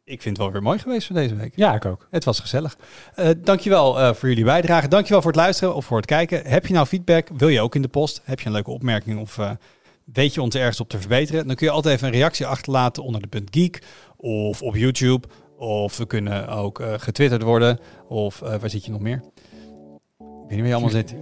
[0.05, 1.53] Ik vind het wel weer mooi geweest voor deze week.
[1.57, 2.07] Ja, ik ook.
[2.11, 2.77] Het was gezellig.
[3.15, 4.89] Eh dankjewel eh voor jullie bijdrage.
[4.89, 6.47] Dankjewel voor het luisteren of voor het kijken.
[6.47, 7.29] Heb je nou feedback?
[7.37, 8.20] Wil je ook in de post?
[8.24, 9.51] Heb je een leuke opmerking of eh,
[10.05, 11.47] weet je ons ergens op te verbeteren?
[11.47, 13.83] Dan kun je altijd even een reactie achterlaten onder de punt geek
[14.16, 15.29] of op YouTube.
[15.57, 17.79] Of we kunnen ook getwitterd worden.
[18.09, 19.23] Of waar zit je nog meer?
[20.43, 21.15] Ik weet niet waar je allemaal zit.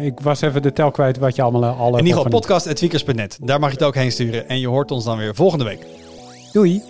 [0.00, 3.38] Ik was, even de tel kwijt wat je allemaal al hebt In ieder geval podcast.tweakers.net.
[3.42, 4.48] Daar mag je het ook heen sturen.
[4.48, 5.86] En je hoort ons dan weer volgende week.
[6.52, 6.82] Doei.